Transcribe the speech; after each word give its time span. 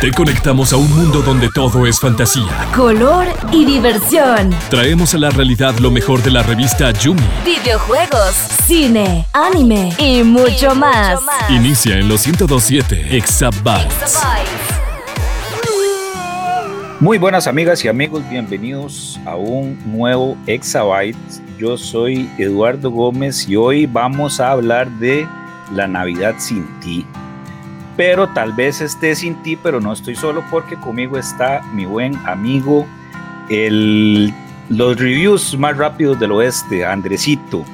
Te 0.00 0.10
conectamos 0.12 0.72
a 0.72 0.78
un 0.78 0.90
mundo 0.90 1.20
donde 1.20 1.50
todo 1.50 1.86
es 1.86 2.00
fantasía, 2.00 2.66
color 2.74 3.26
y 3.52 3.66
diversión. 3.66 4.48
Traemos 4.70 5.12
a 5.12 5.18
la 5.18 5.28
realidad 5.28 5.78
lo 5.78 5.90
mejor 5.90 6.22
de 6.22 6.30
la 6.30 6.42
revista 6.42 6.90
Yumi. 6.90 7.20
Videojuegos, 7.44 8.34
cine, 8.66 9.26
anime 9.34 9.92
y 9.98 10.22
mucho, 10.22 10.74
más. 10.74 11.20
Inicia 11.50 11.98
en 11.98 12.08
los 12.08 12.26
1027 12.26 13.14
Exabytes. 13.14 14.22
Muy 16.98 17.18
buenas 17.18 17.46
amigas 17.46 17.84
y 17.84 17.88
amigos, 17.88 18.22
bienvenidos 18.30 19.20
a 19.26 19.36
un 19.36 19.78
nuevo 19.84 20.34
Exabytes. 20.46 21.42
Yo 21.58 21.76
soy 21.76 22.30
Eduardo 22.38 22.90
Gómez 22.90 23.46
y 23.46 23.56
hoy 23.56 23.84
vamos 23.84 24.40
a 24.40 24.52
hablar 24.52 24.90
de 24.92 25.28
la 25.72 25.86
Navidad 25.86 26.36
sin 26.38 26.64
ti 26.80 27.06
pero 27.96 28.28
tal 28.28 28.52
vez 28.52 28.80
esté 28.80 29.14
sin 29.14 29.36
ti, 29.42 29.56
pero 29.56 29.80
no 29.80 29.92
estoy 29.92 30.16
solo 30.16 30.42
porque 30.50 30.76
conmigo 30.76 31.18
está 31.18 31.62
mi 31.72 31.86
buen 31.86 32.16
amigo, 32.26 32.86
el, 33.48 34.32
los 34.68 34.98
reviews 34.98 35.56
más 35.58 35.76
rápidos 35.76 36.18
del 36.18 36.32
oeste, 36.32 36.84
Andresito. 36.84 37.64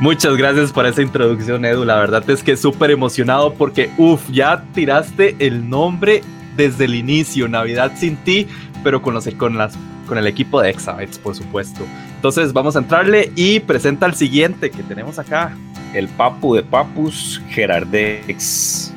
Muchas 0.00 0.36
gracias 0.36 0.72
por 0.72 0.86
esa 0.86 1.02
introducción, 1.02 1.64
Edu. 1.64 1.84
La 1.84 1.96
verdad 1.96 2.28
es 2.28 2.42
que 2.42 2.56
súper 2.56 2.90
emocionado 2.90 3.54
porque, 3.54 3.90
uff, 3.96 4.28
ya 4.30 4.64
tiraste 4.74 5.36
el 5.38 5.68
nombre 5.68 6.22
desde 6.56 6.86
el 6.86 6.94
inicio, 6.94 7.48
Navidad 7.48 7.92
sin 7.96 8.16
ti, 8.16 8.48
pero 8.82 9.00
con, 9.02 9.14
los, 9.14 9.28
con, 9.36 9.56
las, 9.56 9.78
con 10.06 10.18
el 10.18 10.26
equipo 10.26 10.60
de 10.60 10.70
Exabytes, 10.70 11.18
por 11.18 11.36
supuesto. 11.36 11.84
Entonces 12.16 12.52
vamos 12.52 12.74
a 12.74 12.80
entrarle 12.80 13.32
y 13.36 13.60
presenta 13.60 14.06
al 14.06 14.14
siguiente 14.14 14.70
que 14.70 14.82
tenemos 14.82 15.18
acá. 15.18 15.56
El 15.94 16.08
papu 16.08 16.56
de 16.56 16.62
papus, 16.62 17.40
Gerardex. 17.50 18.93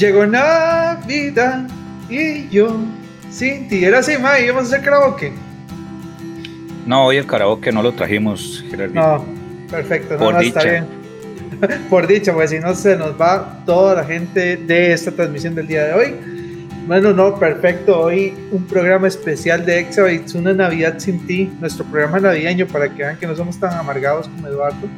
Llegó 0.00 0.26
Navidad 0.26 1.68
y 2.08 2.48
yo 2.48 2.74
sin 3.30 3.68
ti. 3.68 3.84
Era 3.84 3.98
así, 3.98 4.16
May, 4.16 4.44
íbamos 4.44 4.64
a 4.64 4.66
hacer 4.68 4.80
karaoke. 4.82 5.30
No, 6.86 7.04
hoy 7.04 7.18
el 7.18 7.26
karaoke 7.26 7.70
no 7.70 7.82
lo 7.82 7.92
trajimos, 7.92 8.64
Gerardito. 8.70 8.98
No, 8.98 9.24
perfecto, 9.70 10.14
no, 10.14 10.20
Por 10.20 10.34
no, 10.36 10.40
dicha. 10.40 10.58
está 10.58 10.70
bien. 10.70 10.86
Por 11.90 12.06
dicho, 12.06 12.32
pues 12.32 12.48
si 12.48 12.60
no 12.60 12.74
se 12.74 12.96
nos 12.96 13.20
va 13.20 13.62
toda 13.66 13.96
la 13.96 14.04
gente 14.04 14.56
de 14.56 14.94
esta 14.94 15.10
transmisión 15.10 15.54
del 15.54 15.66
día 15.66 15.84
de 15.84 15.92
hoy. 15.92 16.14
Bueno, 16.86 17.12
no, 17.12 17.38
perfecto. 17.38 18.00
Hoy 18.00 18.32
un 18.52 18.64
programa 18.64 19.06
especial 19.06 19.66
de 19.66 19.80
Exabytes, 19.80 20.34
una 20.34 20.54
Navidad 20.54 20.98
sin 20.98 21.26
ti, 21.26 21.52
nuestro 21.60 21.84
programa 21.84 22.20
navideño 22.20 22.66
para 22.68 22.88
que 22.88 23.02
vean 23.02 23.18
que 23.18 23.26
no 23.26 23.36
somos 23.36 23.60
tan 23.60 23.74
amargados 23.74 24.28
como 24.28 24.48
Eduardo. 24.48 24.88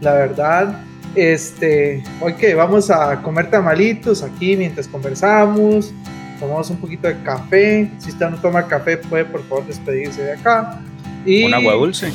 La 0.00 0.14
verdad, 0.14 0.82
este, 1.14 2.02
hoy 2.20 2.34
que 2.34 2.54
vamos 2.54 2.90
a 2.90 3.20
comer 3.22 3.50
tamalitos 3.50 4.22
aquí 4.22 4.56
mientras 4.56 4.88
conversamos, 4.88 5.92
tomamos 6.40 6.70
un 6.70 6.76
poquito 6.78 7.08
de 7.08 7.20
café. 7.22 7.90
Si 7.98 8.10
usted 8.10 8.28
no 8.30 8.36
toma 8.38 8.66
café, 8.66 8.96
puede 8.96 9.24
por 9.24 9.42
favor 9.44 9.66
despedirse 9.66 10.22
de 10.22 10.32
acá. 10.32 10.80
Y 11.24 11.44
Un 11.44 11.54
agua 11.54 11.74
dulce. 11.74 12.12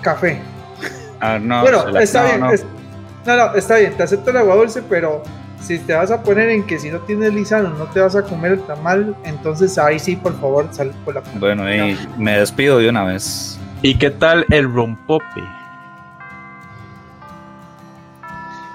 Café. 0.00 0.40
Ah, 1.20 1.38
no. 1.40 1.60
bueno, 1.62 1.88
la- 1.88 2.02
está 2.02 2.22
no, 2.22 2.28
bien. 2.28 2.40
no. 2.40 2.50
es- 2.52 2.66
no, 3.26 3.36
no, 3.36 3.54
está 3.54 3.76
bien, 3.78 3.94
te 3.96 4.02
acepto 4.02 4.30
el 4.30 4.36
agua 4.36 4.54
dulce, 4.56 4.82
pero 4.82 5.22
si 5.62 5.78
te 5.78 5.94
vas 5.94 6.10
a 6.10 6.22
poner 6.22 6.50
en 6.50 6.62
que 6.64 6.78
si 6.78 6.90
no 6.90 6.98
tienes 7.00 7.32
lisano 7.32 7.70
no 7.70 7.84
te 7.86 8.00
vas 8.00 8.14
a 8.14 8.22
comer 8.22 8.52
el 8.52 8.60
tamal, 8.66 9.16
entonces 9.24 9.78
ahí 9.78 9.98
sí, 9.98 10.14
por 10.14 10.38
favor, 10.38 10.68
sal 10.72 10.92
por 11.06 11.14
la 11.14 11.22
Bueno, 11.38 11.72
y 11.74 11.96
me 12.18 12.38
despido 12.38 12.78
de 12.78 12.90
una 12.90 13.04
vez. 13.04 13.58
¿Y 13.80 13.94
qué 13.96 14.10
tal 14.10 14.44
el 14.50 14.70
rompope? 14.70 15.42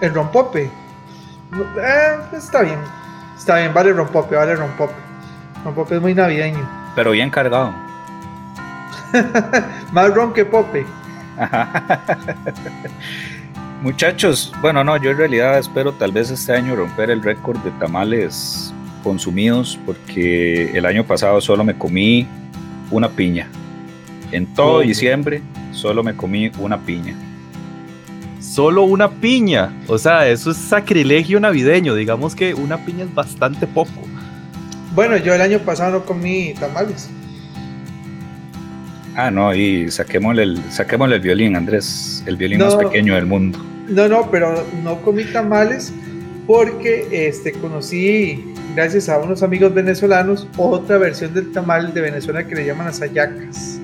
El 0.02 0.14
rompope. 0.14 0.64
Eh, 0.64 2.18
está 2.38 2.62
bien. 2.62 2.80
Está 3.38 3.58
bien, 3.58 3.74
vale 3.74 3.94
rompope, 3.94 4.36
vale 4.36 4.56
rompope. 4.56 4.94
Rompope 5.64 5.96
es 5.96 6.02
muy 6.02 6.14
navideño. 6.14 6.68
Pero 6.96 7.12
bien 7.12 7.30
cargado. 7.30 7.74
Más 9.92 10.14
ron 10.14 10.34
que 10.34 10.46
pope. 10.46 10.86
Muchachos, 13.82 14.54
bueno, 14.62 14.84
no, 14.84 14.98
yo 14.98 15.12
en 15.12 15.18
realidad 15.18 15.58
espero 15.58 15.94
tal 15.94 16.12
vez 16.12 16.30
este 16.30 16.54
año 16.54 16.76
romper 16.76 17.10
el 17.10 17.24
récord 17.24 17.58
de 17.60 17.72
tamales 17.72 18.74
consumidos 19.04 19.80
porque 19.86 20.78
el 20.78 20.86
año 20.86 21.06
pasado 21.06 21.40
solo 21.40 21.64
me 21.64 21.78
comí 21.78 22.28
una 22.92 23.10
piña. 23.10 23.48
En 24.32 24.46
todo 24.54 24.74
¿Cómo? 24.74 24.80
diciembre 24.82 25.42
solo 25.72 26.04
me 26.04 26.14
comí 26.16 26.52
una 26.60 26.78
piña. 26.78 27.16
Solo 28.40 28.84
una 28.84 29.10
piña. 29.10 29.72
O 29.88 29.98
sea, 29.98 30.28
eso 30.28 30.52
es 30.52 30.58
sacrilegio 30.58 31.40
navideño. 31.40 31.96
Digamos 31.96 32.36
que 32.36 32.54
una 32.54 32.84
piña 32.86 33.04
es 33.04 33.14
bastante 33.14 33.68
poco. 33.68 33.92
Bueno, 34.96 35.18
yo 35.18 35.34
el 35.34 35.42
año 35.42 35.60
pasado 35.60 36.00
no 36.00 36.06
comí 36.06 36.54
tamales. 36.60 37.10
Ah, 39.16 39.30
no, 39.30 39.54
y 39.54 39.92
saquémosle 39.92 40.44
el, 40.44 40.72
saquémosle 40.72 41.16
el 41.16 41.22
violín, 41.22 41.56
Andrés, 41.56 42.24
el 42.26 42.38
violín 42.38 42.60
No. 42.60 42.66
más 42.66 42.76
pequeño 42.76 43.16
del 43.16 43.26
mundo. 43.26 43.60
No, 43.90 44.08
no, 44.08 44.30
pero 44.32 44.66
no 44.84 45.02
comí 45.02 45.26
tamales 45.26 45.92
porque 46.48 47.08
este, 47.12 47.52
conocí, 47.52 48.54
gracias 48.76 49.10
a 49.10 49.20
unos 49.20 49.44
amigos 49.44 49.74
venezolanos, 49.74 50.48
otra 50.58 50.98
versión 50.98 51.34
del 51.34 51.52
tamal 51.52 51.94
de 51.94 52.02
Venezuela 52.02 52.48
que 52.48 52.56
le 52.56 52.66
llaman 52.66 52.88
las 52.88 53.00
hallacas. 53.02 53.80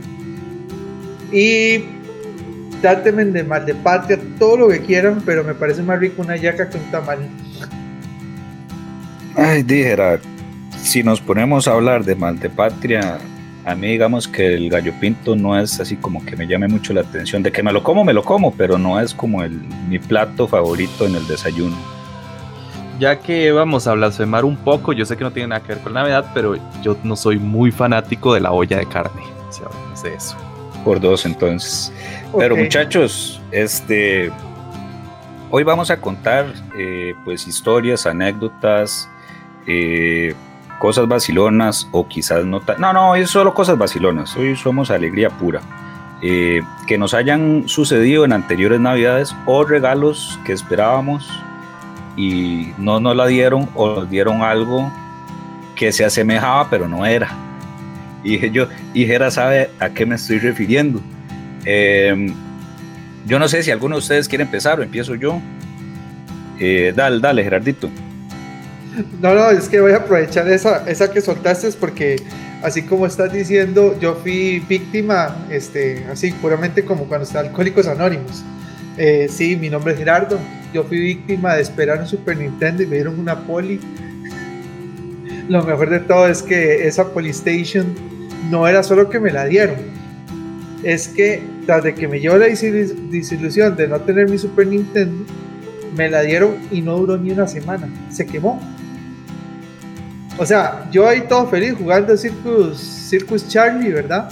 Y 1.32 1.84
dátenme 2.82 3.26
de 3.26 3.44
mal 3.44 3.66
de 3.66 3.76
patria 3.76 4.20
todo 4.40 4.58
lo 4.58 4.68
que 4.70 4.82
quieran, 4.82 5.22
pero 5.26 5.44
me 5.44 5.54
parece 5.54 5.82
más 5.82 6.00
rico 6.00 6.22
una 6.22 6.34
hallaca 6.34 6.70
que 6.70 6.78
un 6.78 6.92
tamal. 6.92 7.20
Ay, 9.36 9.64
dijera, 9.64 10.20
si 10.82 11.04
nos 11.04 11.20
ponemos 11.20 11.68
a 11.68 11.74
hablar 11.74 12.06
de 12.06 12.16
mal 12.16 12.40
de 12.40 12.50
patria, 12.50 13.18
a 13.66 13.76
mí 13.76 13.88
digamos 13.88 14.28
que 14.28 14.54
el 14.54 14.70
gallo 14.70 14.94
pinto 15.00 15.36
no 15.36 15.60
es 15.60 15.80
así 15.80 15.96
como 15.98 16.24
que 16.24 16.36
me 16.36 16.48
llame 16.48 16.68
mucho 16.68 16.94
la 16.94 17.02
atención. 17.02 17.42
De 17.44 17.52
que 17.52 17.64
me 17.64 17.74
lo 17.74 17.84
como, 17.84 18.04
me 18.04 18.14
lo 18.14 18.24
como, 18.24 18.54
pero 18.54 18.78
no 18.78 19.00
es 19.00 19.14
como 19.14 19.44
el, 19.44 19.60
mi 19.90 20.00
plato 20.00 20.48
favorito 20.48 21.06
en 21.06 21.16
el 21.16 21.28
desayuno. 21.28 21.76
Ya 23.00 23.20
que 23.20 23.52
vamos 23.52 23.88
a 23.88 23.94
blasfemar 23.94 24.46
un 24.46 24.56
poco, 24.56 24.94
yo 24.94 25.06
sé 25.06 25.18
que 25.18 25.24
no 25.24 25.32
tiene 25.32 25.50
nada 25.50 25.62
que 25.62 25.74
ver 25.74 25.80
con 25.80 25.94
Navidad, 25.94 26.32
pero 26.34 26.56
yo 26.82 26.96
no 27.04 27.16
soy 27.16 27.38
muy 27.38 27.72
fanático 27.72 28.34
de 28.34 28.40
la 28.40 28.52
olla 28.52 28.78
de 28.78 28.86
carne. 28.86 29.22
Si 29.50 29.62
hablamos 29.64 30.04
de 30.04 30.14
eso. 30.14 30.45
Por 30.86 31.02
dos 31.02 31.26
entonces. 31.26 31.92
Pero 32.38 32.56
muchachos, 32.56 33.42
este, 33.52 34.32
hoy 35.50 35.64
vamos 35.64 35.90
a 35.90 36.00
contar 36.00 36.46
eh, 36.78 37.16
pues 37.26 37.48
historias, 37.48 38.06
anécdotas, 38.06 39.10
eh, 39.68 40.36
cosas 40.80 41.08
vacilonas 41.08 41.90
o 41.92 42.08
quizás 42.08 42.46
no 42.46 42.62
tan... 42.62 42.80
No, 42.80 42.94
no, 42.94 43.16
es 43.16 43.32
solo 43.32 43.54
cosas 43.54 43.78
vacilonas, 43.78 44.38
hoy 44.38 44.56
somos 44.56 44.92
alegría 44.92 45.30
pura. 45.32 45.62
Eh, 46.22 46.62
que 46.88 46.98
nos 46.98 47.14
hayan 47.14 47.68
sucedido 47.68 48.24
en 48.24 48.34
anteriores 48.34 48.80
navidades 48.80 49.36
o 49.46 49.64
regalos 49.66 50.40
que 50.46 50.54
esperábamos 50.54 51.30
y 52.16 52.74
no 52.78 53.00
nos 53.00 53.16
la 53.16 53.26
dieron 53.26 53.68
o 53.76 53.96
nos 53.96 54.10
dieron 54.10 54.42
algo 54.42 54.92
que 55.76 55.92
se 55.92 56.06
asemejaba 56.06 56.70
pero 56.70 56.88
no 56.88 57.06
era. 57.06 57.30
Y 58.26 58.32
dije 58.32 58.50
yo, 58.50 58.68
y 58.94 59.06
Jera 59.06 59.30
sabe 59.30 59.70
a 59.80 59.90
qué 59.90 60.06
me 60.06 60.16
estoy 60.16 60.40
refiriendo. 60.40 61.00
Eh, 61.64 62.34
yo 63.28 63.40
no 63.40 63.48
sé 63.48 63.62
si 63.62 63.70
alguno 63.70 63.96
de 63.96 64.00
ustedes 64.00 64.28
quiere 64.28 64.44
empezar 64.44 64.80
o 64.80 64.84
empiezo 64.84 65.14
yo. 65.14 65.40
Eh, 66.60 66.92
dale, 66.96 67.20
dale, 67.20 67.44
Gerardito. 67.44 67.90
No, 69.22 69.36
no, 69.36 69.52
es 69.52 69.70
que 69.70 69.80
voy 69.80 69.92
a 69.92 69.98
aprovechar 69.98 70.50
esa, 70.50 70.90
esa 70.90 71.12
que 71.12 71.22
soltaste 71.22 71.70
porque 71.80 72.16
así 72.64 72.82
como 72.82 73.06
estás 73.06 73.32
diciendo, 73.32 73.96
yo 74.00 74.16
fui 74.16 74.60
víctima, 74.68 75.36
este, 75.52 76.04
así 76.12 76.32
puramente 76.32 76.84
como 76.84 77.06
cuando 77.06 77.26
está 77.26 77.42
Alcohólicos 77.42 77.88
Anónimos. 77.88 78.44
Eh, 78.98 79.28
sí, 79.30 79.56
mi 79.56 79.70
nombre 79.70 79.94
es 79.94 80.00
Gerardo. 80.00 80.40
Yo 80.74 80.84
fui 80.84 81.00
víctima 81.00 81.56
de 81.56 81.62
esperar 81.62 82.00
un 82.00 82.08
Super 82.08 82.38
Nintendo 82.38 82.82
y 82.82 82.88
me 82.88 82.96
dieron 82.96 83.20
una 83.20 83.46
Poli. 83.46 83.80
Lo 85.48 85.62
mejor 85.62 85.92
de 85.92 86.00
todo 86.00 86.28
es 86.28 86.42
que 86.42 86.88
esa 86.88 87.14
Polystation 87.14 88.15
no 88.50 88.68
era 88.68 88.84
solo 88.84 89.10
que 89.10 89.20
me 89.20 89.32
la 89.32 89.46
dieron, 89.46 89.76
es 90.84 91.08
que 91.08 91.44
tras 91.66 91.84
de 91.84 91.96
que 91.96 92.08
me 92.08 92.20
llevó 92.20 92.38
la 92.38 92.48
disilusión 92.48 93.76
de 93.76 93.88
no 93.88 94.00
tener 94.02 94.30
mi 94.30 94.38
Super 94.38 94.68
Nintendo, 94.68 95.26
me 95.96 96.10
la 96.10 96.22
dieron 96.22 96.56
y 96.72 96.82
no 96.82 96.98
duró 96.98 97.18
ni 97.18 97.32
una 97.32 97.48
semana, 97.48 97.88
se 98.10 98.26
quemó. 98.26 98.62
O 100.38 100.46
sea, 100.46 100.88
yo 100.92 101.08
ahí 101.08 101.22
todo 101.22 101.48
feliz 101.48 101.76
jugando 101.78 102.16
Circus, 102.18 102.78
Circus 102.78 103.48
Charlie, 103.48 103.92
¿verdad? 103.92 104.30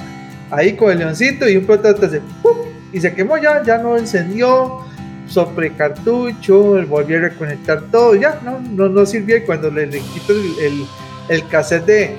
Ahí 0.52 0.76
con 0.76 0.92
el 0.92 1.00
leoncito 1.00 1.48
y 1.48 1.58
un 1.58 1.66
pelotón 1.66 2.12
de 2.12 2.22
¡pum! 2.42 2.58
y 2.92 3.00
se 3.00 3.14
quemó 3.14 3.38
ya, 3.38 3.64
ya 3.64 3.78
no 3.78 3.98
encendió, 3.98 4.84
sobre 5.28 5.72
cartucho, 5.74 6.86
volví 6.88 7.16
a 7.16 7.20
reconectar 7.20 7.82
todo, 7.92 8.16
ya 8.16 8.40
no, 8.44 8.60
no, 8.60 8.90
no 8.90 9.06
sirvió 9.06 9.38
y 9.38 9.42
cuando 9.42 9.72
le, 9.72 9.88
le 9.88 10.00
quito 10.00 10.34
el, 10.34 10.60
el, 10.60 10.86
el 11.30 11.48
cassette 11.48 11.86
de 11.86 12.16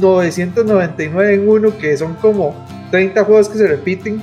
999 0.00 1.34
en 1.34 1.48
uno, 1.48 1.76
que 1.78 1.96
son 1.96 2.14
como 2.14 2.54
30 2.90 3.24
juegos 3.24 3.48
que 3.48 3.58
se 3.58 3.66
repiten, 3.66 4.22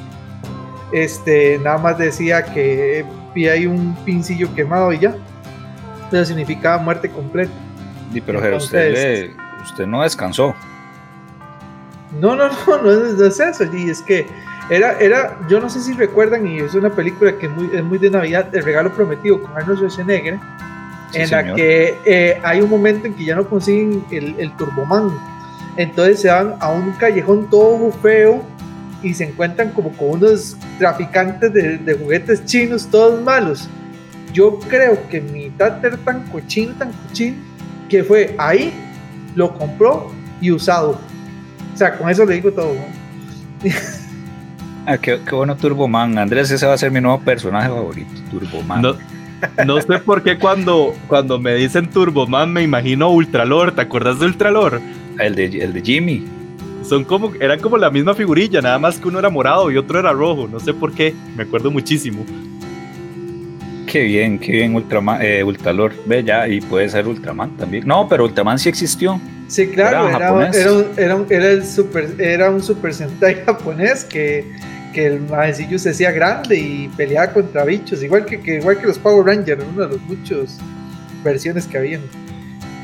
este, 0.92 1.60
nada 1.60 1.78
más 1.78 1.98
decía 1.98 2.44
que 2.44 3.06
ahí 3.52 3.66
un 3.66 3.96
pincillo 4.04 4.54
quemado 4.54 4.92
y 4.92 5.00
ya. 5.00 5.16
pero 6.12 6.26
significaba 6.26 6.78
muerte 6.82 7.10
completa. 7.10 7.52
Sí, 8.12 8.20
pero 8.22 8.40
usted, 8.58 8.92
le- 8.94 9.36
usted 9.64 9.86
no 9.86 10.02
descansó. 10.04 10.54
No, 12.20 12.36
no, 12.36 12.48
no, 12.68 12.82
no 12.82 12.92
es, 12.92 13.14
no 13.14 13.26
es 13.26 13.40
eso, 13.40 13.64
y 13.72 13.90
es 13.90 14.02
que 14.02 14.26
era, 14.70 14.98
era, 15.00 15.38
yo 15.48 15.60
no 15.60 15.70
sé 15.70 15.80
si 15.80 15.94
recuerdan, 15.94 16.46
y 16.48 16.58
es 16.60 16.74
una 16.74 16.90
película 16.90 17.32
que 17.38 17.46
es 17.46 17.52
muy, 17.52 17.70
es 17.74 17.84
muy 17.84 17.98
de 18.00 18.10
Navidad, 18.10 18.54
El 18.54 18.64
Regalo 18.64 18.92
Prometido 18.92 19.42
con 19.42 19.56
Arnold 19.56 19.78
Schwarzenegger, 19.78 20.38
Sí, 21.12 21.20
en 21.22 21.32
la 21.32 21.56
que 21.56 21.98
eh, 22.06 22.40
hay 22.44 22.62
un 22.62 22.70
momento 22.70 23.08
en 23.08 23.14
que 23.16 23.26
ya 23.26 23.36
no 23.36 23.48
consiguen 23.48 24.04
el, 24.12 24.36
el 24.40 24.52
Turboman, 24.58 25.10
entonces 25.80 26.20
se 26.20 26.28
van 26.28 26.56
a 26.60 26.70
un 26.70 26.92
callejón 26.92 27.50
todo 27.50 27.90
feo 28.04 28.44
y 29.02 29.14
se 29.14 29.24
encuentran 29.24 29.72
como 29.72 29.92
con 29.94 30.10
unos 30.10 30.58
traficantes 30.78 31.54
de, 31.54 31.78
de 31.78 31.94
juguetes 31.94 32.44
chinos 32.44 32.86
todos 32.86 33.24
malos. 33.24 33.70
Yo 34.34 34.60
creo 34.60 35.08
que 35.08 35.22
mi 35.22 35.50
tata 35.52 35.88
era 35.88 35.96
tan 35.96 36.24
cochino, 36.28 36.74
tan 36.74 36.92
cochino, 36.92 37.38
que 37.88 38.04
fue 38.04 38.36
ahí, 38.38 38.74
lo 39.36 39.58
compró 39.58 40.12
y 40.42 40.52
usado. 40.52 41.00
O 41.74 41.78
sea, 41.78 41.98
con 41.98 42.10
eso 42.10 42.26
le 42.26 42.36
digo 42.36 42.52
todo. 42.52 42.74
¿no? 42.74 43.72
Ah, 44.86 44.98
qué, 44.98 45.22
qué 45.26 45.36
bueno 45.36 45.56
Turboman. 45.56 46.18
Andrés, 46.18 46.52
ese 46.52 46.66
va 46.66 46.74
a 46.74 46.78
ser 46.78 46.92
mi 46.92 47.00
nuevo 47.00 47.22
personaje 47.22 47.70
favorito, 47.70 48.12
Turboman. 48.32 48.82
No, 48.82 48.96
no 49.66 49.80
sé 49.80 50.00
por 50.00 50.24
qué 50.24 50.38
cuando, 50.38 50.94
cuando 51.08 51.40
me 51.40 51.54
dicen 51.56 51.90
Turboman 51.90 52.52
me 52.52 52.64
imagino 52.64 53.12
Ultralord. 53.12 53.76
¿Te 53.76 53.82
acuerdas 53.82 54.20
de 54.20 54.26
Ultralord? 54.26 54.82
El, 55.20 55.36
de, 55.36 55.46
el 55.46 55.74
de 55.74 55.82
Jimmy. 55.82 56.26
Son 56.84 57.04
como, 57.04 57.34
eran 57.40 57.60
como 57.60 57.78
la 57.78 57.90
misma 57.92 58.14
figurilla, 58.16 58.62
nada 58.62 58.80
más 58.80 58.98
que 58.98 59.08
uno 59.08 59.20
era 59.20 59.30
morado 59.30 59.70
y 59.70 59.78
otro 59.78 60.00
era 60.00 60.12
rojo. 60.14 60.48
No 60.48 60.60
sé 60.60 60.74
por 60.74 60.92
qué, 60.94 61.14
me 61.36 61.44
acuerdo 61.44 61.70
muchísimo. 61.70 62.26
Qué 63.88 64.04
bien, 64.04 64.38
qué 64.38 64.52
bien 64.52 64.76
Ultraman, 64.76 65.20
eh, 65.22 65.44
Ultralord. 65.44 65.94
Ve 66.06 66.24
ya, 66.24 66.48
y 66.48 66.62
puede 66.62 66.88
ser 66.90 67.08
Ultraman 67.08 67.58
también. 67.58 67.88
No, 67.88 68.08
pero 68.08 68.26
Ultraman 68.26 68.60
sí 68.60 68.70
existió. 68.70 69.20
Sí, 69.48 69.68
claro, 69.68 70.08
Era 70.08 70.18
era, 70.18 70.28
japonés. 70.28 70.56
era 70.56 70.74
un, 70.74 70.86
era 70.96 71.16
un- 71.16 71.26
era 71.30 71.48
el 71.50 71.66
super, 71.66 72.16
era 72.20 72.52
un 72.52 72.62
Super 72.62 72.94
Sentai 72.94 73.36
japonés 73.46 74.04
que, 74.06 74.46
que 74.94 75.08
el 75.08 75.22
maecillo 75.22 75.80
se 75.80 75.90
hacía 75.90 76.12
grande 76.12 76.56
y 76.56 76.88
peleaba 76.96 77.34
contra 77.34 77.66
bichos, 77.66 78.04
igual 78.04 78.26
que, 78.26 78.40
que- 78.40 78.58
igual 78.60 78.78
que 78.80 78.86
los 78.86 79.00
Power 79.00 79.26
Rangers, 79.26 79.64
uno 79.74 79.88
de 79.88 79.96
los 79.96 80.02
muchos 80.04 80.58
versiones 81.24 81.66
que 81.66 81.80
habían. 81.80 82.02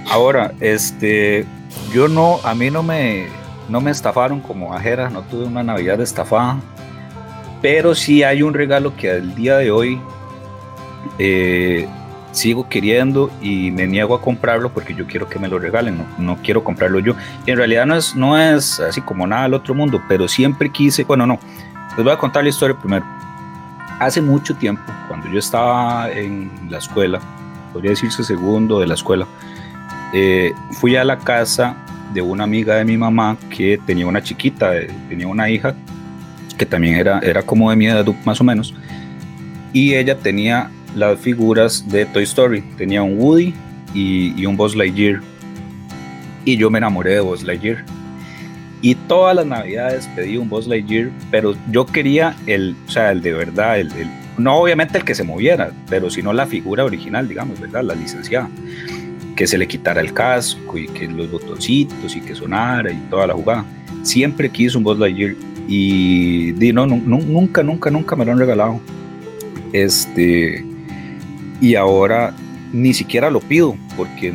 Ahora, 0.09 0.53
este, 0.59 1.45
yo 1.93 2.07
no, 2.07 2.39
a 2.43 2.53
mí 2.55 2.69
no 2.69 2.83
me, 2.83 3.27
no 3.69 3.81
me 3.81 3.91
estafaron 3.91 4.39
como 4.39 4.73
ajera, 4.73 5.09
no 5.09 5.21
tuve 5.21 5.45
una 5.45 5.63
Navidad 5.63 5.99
estafada, 6.01 6.59
pero 7.61 7.95
sí 7.95 8.23
hay 8.23 8.41
un 8.43 8.53
regalo 8.53 8.95
que 8.95 9.11
al 9.11 9.35
día 9.35 9.57
de 9.57 9.71
hoy 9.71 9.99
eh, 11.17 11.87
sigo 12.31 12.67
queriendo 12.67 13.31
y 13.41 13.71
me 13.71 13.87
niego 13.87 14.13
a 14.13 14.21
comprarlo 14.21 14.69
porque 14.71 14.93
yo 14.93 15.07
quiero 15.07 15.27
que 15.27 15.39
me 15.39 15.47
lo 15.47 15.57
regalen, 15.57 15.97
no, 15.97 16.05
no 16.17 16.37
quiero 16.43 16.63
comprarlo 16.63 16.99
yo. 16.99 17.15
Y 17.45 17.51
en 17.51 17.57
realidad 17.57 17.85
no 17.85 17.95
es, 17.95 18.15
no 18.15 18.37
es 18.37 18.79
así 18.79 19.01
como 19.01 19.25
nada 19.25 19.43
del 19.43 19.53
otro 19.53 19.73
mundo, 19.73 20.01
pero 20.07 20.27
siempre 20.27 20.69
quise, 20.69 21.03
bueno, 21.05 21.25
no, 21.25 21.39
les 21.95 22.03
voy 22.03 22.13
a 22.13 22.17
contar 22.17 22.43
la 22.43 22.49
historia 22.49 22.77
primero. 22.77 23.05
Hace 23.99 24.21
mucho 24.21 24.53
tiempo, 24.55 24.83
cuando 25.07 25.29
yo 25.29 25.39
estaba 25.39 26.11
en 26.11 26.51
la 26.69 26.79
escuela, 26.79 27.21
podría 27.71 27.91
decirse 27.91 28.23
segundo 28.23 28.79
de 28.79 28.87
la 28.87 28.95
escuela, 28.95 29.25
eh, 30.15 30.53
fui 30.71 30.95
a 30.95 31.03
la 31.03 31.17
casa 31.19 31.75
de 32.13 32.21
una 32.21 32.45
amiga 32.45 32.75
de 32.75 32.85
mi 32.85 32.95
mamá 32.97 33.37
que 33.49 33.77
tenía 33.85 34.07
una 34.07 34.23
chiquita, 34.23 34.75
eh, 34.77 34.87
tenía 35.09 35.27
una 35.27 35.49
hija 35.49 35.75
que 36.57 36.65
también 36.65 36.95
era, 36.95 37.19
era 37.19 37.43
como 37.43 37.69
de 37.69 37.75
mi 37.75 37.85
edad 37.87 38.05
más 38.23 38.39
o 38.39 38.43
menos, 38.45 38.73
y 39.73 39.93
ella 39.93 40.17
tenía 40.17 40.71
las 40.95 41.19
figuras 41.19 41.85
de 41.89 42.05
Toy 42.05 42.23
Story, 42.23 42.61
tenía 42.77 43.03
un 43.03 43.19
Woody 43.19 43.53
y, 43.93 44.33
y 44.41 44.45
un 44.45 44.55
Buzz 44.55 44.73
Lightyear, 44.75 45.19
y 46.45 46.55
yo 46.55 46.69
me 46.69 46.77
enamoré 46.77 47.15
de 47.15 47.19
Buzz 47.19 47.43
Lightyear. 47.43 47.83
Y 48.81 48.93
todas 48.93 49.35
las 49.35 49.47
navidades 49.47 50.07
pedí 50.15 50.37
un 50.37 50.47
Buzz 50.47 50.67
Lightyear, 50.67 51.09
pero 51.31 51.55
yo 51.71 51.85
quería 51.87 52.35
el, 52.45 52.75
o 52.87 52.91
sea, 52.91 53.11
el 53.11 53.21
de 53.21 53.33
verdad, 53.33 53.79
el, 53.79 53.91
el- 53.93 54.09
no 54.37 54.55
obviamente 54.57 54.97
el 54.97 55.03
que 55.03 55.15
se 55.15 55.23
moviera, 55.23 55.71
pero 55.89 56.09
sino 56.09 56.31
la 56.33 56.45
figura 56.45 56.85
original, 56.85 57.27
digamos, 57.27 57.59
¿verdad? 57.59 57.83
La 57.83 57.95
licenciada 57.95 58.47
que 59.35 59.47
se 59.47 59.57
le 59.57 59.67
quitara 59.67 60.01
el 60.01 60.13
casco 60.13 60.77
y 60.77 60.87
que 60.87 61.07
los 61.07 61.29
botoncitos 61.29 62.15
y 62.15 62.21
que 62.21 62.33
sonara 62.35 62.91
y 62.91 62.95
toda 63.09 63.27
la 63.27 63.33
jugada. 63.33 63.65
Siempre 64.03 64.49
quise 64.49 64.77
un 64.77 64.83
Buzz 64.83 64.97
Lightyear 64.99 65.35
y 65.67 66.51
di, 66.53 66.71
no, 66.71 66.85
nu- 66.85 67.01
nu- 67.05 67.23
nunca, 67.25 67.63
nunca, 67.63 67.89
nunca 67.89 68.15
me 68.15 68.23
lo 68.25 68.31
han 68.31 68.37
regalado. 68.39 68.79
Este, 69.73 70.63
y 71.61 71.75
ahora 71.75 72.33
ni 72.71 72.93
siquiera 72.93 73.29
lo 73.29 73.39
pido 73.39 73.75
porque, 73.97 74.33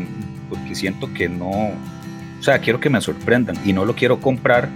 porque 0.48 0.74
siento 0.74 1.12
que 1.12 1.28
no, 1.28 1.48
o 1.50 2.42
sea, 2.42 2.58
quiero 2.58 2.80
que 2.80 2.90
me 2.90 3.00
sorprendan 3.00 3.56
y 3.64 3.72
no 3.72 3.84
lo 3.84 3.94
quiero 3.94 4.20
comprar 4.20 4.68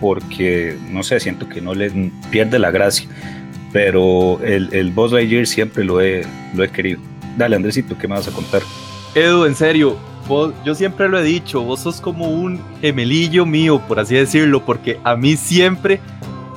porque, 0.00 0.76
no 0.90 1.02
sé, 1.02 1.18
siento 1.20 1.48
que 1.48 1.60
no 1.60 1.74
le 1.74 1.90
pierde 2.30 2.58
la 2.58 2.70
gracia. 2.70 3.08
Pero 3.72 4.40
el, 4.42 4.70
el 4.72 4.90
Buzz 4.92 5.12
Lightyear 5.12 5.46
siempre 5.46 5.84
lo 5.84 6.00
he, 6.00 6.22
lo 6.54 6.64
he 6.64 6.68
querido. 6.70 7.00
Dale, 7.36 7.56
Andresito, 7.56 7.98
¿qué 7.98 8.08
me 8.08 8.14
vas 8.14 8.26
a 8.28 8.30
contar? 8.32 8.62
Edu, 9.18 9.44
en 9.44 9.54
serio, 9.54 9.96
yo 10.64 10.74
siempre 10.74 11.08
lo 11.08 11.18
he 11.18 11.22
dicho, 11.22 11.62
vos 11.62 11.80
sos 11.80 12.00
como 12.00 12.28
un 12.28 12.60
gemelillo 12.80 13.46
mío, 13.46 13.80
por 13.88 13.98
así 13.98 14.14
decirlo, 14.14 14.64
porque 14.64 15.00
a 15.02 15.16
mí 15.16 15.36
siempre 15.36 16.00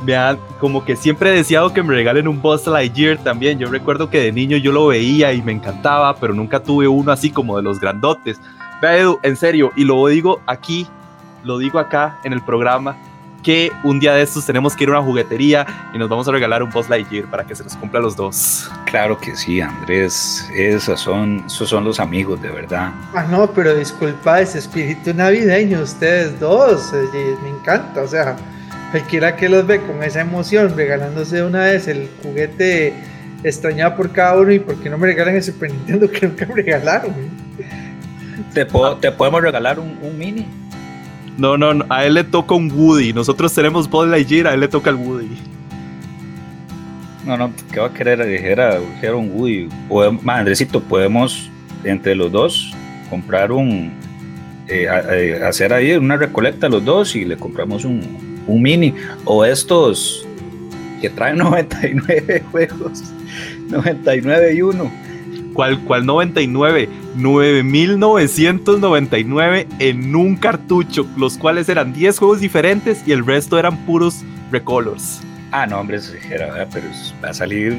me 0.06 0.16
han, 0.16 0.38
como 0.60 0.84
que 0.84 0.96
siempre 0.96 1.31
he 1.31 1.36
deseado 1.38 1.74
que 1.74 1.81
me 1.84 1.94
regalen 1.94 2.28
un 2.28 2.42
Buzz 2.42 2.68
Lightyear 2.68 3.18
también. 3.19 3.60
Yo 3.60 3.69
recuerdo 3.69 4.10
que 4.10 4.19
de 4.19 4.31
niño 4.31 4.58
yo 4.58 4.72
lo 4.72 4.88
veía 4.88 5.31
y 5.34 5.42
me 5.42 5.52
encantaba, 5.52 6.16
pero 6.16 6.34
nunca 6.34 6.62
tuve 6.62 6.88
uno 6.88 7.12
así 7.12 7.30
como 7.30 7.56
de 7.58 7.63
los 7.63 7.80
grandotes. 7.80 8.42
Vea, 8.81 9.13
en 9.24 9.36
serio, 9.36 9.72
y 9.75 9.86
lo 9.86 10.06
digo 10.08 10.42
aquí, 10.48 10.88
lo 11.44 11.58
digo 11.58 11.80
acá 11.80 12.19
en 12.24 12.34
el 12.34 12.42
programa, 12.42 12.98
que 13.43 13.71
un 13.83 13.99
día 13.99 14.13
de 14.13 14.21
estos 14.21 14.45
tenemos 14.45 14.75
que 14.75 14.83
ir 14.83 14.89
a 14.89 14.93
una 14.93 15.01
juguetería 15.01 15.65
y 15.93 15.97
nos 15.97 16.07
vamos 16.09 16.27
a 16.27 16.31
regalar 16.31 16.61
un 16.63 16.69
Buzz 16.69 16.89
Lightyear 16.89 17.25
para 17.25 17.43
que 17.45 17.55
se 17.55 17.63
los 17.63 17.75
cumpla 17.75 17.99
a 17.99 18.03
los 18.03 18.15
dos. 18.15 18.69
Claro 18.85 19.17
que 19.17 19.35
sí, 19.35 19.61
Andrés. 19.61 20.47
Esos 20.55 20.99
son, 21.01 21.43
esos 21.47 21.69
son 21.69 21.83
los 21.83 21.99
amigos, 21.99 22.41
de 22.41 22.49
verdad. 22.51 22.91
Ah, 23.15 23.25
no, 23.29 23.51
pero 23.51 23.73
disculpa 23.75 24.41
ese 24.41 24.59
espíritu 24.59 25.13
navideño, 25.13 25.81
ustedes 25.81 26.39
dos, 26.39 26.91
me 27.43 27.49
encanta, 27.49 28.01
o 28.03 28.07
sea, 28.07 28.35
cualquiera 28.91 29.35
que 29.35 29.49
los 29.49 29.65
ve 29.65 29.79
con 29.81 30.03
esa 30.03 30.21
emoción, 30.21 30.75
regalándose 30.75 31.38
de 31.38 31.43
una 31.43 31.59
vez 31.65 31.88
el 31.88 32.09
juguete 32.21 32.93
extrañado 33.43 33.95
por 33.95 34.11
cada 34.11 34.38
uno 34.39 34.51
y 34.51 34.59
por 34.59 34.75
qué 34.75 34.89
no 34.89 34.97
me 34.99 35.07
regalan 35.07 35.35
el 35.35 35.41
Super 35.43 35.71
Nintendo 35.71 36.09
que 36.11 36.27
nunca 36.27 36.45
me 36.45 36.55
regalaron. 36.55 37.13
¿Te, 38.53 38.65
puedo- 38.65 38.97
te 38.97 39.11
podemos 39.11 39.41
regalar 39.41 39.79
un, 39.79 39.98
un 40.01 40.17
mini? 40.17 40.45
No, 41.41 41.57
no, 41.57 41.74
no, 41.74 41.86
a 41.89 42.05
él 42.05 42.13
le 42.13 42.24
toca 42.24 42.53
un 42.53 42.71
Woody. 42.71 43.13
Nosotros 43.13 43.51
tenemos 43.51 43.89
Buzz 43.89 44.07
Lightyear, 44.07 44.45
a 44.45 44.53
él 44.53 44.60
le 44.60 44.67
toca 44.67 44.91
el 44.91 44.95
Woody. 44.98 45.27
No, 47.25 47.36
no, 47.36 47.51
¿qué 47.71 47.79
va 47.79 47.88
a 47.88 47.93
querer? 47.93 48.24
Dijera, 48.24 48.79
dijera 48.79 49.15
un 49.15 49.31
Woody. 49.33 49.67
Podemos, 49.89 50.24
Andresito, 50.27 50.81
podemos 50.81 51.50
entre 51.83 52.13
los 52.13 52.31
dos 52.31 52.71
comprar 53.10 53.51
un. 53.51 53.91
eh, 54.67 54.86
eh, 55.10 55.43
hacer 55.43 55.74
ahí 55.74 55.93
una 55.93 56.15
recolecta 56.15 56.69
los 56.69 56.86
dos 56.86 57.15
y 57.15 57.25
le 57.25 57.38
compramos 57.38 57.86
un, 57.86 58.43
un 58.45 58.62
mini. 58.62 58.93
O 59.25 59.43
estos 59.43 60.27
que 61.01 61.10
traen 61.10 61.38
99 61.39 62.43
juegos. 62.51 63.01
99 63.69 64.53
y 64.53 64.62
1. 64.62 64.91
¿Cuál, 65.53 65.79
cuál 65.81 66.05
99? 66.05 66.89
9999 67.15 69.67
en 69.79 70.15
un 70.15 70.36
cartucho, 70.36 71.05
los 71.17 71.38
cuales 71.38 71.70
eran 71.70 71.93
10 71.93 72.17
juegos 72.20 72.39
diferentes 72.39 73.03
y 73.05 73.12
el 73.12 73.25
resto 73.25 73.60
eran 73.60 73.77
puros 73.86 74.24
recolors. 74.51 75.22
Ah, 75.51 75.65
no, 75.67 75.79
hombre, 75.79 75.98
eso 75.98 76.13
dijera, 76.13 76.46
¿verdad? 76.48 76.67
pero 76.74 76.86
va 77.24 77.29
a 77.29 77.34
salir. 77.34 77.77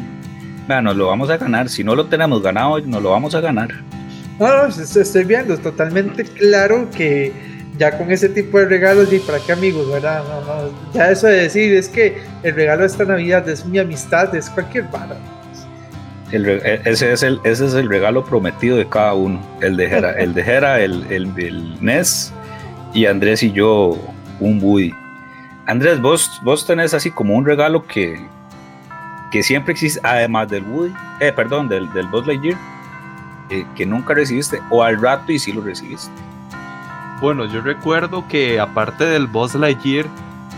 Bueno, 0.67 0.83
nos 0.83 0.97
lo 0.97 1.07
vamos 1.09 1.31
a 1.31 1.39
ganar. 1.39 1.69
Si 1.69 1.83
no 1.83 1.95
lo 1.95 2.07
tenemos 2.07 2.43
ganado, 2.43 2.79
nos 2.81 3.03
lo 3.03 3.11
vamos 3.11 3.35
a 3.35 3.41
ganar. 3.41 3.71
No, 4.39 4.49
no, 4.49 4.67
es- 4.67 4.97
estoy 4.97 5.25
viendo, 5.25 5.55
es 5.55 5.61
totalmente 5.63 6.25
claro 6.25 6.89
que 6.95 7.33
ya 7.79 7.97
con 7.97 8.11
ese 8.13 8.29
tipo 8.29 8.59
de 8.59 8.67
regalos, 8.67 9.11
y 9.13 9.19
para 9.19 9.39
qué 9.41 9.53
amigos, 9.53 9.91
¿verdad? 9.91 10.23
No, 10.29 10.41
no, 10.43 10.71
ya 10.93 11.11
eso 11.11 11.27
de 11.27 11.43
decir 11.45 11.73
es 11.75 11.89
que 11.89 12.19
el 12.43 12.55
regalo 12.55 12.83
de 12.83 12.87
esta 12.89 13.05
Navidad 13.05 13.49
es 13.49 13.65
mi 13.65 13.79
amistad, 13.79 14.35
es 14.35 14.51
cualquier 14.51 14.85
vara. 14.85 15.17
E- 16.33 16.81
ese, 16.85 17.13
es 17.13 17.23
el, 17.23 17.41
ese 17.45 17.67
es 17.67 17.75
el 17.75 17.89
regalo 17.89 18.25
prometido 18.25 18.77
de 18.77 18.89
cada 18.89 19.15
uno. 19.15 19.41
El 19.61 19.77
de 19.77 19.89
Jera, 19.89 20.13
el, 20.13 20.35
de 20.35 20.43
Jera, 20.43 20.81
el, 20.81 21.05
el, 21.11 21.31
el 21.39 21.77
NES 21.81 22.33
y 22.95 23.07
Andrés 23.07 23.43
y 23.43 23.53
yo 23.53 23.99
un 24.41 24.59
Woody. 24.63 24.93
Andrés, 25.67 26.01
vos, 26.01 26.41
vos 26.43 26.67
tenés 26.67 26.95
así 26.95 27.11
como 27.11 27.35
un 27.35 27.45
regalo 27.45 27.87
que, 27.87 28.27
que 29.31 29.43
siempre 29.43 29.73
existe, 29.73 30.01
además 30.03 30.49
del 30.49 30.65
Woody, 30.65 30.93
eh, 31.21 31.33
perdón, 31.33 31.69
del, 31.69 31.93
del 31.93 32.07
Buzz 32.09 32.27
Lightyear, 32.27 32.59
eh, 33.51 33.65
que 33.77 33.87
nunca 33.87 34.15
recibiste, 34.15 34.61
o 34.71 34.83
al 34.83 35.01
rato 35.01 35.31
y 35.31 35.39
sí 35.39 35.53
lo 35.53 35.61
recibiste. 35.61 36.11
Bueno, 37.21 37.45
yo 37.45 37.61
recuerdo 37.61 38.27
que 38.27 38.59
aparte 38.59 39.05
del 39.05 39.27
Buzz 39.29 39.55
Lightyear, 39.55 40.07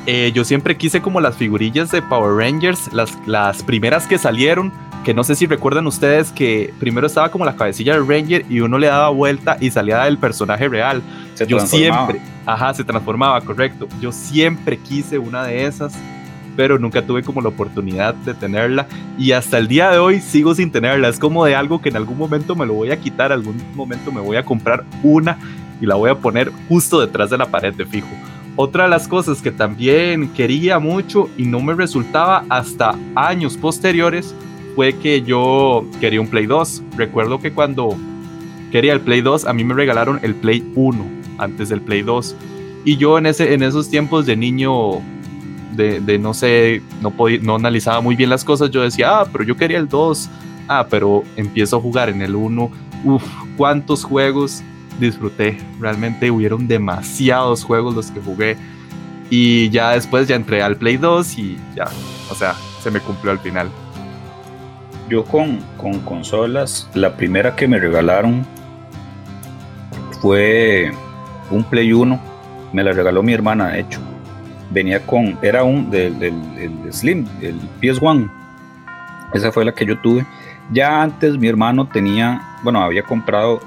eh, 0.06 0.32
yo 0.34 0.44
siempre 0.44 0.76
quise 0.76 1.02
como 1.02 1.20
las 1.20 1.36
figurillas 1.36 1.90
de 1.90 2.00
Power 2.00 2.36
Rangers, 2.36 2.92
las, 2.92 3.16
las 3.26 3.62
primeras 3.62 4.06
que 4.06 4.16
salieron, 4.16 4.72
que 5.04 5.14
no 5.14 5.22
sé 5.22 5.36
si 5.36 5.46
recuerdan 5.46 5.86
ustedes 5.86 6.32
que 6.32 6.72
primero 6.80 7.06
estaba 7.06 7.30
como 7.30 7.44
la 7.44 7.54
cabecilla 7.54 7.92
del 7.92 8.08
Ranger 8.08 8.44
y 8.48 8.60
uno 8.60 8.78
le 8.78 8.88
daba 8.88 9.10
vuelta 9.10 9.56
y 9.60 9.70
salía 9.70 10.02
del 10.02 10.18
personaje 10.18 10.68
real. 10.68 11.02
Se 11.34 11.46
Yo 11.46 11.60
siempre, 11.60 12.20
ajá, 12.46 12.74
se 12.74 12.82
transformaba, 12.82 13.40
correcto. 13.42 13.86
Yo 14.00 14.10
siempre 14.10 14.78
quise 14.78 15.18
una 15.18 15.44
de 15.44 15.66
esas, 15.66 15.94
pero 16.56 16.78
nunca 16.78 17.02
tuve 17.02 17.22
como 17.22 17.42
la 17.42 17.50
oportunidad 17.50 18.14
de 18.14 18.34
tenerla 18.34 18.88
y 19.18 19.32
hasta 19.32 19.58
el 19.58 19.68
día 19.68 19.90
de 19.90 19.98
hoy 19.98 20.20
sigo 20.20 20.54
sin 20.54 20.72
tenerla. 20.72 21.08
Es 21.08 21.18
como 21.18 21.44
de 21.44 21.54
algo 21.54 21.80
que 21.80 21.90
en 21.90 21.96
algún 21.96 22.16
momento 22.16 22.56
me 22.56 22.66
lo 22.66 22.72
voy 22.72 22.90
a 22.90 22.98
quitar, 22.98 23.30
algún 23.30 23.62
momento 23.74 24.10
me 24.10 24.20
voy 24.20 24.38
a 24.38 24.44
comprar 24.44 24.84
una 25.02 25.38
y 25.80 25.86
la 25.86 25.96
voy 25.96 26.10
a 26.10 26.14
poner 26.14 26.50
justo 26.68 27.00
detrás 27.00 27.30
de 27.30 27.38
la 27.38 27.46
pared 27.46 27.74
de 27.74 27.84
fijo. 27.84 28.08
Otra 28.56 28.84
de 28.84 28.90
las 28.90 29.06
cosas 29.06 29.42
que 29.42 29.50
también 29.50 30.28
quería 30.28 30.78
mucho 30.78 31.28
y 31.36 31.44
no 31.44 31.60
me 31.60 31.74
resultaba 31.74 32.44
hasta 32.48 32.94
años 33.16 33.56
posteriores 33.56 34.34
fue 34.74 34.94
que 34.94 35.22
yo 35.22 35.84
quería 36.00 36.20
un 36.20 36.28
Play 36.28 36.46
2. 36.46 36.82
Recuerdo 36.96 37.40
que 37.40 37.52
cuando 37.52 37.96
quería 38.72 38.92
el 38.92 39.00
Play 39.00 39.20
2, 39.20 39.46
a 39.46 39.52
mí 39.52 39.64
me 39.64 39.74
regalaron 39.74 40.20
el 40.22 40.34
Play 40.34 40.64
1 40.74 41.04
antes 41.38 41.68
del 41.68 41.80
Play 41.80 42.02
2. 42.02 42.36
Y 42.84 42.96
yo 42.96 43.18
en, 43.18 43.26
ese, 43.26 43.54
en 43.54 43.62
esos 43.62 43.88
tiempos 43.88 44.26
de 44.26 44.36
niño, 44.36 45.00
de, 45.72 46.00
de 46.00 46.18
no 46.18 46.34
sé, 46.34 46.82
no, 47.00 47.10
podía, 47.10 47.38
no 47.40 47.54
analizaba 47.54 48.00
muy 48.00 48.16
bien 48.16 48.30
las 48.30 48.44
cosas, 48.44 48.70
yo 48.70 48.82
decía, 48.82 49.20
ah, 49.20 49.28
pero 49.30 49.44
yo 49.44 49.56
quería 49.56 49.78
el 49.78 49.88
2. 49.88 50.28
Ah, 50.68 50.86
pero 50.88 51.22
empiezo 51.36 51.76
a 51.76 51.80
jugar 51.80 52.08
en 52.08 52.22
el 52.22 52.34
1. 52.34 52.70
Uf, 53.04 53.22
cuántos 53.56 54.04
juegos 54.04 54.62
disfruté. 54.98 55.58
Realmente 55.80 56.30
hubieron 56.30 56.66
demasiados 56.66 57.64
juegos 57.64 57.94
los 57.94 58.10
que 58.10 58.20
jugué. 58.20 58.56
Y 59.30 59.70
ya 59.70 59.92
después 59.92 60.28
ya 60.28 60.36
entré 60.36 60.62
al 60.62 60.76
Play 60.76 60.96
2 60.96 61.38
y 61.38 61.58
ya, 61.74 61.86
o 62.30 62.34
sea, 62.34 62.54
se 62.82 62.90
me 62.90 63.00
cumplió 63.00 63.32
al 63.32 63.38
final. 63.38 63.70
Yo 65.08 65.24
con, 65.24 65.58
con 65.76 66.00
consolas, 66.00 66.88
la 66.94 67.16
primera 67.16 67.54
que 67.54 67.68
me 67.68 67.78
regalaron 67.78 68.46
fue 70.20 70.90
un 71.50 71.64
Play 71.64 71.92
1. 71.92 72.20
Me 72.72 72.82
la 72.82 72.92
regaló 72.92 73.22
mi 73.22 73.34
hermana, 73.34 73.68
de 73.68 73.80
hecho. 73.80 74.00
Venía 74.70 75.04
con, 75.06 75.38
era 75.42 75.62
un 75.62 75.90
del, 75.90 76.18
del, 76.18 76.34
el 76.58 76.92
Slim, 76.92 77.26
el 77.42 77.60
PS1. 77.80 78.30
Esa 79.34 79.52
fue 79.52 79.64
la 79.64 79.72
que 79.72 79.84
yo 79.84 79.98
tuve. 79.98 80.26
Ya 80.72 81.02
antes 81.02 81.36
mi 81.36 81.48
hermano 81.48 81.86
tenía, 81.86 82.40
bueno, 82.62 82.82
había 82.82 83.02
comprado 83.02 83.60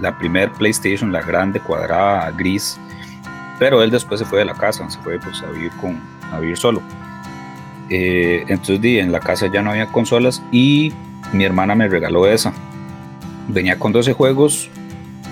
la 0.00 0.18
primer 0.18 0.50
PlayStation, 0.52 1.12
la 1.12 1.22
grande, 1.22 1.60
cuadrada, 1.60 2.30
gris. 2.32 2.80
Pero 3.58 3.82
él 3.82 3.90
después 3.90 4.20
se 4.20 4.26
fue 4.26 4.40
de 4.40 4.44
la 4.44 4.54
casa, 4.54 4.88
se 4.90 4.98
fue 5.00 5.18
pues, 5.20 5.42
a, 5.42 5.50
vivir 5.50 5.70
con, 5.80 6.00
a 6.32 6.40
vivir 6.40 6.56
solo. 6.56 6.82
Eh, 7.90 8.44
entonces 8.48 8.80
di, 8.80 8.98
en 8.98 9.12
la 9.12 9.20
casa 9.20 9.50
ya 9.52 9.62
no 9.62 9.70
había 9.70 9.86
consolas 9.86 10.42
y 10.52 10.92
mi 11.32 11.44
hermana 11.44 11.74
me 11.74 11.88
regaló 11.88 12.26
esa. 12.26 12.52
Venía 13.48 13.78
con 13.78 13.92
12 13.92 14.12
juegos 14.12 14.70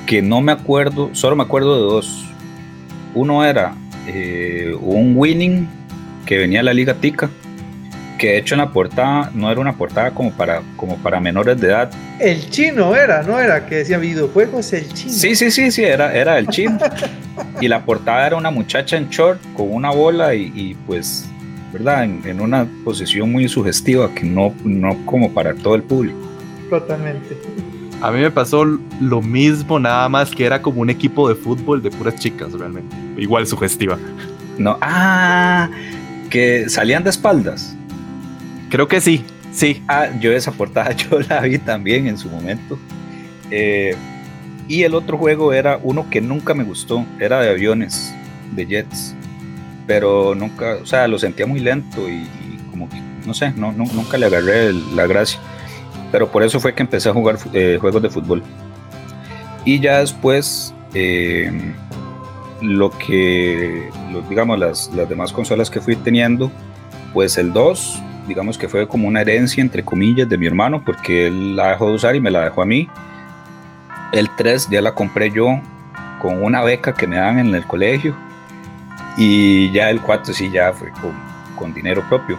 que 0.07 0.23
no 0.23 0.41
me 0.41 0.53
acuerdo, 0.53 1.11
solo 1.13 1.37
me 1.37 1.43
acuerdo 1.43 1.75
de 1.77 1.83
dos. 1.83 2.25
Uno 3.15 3.45
era 3.45 3.75
eh, 4.07 4.75
un 4.81 5.15
Winning 5.17 5.69
que 6.25 6.39
venía 6.39 6.61
de 6.61 6.65
la 6.65 6.75
Liga 6.75 6.95
Tica, 6.95 7.29
que 8.19 8.29
de 8.29 8.39
hecho 8.39 8.55
en 8.55 8.61
la 8.61 8.73
portada 8.73 9.31
no 9.35 9.51
era 9.51 9.61
una 9.61 9.75
portada 9.75 10.13
como 10.13 10.33
para, 10.33 10.63
como 10.77 10.97
para 10.97 11.21
menores 11.21 11.61
de 11.61 11.69
edad. 11.69 11.91
El 12.19 12.49
chino 12.51 12.97
era, 12.97 13.23
¿no? 13.23 13.39
Era 13.39 13.67
que 13.67 13.77
decía 13.77 13.99
videojuegos, 13.99 14.73
el 14.73 14.93
chino. 14.93 15.13
Sí, 15.13 15.35
sí, 15.35 15.51
sí, 15.51 15.71
sí, 15.71 15.85
era, 15.85 16.15
era 16.15 16.39
el 16.39 16.47
chino. 16.49 16.79
y 17.61 17.69
la 17.69 17.85
portada 17.85 18.27
era 18.27 18.37
una 18.37 18.51
muchacha 18.51 18.97
en 18.97 19.09
short 19.11 19.41
con 19.55 19.73
una 19.73 19.91
bola 19.91 20.35
y, 20.35 20.53
y 20.55 20.75
pues 20.87 21.29
¿verdad? 21.77 22.05
En, 22.05 22.23
en, 22.25 22.41
una 22.41 22.67
posición 22.85 23.31
muy 23.31 23.49
sugestiva 23.49 24.13
que 24.15 24.25
no, 24.25 24.55
no 24.65 24.97
como 25.05 25.33
para 25.33 25.55
todo 25.55 25.75
el 25.75 25.83
público. 25.83 26.19
Totalmente. 26.71 27.37
A 28.01 28.11
mí 28.11 28.21
me 28.21 28.31
pasó 28.31 28.65
lo 28.65 29.23
mismo, 29.23 29.79
nada 29.79 30.09
más 30.09 30.31
que 30.31 30.45
era 30.45 30.63
como 30.63 30.81
un 30.81 30.91
equipo 30.91 31.29
de 31.29 31.35
fútbol 31.35 31.83
de 31.83 31.91
puras 31.91 32.17
chicas, 32.17 32.53
realmente. 32.53 32.97
Igual 33.19 33.47
sugestiva. 33.47 33.99
No, 34.59 34.79
ah, 34.81 35.69
que 36.31 36.69
salían 36.69 37.05
de 37.05 37.11
espaldas. 37.11 37.77
Creo 38.71 38.89
que 38.89 39.01
sí, 39.01 39.23
sí. 39.53 39.83
Ah, 39.87 40.09
yo 40.19 40.33
esa 40.33 40.53
portada 40.53 40.93
yo 40.97 41.21
la 41.29 41.41
vi 41.41 41.59
también 41.59 42.07
en 42.07 42.17
su 42.17 42.29
momento. 42.31 42.79
Eh, 43.51 43.95
y 44.69 44.83
el 44.83 44.95
otro 44.95 45.19
juego 45.19 45.53
era 45.53 45.79
uno 45.83 46.09
que 46.11 46.21
nunca 46.21 46.55
me 46.55 46.65
gustó, 46.65 47.05
era 47.21 47.41
de 47.41 47.51
aviones, 47.51 48.15
de 48.55 48.67
jets 48.67 49.15
pero 49.87 50.35
nunca, 50.35 50.79
o 50.83 50.87
sea, 50.87 51.07
lo 51.07 51.19
sentía 51.19 51.47
muy 51.47 51.61
lento 51.61 52.09
y, 52.09 52.27
como 52.71 52.89
que, 52.89 52.97
no 53.25 53.35
sé, 53.35 53.53
nunca 53.53 54.19
le 54.19 54.27
agarré 54.27 54.73
la 54.73 55.07
gracia. 55.07 55.41
Pero 56.13 56.31
por 56.31 56.43
eso 56.43 56.61
fue 56.61 56.75
que 56.75 56.83
empecé 56.83 57.09
a 57.09 57.13
jugar 57.13 57.39
eh, 57.53 57.79
juegos 57.81 58.03
de 58.03 58.11
fútbol. 58.11 58.43
Y 59.65 59.81
ya 59.81 59.99
después, 59.99 60.75
eh, 60.95 61.51
lo 62.61 62.91
que, 62.91 63.91
digamos, 64.29 64.59
las, 64.59 64.91
las 64.95 65.09
demás 65.09 65.33
consolas 65.33 65.71
que 65.71 65.81
fui 65.81 65.97
teniendo, 65.97 66.51
pues 67.13 67.39
el 67.39 67.53
2, 67.53 68.03
digamos 68.29 68.59
que 68.59 68.69
fue 68.69 68.87
como 68.87 69.09
una 69.09 69.21
herencia, 69.21 69.61
entre 69.61 69.85
comillas, 69.85 70.29
de 70.29 70.39
mi 70.39 70.47
hermano, 70.47 70.83
porque 70.85 71.29
él 71.29 71.57
la 71.57 71.71
dejó 71.71 71.89
de 71.89 71.95
usar 71.95 72.17
y 72.17 72.21
me 72.21 72.31
la 72.31 72.45
dejó 72.45 72.63
a 72.63 72.67
mí. 72.67 72.89
El 74.13 74.29
3 74.37 74.69
ya 74.71 74.81
la 74.81 74.95
compré 74.95 75.31
yo 75.31 75.61
con 76.21 76.43
una 76.43 76.63
beca 76.63 76.95
que 76.95 77.07
me 77.07 77.17
dan 77.17 77.39
en 77.39 77.55
el 77.55 77.67
colegio 77.67 78.17
y 79.17 79.71
ya 79.73 79.91
el 79.91 80.01
4 80.01 80.35
sí 80.35 80.51
ya 80.51 80.73
fue 80.73 80.91
con, 80.91 81.15
con, 81.57 81.73
dinero 81.73 82.05
propio. 82.09 82.39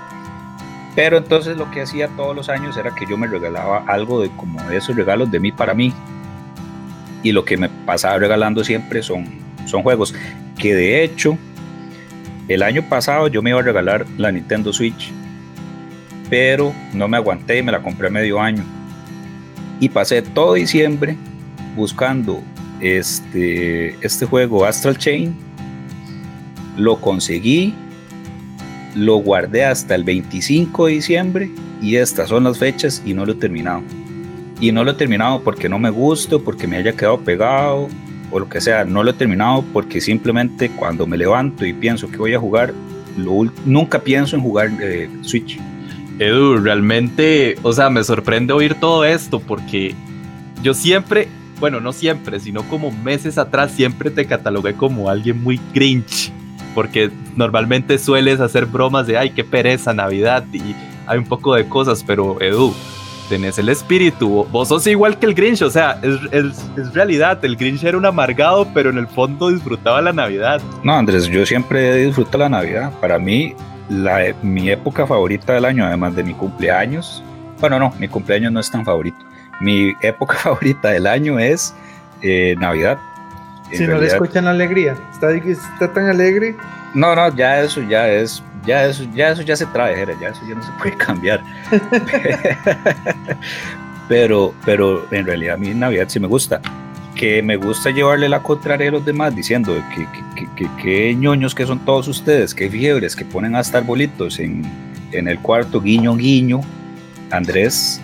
Pero 0.96 1.18
entonces 1.18 1.58
lo 1.58 1.70
que 1.72 1.82
hacía 1.82 2.08
todos 2.10 2.36
los 2.36 2.50
años 2.50 2.78
era 2.78 2.94
que 2.94 3.06
yo 3.06 3.18
me 3.18 3.28
regalaba 3.28 3.84
algo 3.88 4.22
de 4.22 4.30
como 4.30 4.62
de 4.64 4.78
esos 4.78 4.96
regalos 4.96 5.32
de 5.32 5.40
mí 5.40 5.52
para 5.52 5.74
mí. 5.74 5.94
Y 7.24 7.32
lo 7.32 7.46
que 7.46 7.58
me 7.58 7.70
pasaba 7.70 8.18
regalando 8.18 8.64
siempre 8.64 9.02
son, 9.02 9.26
son 9.66 9.84
juegos. 9.84 10.14
Que 10.58 10.76
de 10.76 11.04
hecho, 11.04 11.38
el 12.48 12.64
año 12.64 12.84
pasado 12.88 13.28
yo 13.28 13.42
me 13.42 13.52
iba 13.52 13.60
a 13.60 13.64
regalar 13.64 14.06
la 14.18 14.32
Nintendo 14.32 14.72
Switch. 14.72 15.12
Pero 16.30 16.74
no 16.94 17.08
me 17.08 17.18
aguanté 17.18 17.58
y 17.58 17.64
me 17.64 17.72
la 17.72 17.82
compré 17.82 18.10
medio 18.10 18.40
año. 18.40 18.64
Y 19.80 19.90
pasé 19.90 20.22
todo 20.22 20.56
diciembre 20.56 21.16
buscando 21.76 22.42
este, 22.82 23.96
este 24.06 24.26
juego 24.26 24.66
Astral 24.66 24.98
Chain 24.98 25.47
lo 26.78 27.02
conseguí, 27.02 27.74
lo 28.96 29.18
guardé 29.18 29.66
hasta 29.66 29.96
el 29.96 30.04
25 30.04 30.88
de 30.88 30.94
diciembre 30.94 31.52
y 31.82 31.96
estas 31.96 32.30
son 32.30 32.46
las 32.46 32.58
fechas 32.58 33.02
y 33.06 33.14
no 33.14 33.26
lo 33.26 33.34
he 33.34 33.36
terminado. 33.36 33.82
Y 34.60 34.72
no 34.72 34.84
lo 34.84 34.92
he 34.92 34.96
terminado 34.96 35.42
porque 35.44 35.70
no 35.70 35.78
me 35.78 35.90
guste, 35.90 36.40
porque 36.40 36.68
me 36.68 36.78
haya 36.78 36.94
quedado 36.94 37.20
pegado 37.20 37.88
o 38.32 38.40
lo 38.40 38.50
que 38.50 38.60
sea. 38.60 38.86
No 38.86 39.04
lo 39.04 39.12
he 39.12 39.14
terminado 39.14 39.64
porque 39.74 40.02
simplemente 40.02 40.70
cuando 40.72 41.06
me 41.06 41.18
levanto 41.18 41.66
y 41.66 41.74
pienso 41.74 42.10
que 42.10 42.18
voy 42.18 42.34
a 42.34 42.40
jugar, 42.40 42.74
nunca 43.66 44.00
pienso 44.00 44.36
en 44.36 44.42
jugar 44.42 44.72
eh, 44.82 45.10
Switch. 45.22 45.60
Edu, 46.20 46.58
realmente, 46.58 47.58
o 47.62 47.72
sea, 47.72 47.92
me 47.92 48.04
sorprende 48.04 48.52
oír 48.52 48.74
todo 48.74 49.06
esto 49.06 49.40
porque 49.40 49.94
yo 50.64 50.74
siempre, 50.74 51.28
bueno, 51.60 51.80
no 51.80 51.94
siempre, 51.94 52.40
sino 52.40 52.64
como 52.64 52.90
meses 52.90 53.38
atrás, 53.38 53.72
siempre 53.74 54.10
te 54.10 54.26
catalogué 54.26 54.74
como 54.74 55.12
alguien 55.12 55.44
muy 55.44 55.60
grinch 55.76 56.32
porque 56.78 57.10
normalmente 57.36 57.98
sueles 57.98 58.40
hacer 58.40 58.68
bromas 58.68 59.08
de, 59.08 59.18
ay, 59.18 59.32
qué 59.32 59.44
pereza 59.44 59.96
Navidad 59.96 60.44
y 60.54 60.76
hay 61.08 61.18
un 61.18 61.26
poco 61.26 61.56
de 61.56 61.68
cosas, 61.68 62.04
pero 62.06 62.40
Edu, 62.40 62.72
tenés 63.30 63.58
el 63.58 63.70
espíritu, 63.70 64.46
vos 64.52 64.68
sos 64.68 64.86
igual 64.86 65.18
que 65.18 65.26
el 65.26 65.34
Grinch, 65.34 65.64
o 65.64 65.72
sea, 65.72 66.00
es, 66.04 66.20
es, 66.32 66.70
es, 66.78 66.94
realidad, 66.94 67.44
el 67.44 67.56
Grinch 67.56 67.84
era 67.84 67.98
un 67.98 68.06
amargado, 68.06 68.68
pero 68.76 68.92
en 68.92 69.00
el 69.00 69.08
fondo 69.08 69.50
disfrutaba 69.50 70.04
la 70.04 70.14
Navidad. 70.14 70.62
No, 70.84 70.94
Andrés, 70.94 71.26
yo 71.26 71.48
siempre 71.48 71.96
disfruto 71.96 72.38
la 72.38 72.48
Navidad, 72.48 72.92
para 73.02 73.18
mí, 73.18 73.56
la, 73.90 74.36
mi 74.44 74.70
época 74.70 75.08
favorita 75.08 75.54
del 75.54 75.66
año, 75.66 75.84
además 75.84 76.16
de 76.16 76.24
mi 76.24 76.36
cumpleaños, 76.36 77.24
bueno, 77.60 77.80
no, 77.80 77.92
mi 77.98 78.08
cumpleaños 78.08 78.52
no 78.52 78.60
es 78.60 78.70
tan 78.70 78.86
favorito, 78.86 79.18
mi 79.62 79.96
época 80.04 80.36
favorita 80.44 80.90
del 80.90 81.08
año 81.08 81.40
es 81.40 81.74
eh, 82.22 82.54
Navidad. 82.60 83.00
Si 83.72 83.84
no 83.84 83.88
realidad, 83.88 84.02
le 84.02 84.08
escuchan 84.08 84.46
la 84.46 84.52
alegría, 84.52 84.96
está, 85.12 85.34
está 85.34 85.94
tan 85.94 86.08
alegre. 86.08 86.56
No, 86.94 87.16
no, 87.16 87.36
ya 87.36 87.62
eso 87.62 87.82
ya 87.82 88.08
es, 88.08 88.42
ya 88.66 88.86
eso, 88.86 89.06
ya 89.14 89.30
eso 89.30 89.42
ya 89.42 89.56
se 89.56 89.66
trae, 89.68 90.06
ya 90.20 90.30
eso 90.30 90.42
ya 90.48 90.56
no 90.56 90.64
se 90.64 90.72
puede 90.80 90.96
cambiar. 90.98 91.44
pero, 94.08 94.54
pero 94.66 95.06
en 95.12 95.26
realidad 95.26 95.56
a 95.56 95.58
mí 95.58 95.74
Navidad 95.74 96.06
sí 96.08 96.20
me 96.20 96.28
gusta. 96.28 96.62
Que 97.16 97.42
me 97.42 97.56
gusta 97.56 97.90
llevarle 97.90 98.30
la 98.30 98.44
contraria 98.44 98.90
a 98.90 98.92
los 98.92 99.04
demás 99.04 99.36
diciendo 99.36 99.74
que, 99.96 100.08
que, 100.36 100.48
que, 100.56 100.70
que 100.82 101.16
ñoños 101.16 101.56
que 101.56 101.66
son 101.66 101.80
todos 101.80 102.08
ustedes, 102.08 102.54
que 102.54 102.70
fiebres, 102.70 103.16
que 103.16 103.26
ponen 103.26 103.56
hasta 103.56 103.80
arbolitos 103.80 104.40
en, 104.40 104.64
en 105.12 105.28
el 105.28 105.40
cuarto, 105.40 105.82
guiño, 105.82 106.16
guiño. 106.16 106.62
Andrés, 107.32 108.00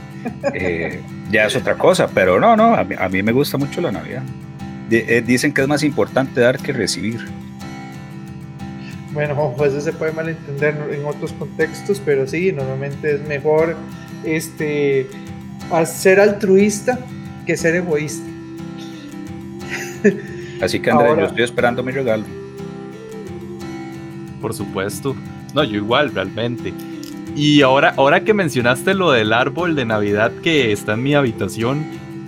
eh, 0.53 1.01
ya 1.31 1.45
es 1.45 1.55
otra 1.55 1.75
cosa, 1.75 2.07
pero 2.07 2.39
no, 2.39 2.55
no, 2.55 2.75
a 2.75 2.83
mí, 2.83 2.95
a 2.97 3.07
mí 3.07 3.23
me 3.23 3.31
gusta 3.31 3.57
mucho 3.57 3.81
la 3.81 3.91
Navidad. 3.91 4.23
De, 4.89 5.17
eh, 5.17 5.21
dicen 5.21 5.53
que 5.53 5.61
es 5.61 5.67
más 5.67 5.83
importante 5.83 6.41
dar 6.41 6.57
que 6.57 6.73
recibir. 6.73 7.19
Bueno, 9.13 9.53
pues 9.55 9.71
eso 9.71 9.81
se 9.81 9.93
puede 9.93 10.11
malentender 10.11 10.75
en 10.91 11.05
otros 11.05 11.31
contextos, 11.33 12.01
pero 12.03 12.27
sí, 12.27 12.51
normalmente 12.51 13.15
es 13.15 13.27
mejor 13.27 13.75
este, 14.23 15.07
ser 15.85 16.19
altruista 16.19 16.99
que 17.45 17.55
ser 17.55 17.75
egoísta. 17.75 18.27
Así 20.61 20.79
que 20.79 20.91
Andrés, 20.91 21.17
yo 21.17 21.25
estoy 21.25 21.43
esperando 21.43 21.83
mi 21.83 21.91
regalo. 21.91 22.23
Por 24.41 24.53
supuesto. 24.53 25.15
No, 25.53 25.63
yo 25.63 25.77
igual, 25.77 26.13
realmente. 26.13 26.73
Y 27.35 27.61
ahora, 27.61 27.93
ahora 27.97 28.23
que 28.23 28.33
mencionaste 28.33 28.93
lo 28.93 29.11
del 29.11 29.33
árbol 29.33 29.75
de 29.75 29.85
Navidad 29.85 30.31
que 30.43 30.71
está 30.71 30.93
en 30.93 31.03
mi 31.03 31.15
habitación, 31.15 31.85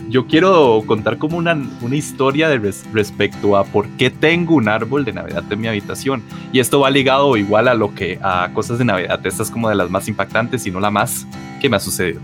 yo 0.10 0.28
quiero 0.28 0.84
contar 0.86 1.18
como 1.18 1.38
una, 1.38 1.58
una 1.82 1.96
historia 1.96 2.50
de 2.50 2.74
respecto 2.94 3.58
a 3.58 3.64
por 3.64 3.88
qué 3.98 4.10
tengo 4.10 4.56
un 4.56 4.68
árbol 4.68 5.06
de 5.06 5.14
Navidad 5.14 5.44
en 5.50 5.60
mi 5.60 5.68
habitación. 5.68 6.24
Y 6.52 6.60
esto 6.60 6.80
va 6.80 6.90
ligado 6.90 7.38
igual 7.38 7.68
a 7.68 7.74
lo 7.74 7.94
que 7.94 8.20
a 8.22 8.50
cosas 8.54 8.78
de 8.78 8.86
Navidad. 8.86 9.26
Esta 9.26 9.44
es 9.44 9.52
como 9.52 9.70
de 9.70 9.76
las 9.76 9.90
más 9.90 10.08
impactantes 10.08 10.66
y 10.68 10.72
no 10.72 10.80
la 10.80 10.92
más 10.92 11.26
que 11.62 11.70
me 11.70 11.78
ha 11.78 11.80
sucedido. 11.80 12.22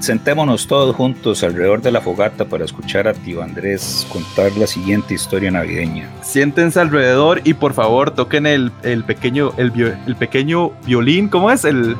Sentémonos 0.00 0.66
todos 0.66 0.94
juntos 0.94 1.42
alrededor 1.42 1.80
de 1.80 1.90
la 1.90 2.02
fogata 2.02 2.44
para 2.44 2.66
escuchar 2.66 3.08
a 3.08 3.14
tío 3.14 3.42
Andrés 3.42 4.06
contar 4.12 4.52
la 4.52 4.66
siguiente 4.66 5.14
historia 5.14 5.50
navideña. 5.50 6.10
Siéntense 6.20 6.78
alrededor 6.78 7.40
y 7.42 7.54
por 7.54 7.72
favor 7.72 8.10
toquen 8.10 8.46
el, 8.46 8.70
pequeño, 9.06 9.52
el, 9.56 9.72
el, 10.06 10.16
pequeño 10.16 10.72
violín. 10.84 11.28
¿Cómo 11.28 11.50
es? 11.50 11.64
El, 11.64 11.96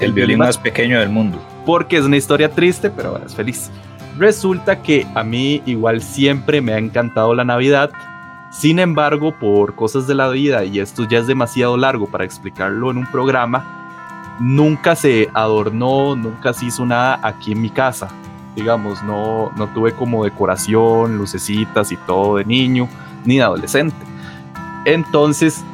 el, 0.00 0.12
violín 0.14 0.38
más, 0.38 0.56
pequeño 0.56 0.98
del 0.98 1.10
mundo. 1.10 1.38
Porque 1.64 1.96
es 1.96 2.04
una 2.04 2.16
historia 2.16 2.50
triste, 2.50 2.90
pero 2.90 3.12
bueno, 3.12 3.26
es 3.26 3.34
feliz. 3.34 3.70
Resulta 4.18 4.82
que 4.82 5.06
a 5.14 5.22
mí 5.22 5.62
igual 5.64 6.02
siempre 6.02 6.60
me 6.60 6.74
ha 6.74 6.78
encantado 6.78 7.34
la 7.34 7.44
Navidad. 7.44 7.90
Sin 8.50 8.78
embargo, 8.78 9.38
por 9.38 9.74
cosas 9.74 10.06
de 10.06 10.14
la 10.14 10.28
vida, 10.28 10.64
y 10.64 10.80
esto 10.80 11.08
ya 11.08 11.18
es 11.18 11.26
demasiado 11.26 11.76
largo 11.76 12.06
para 12.06 12.24
explicarlo 12.24 12.90
en 12.90 12.98
un 12.98 13.06
programa, 13.06 14.36
nunca 14.38 14.94
se 14.94 15.30
adornó, 15.32 16.16
nunca 16.16 16.52
se 16.52 16.66
hizo 16.66 16.84
nada 16.84 17.18
aquí 17.22 17.52
en 17.52 17.62
mi 17.62 17.70
casa. 17.70 18.08
Digamos, 18.54 19.02
no, 19.02 19.50
no 19.56 19.68
tuve 19.68 19.92
como 19.92 20.24
decoración, 20.24 21.16
lucecitas 21.16 21.90
y 21.92 21.96
todo 21.96 22.36
de 22.36 22.44
niño, 22.44 22.88
ni 23.24 23.36
de 23.36 23.42
adolescente. 23.42 23.96
Entonces, 24.84 25.64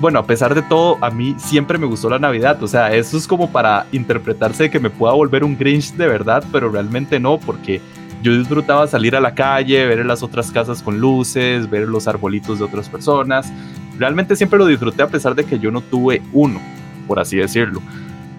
bueno, 0.00 0.20
a 0.20 0.26
pesar 0.26 0.54
de 0.54 0.62
todo, 0.62 0.96
a 1.00 1.10
mí 1.10 1.34
siempre 1.38 1.76
me 1.76 1.86
gustó 1.86 2.08
la 2.08 2.18
Navidad. 2.18 2.62
O 2.62 2.68
sea, 2.68 2.94
eso 2.94 3.16
es 3.16 3.26
como 3.26 3.50
para 3.50 3.86
interpretarse 3.92 4.64
de 4.64 4.70
que 4.70 4.78
me 4.78 4.90
pueda 4.90 5.12
volver 5.12 5.42
un 5.42 5.58
Grinch 5.58 5.92
de 5.94 6.06
verdad, 6.06 6.44
pero 6.52 6.70
realmente 6.70 7.18
no, 7.18 7.38
porque 7.38 7.80
yo 8.22 8.36
disfrutaba 8.36 8.86
salir 8.86 9.16
a 9.16 9.20
la 9.20 9.34
calle, 9.34 9.86
ver 9.86 10.04
las 10.06 10.22
otras 10.22 10.50
casas 10.52 10.82
con 10.82 11.00
luces, 11.00 11.68
ver 11.68 11.88
los 11.88 12.06
arbolitos 12.06 12.58
de 12.58 12.64
otras 12.64 12.88
personas. 12.88 13.52
Realmente 13.98 14.36
siempre 14.36 14.58
lo 14.58 14.66
disfruté 14.66 15.02
a 15.02 15.08
pesar 15.08 15.34
de 15.34 15.44
que 15.44 15.58
yo 15.58 15.70
no 15.70 15.80
tuve 15.80 16.22
uno, 16.32 16.60
por 17.06 17.18
así 17.18 17.36
decirlo. 17.36 17.82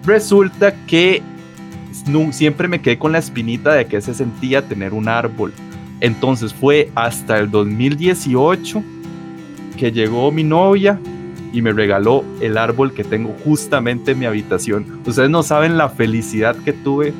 Resulta 0.04 0.74
que 0.86 1.22
siempre 2.32 2.68
me 2.68 2.80
quedé 2.80 2.98
con 2.98 3.12
la 3.12 3.18
espinita 3.18 3.74
de 3.74 3.86
que 3.86 4.00
se 4.00 4.14
sentía 4.14 4.66
tener 4.66 4.94
un 4.94 5.08
árbol. 5.08 5.52
Entonces 6.00 6.54
fue 6.54 6.90
hasta 6.94 7.38
el 7.38 7.50
2018 7.50 8.82
que 9.76 9.92
llegó 9.92 10.32
mi 10.32 10.44
novia 10.44 10.98
y 11.52 11.62
me 11.62 11.72
regaló 11.72 12.24
el 12.40 12.56
árbol 12.58 12.92
que 12.92 13.04
tengo 13.04 13.34
justamente 13.44 14.12
en 14.12 14.18
mi 14.18 14.26
habitación. 14.26 15.00
Ustedes 15.06 15.30
no 15.30 15.42
saben 15.42 15.76
la 15.76 15.88
felicidad 15.88 16.56
que 16.56 16.72
tuve 16.72 17.12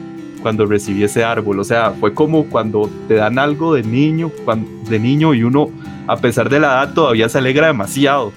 cuando 0.42 0.66
recibí 0.66 1.04
ese 1.04 1.24
árbol. 1.24 1.60
O 1.60 1.64
sea, 1.64 1.92
fue 1.92 2.14
como 2.14 2.44
cuando 2.46 2.88
te 3.08 3.14
dan 3.14 3.38
algo 3.38 3.74
de 3.74 3.82
niño, 3.82 4.30
de 4.88 4.98
niño 4.98 5.34
y 5.34 5.42
uno, 5.42 5.70
a 6.06 6.16
pesar 6.16 6.48
de 6.48 6.60
la 6.60 6.68
edad, 6.68 6.94
todavía 6.94 7.28
se 7.28 7.38
alegra 7.38 7.68
demasiado. 7.68 8.32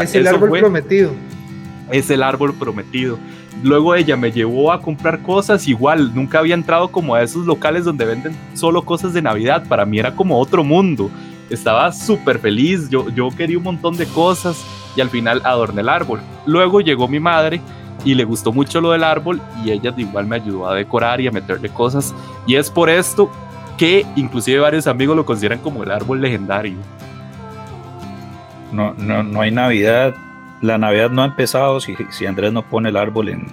es 0.00 0.14
el 0.14 0.26
árbol 0.26 0.50
prometido. 0.50 1.10
Es 1.90 2.10
el 2.10 2.22
árbol 2.22 2.54
prometido. 2.54 3.18
Luego 3.62 3.94
ella 3.94 4.16
me 4.16 4.32
llevó 4.32 4.72
a 4.72 4.80
comprar 4.80 5.22
cosas, 5.22 5.68
igual 5.68 6.14
nunca 6.14 6.40
había 6.40 6.54
entrado 6.54 6.88
como 6.88 7.14
a 7.14 7.22
esos 7.22 7.46
locales 7.46 7.84
donde 7.84 8.04
venden 8.04 8.36
solo 8.54 8.82
cosas 8.82 9.14
de 9.14 9.22
Navidad, 9.22 9.66
para 9.68 9.86
mí 9.86 9.98
era 9.98 10.14
como 10.14 10.38
otro 10.38 10.64
mundo. 10.64 11.10
Estaba 11.48 11.92
súper 11.92 12.38
feliz, 12.38 12.88
yo, 12.90 13.08
yo 13.10 13.28
quería 13.30 13.58
un 13.58 13.64
montón 13.64 13.96
de 13.96 14.06
cosas 14.06 14.64
y 14.96 15.00
al 15.00 15.10
final 15.10 15.40
adorné 15.44 15.80
el 15.80 15.88
árbol. 15.88 16.20
Luego 16.46 16.80
llegó 16.80 17.08
mi 17.08 17.20
madre 17.20 17.60
y 18.04 18.14
le 18.14 18.24
gustó 18.24 18.52
mucho 18.52 18.80
lo 18.80 18.92
del 18.92 19.04
árbol 19.04 19.40
y 19.64 19.70
ella 19.70 19.92
igual 19.96 20.26
me 20.26 20.36
ayudó 20.36 20.68
a 20.68 20.74
decorar 20.74 21.20
y 21.20 21.28
a 21.28 21.30
meterle 21.30 21.68
cosas 21.68 22.14
y 22.46 22.56
es 22.56 22.70
por 22.70 22.90
esto 22.90 23.30
que 23.78 24.06
inclusive 24.16 24.60
varios 24.60 24.86
amigos 24.86 25.16
lo 25.16 25.24
consideran 25.24 25.58
como 25.58 25.82
el 25.82 25.90
árbol 25.90 26.20
legendario. 26.20 26.76
No, 28.72 28.94
no, 28.98 29.22
no 29.22 29.40
hay 29.40 29.50
Navidad 29.50 30.14
la 30.64 30.78
Navidad 30.78 31.10
no 31.10 31.22
ha 31.22 31.26
empezado 31.26 31.78
si, 31.78 31.94
si 32.08 32.24
Andrés 32.24 32.50
no 32.50 32.62
pone 32.62 32.88
el 32.88 32.96
árbol 32.96 33.28
en, 33.28 33.46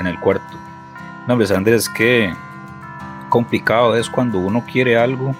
el 0.00 0.18
cuarto. 0.20 0.56
No, 1.26 1.34
hombre, 1.34 1.54
Andrés, 1.54 1.88
qué 1.90 2.32
complicado 3.28 3.94
es 3.94 4.08
cuando 4.08 4.38
uno 4.38 4.64
quiere 4.64 4.96
algo 4.96 5.34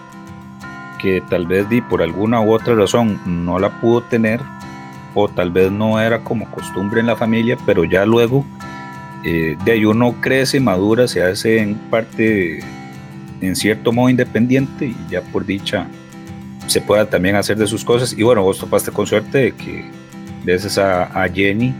que 1.00 1.22
tal 1.22 1.46
vez 1.46 1.66
di 1.68 1.80
por 1.80 2.02
alguna 2.02 2.40
u 2.40 2.52
otra 2.52 2.74
razón 2.74 3.18
no 3.24 3.58
la 3.58 3.70
pudo 3.80 4.02
tener 4.02 4.42
o 5.24 5.28
tal 5.28 5.50
vez 5.50 5.70
no 5.70 6.00
era 6.00 6.20
como 6.20 6.50
costumbre 6.50 7.00
en 7.00 7.06
la 7.06 7.16
familia, 7.16 7.56
pero 7.66 7.84
ya 7.84 8.04
luego 8.04 8.44
eh, 9.24 9.56
de 9.64 9.72
ahí 9.72 9.84
uno 9.84 10.14
crece, 10.20 10.60
madura, 10.60 11.08
se 11.08 11.22
hace 11.22 11.58
en 11.58 11.74
parte 11.74 12.60
en 13.40 13.56
cierto 13.56 13.92
modo 13.92 14.08
independiente 14.08 14.86
y 14.86 14.96
ya 15.10 15.22
por 15.22 15.44
dicha 15.44 15.86
se 16.66 16.80
pueda 16.80 17.08
también 17.08 17.36
hacer 17.36 17.56
de 17.56 17.66
sus 17.66 17.84
cosas. 17.84 18.12
Y 18.16 18.22
bueno, 18.22 18.42
vos 18.42 18.58
topaste 18.58 18.90
con 18.90 19.06
suerte 19.06 19.38
de 19.38 19.52
que 19.52 19.84
gracias 20.44 20.78
a, 20.78 21.26
Jenny 21.32 21.74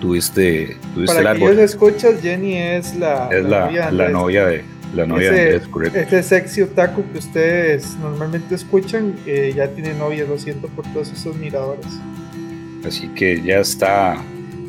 tuviste, 0.00 0.76
tuviste 0.94 1.14
Para 1.14 1.20
el 1.20 1.42
árbol. 1.42 1.58
escuchas, 1.58 2.20
Jenny 2.20 2.56
es 2.56 2.96
la, 2.96 3.28
es 3.30 3.44
la, 3.44 3.66
novia, 4.08 4.46
de 4.46 4.64
la 4.94 5.06
novia 5.06 5.30
de 5.30 5.60
Este 5.94 6.22
sexy 6.22 6.62
otaku 6.62 7.04
que 7.12 7.18
ustedes 7.18 7.96
normalmente 7.96 8.54
escuchan, 8.54 9.14
eh, 9.26 9.52
ya 9.54 9.68
tiene 9.68 9.94
novia, 9.94 10.24
lo 10.24 10.38
siento 10.38 10.68
por 10.68 10.84
todos 10.92 11.12
esos 11.12 11.36
miradores. 11.36 11.86
Así 12.86 13.08
que 13.08 13.40
ya 13.42 13.58
está, 13.58 14.16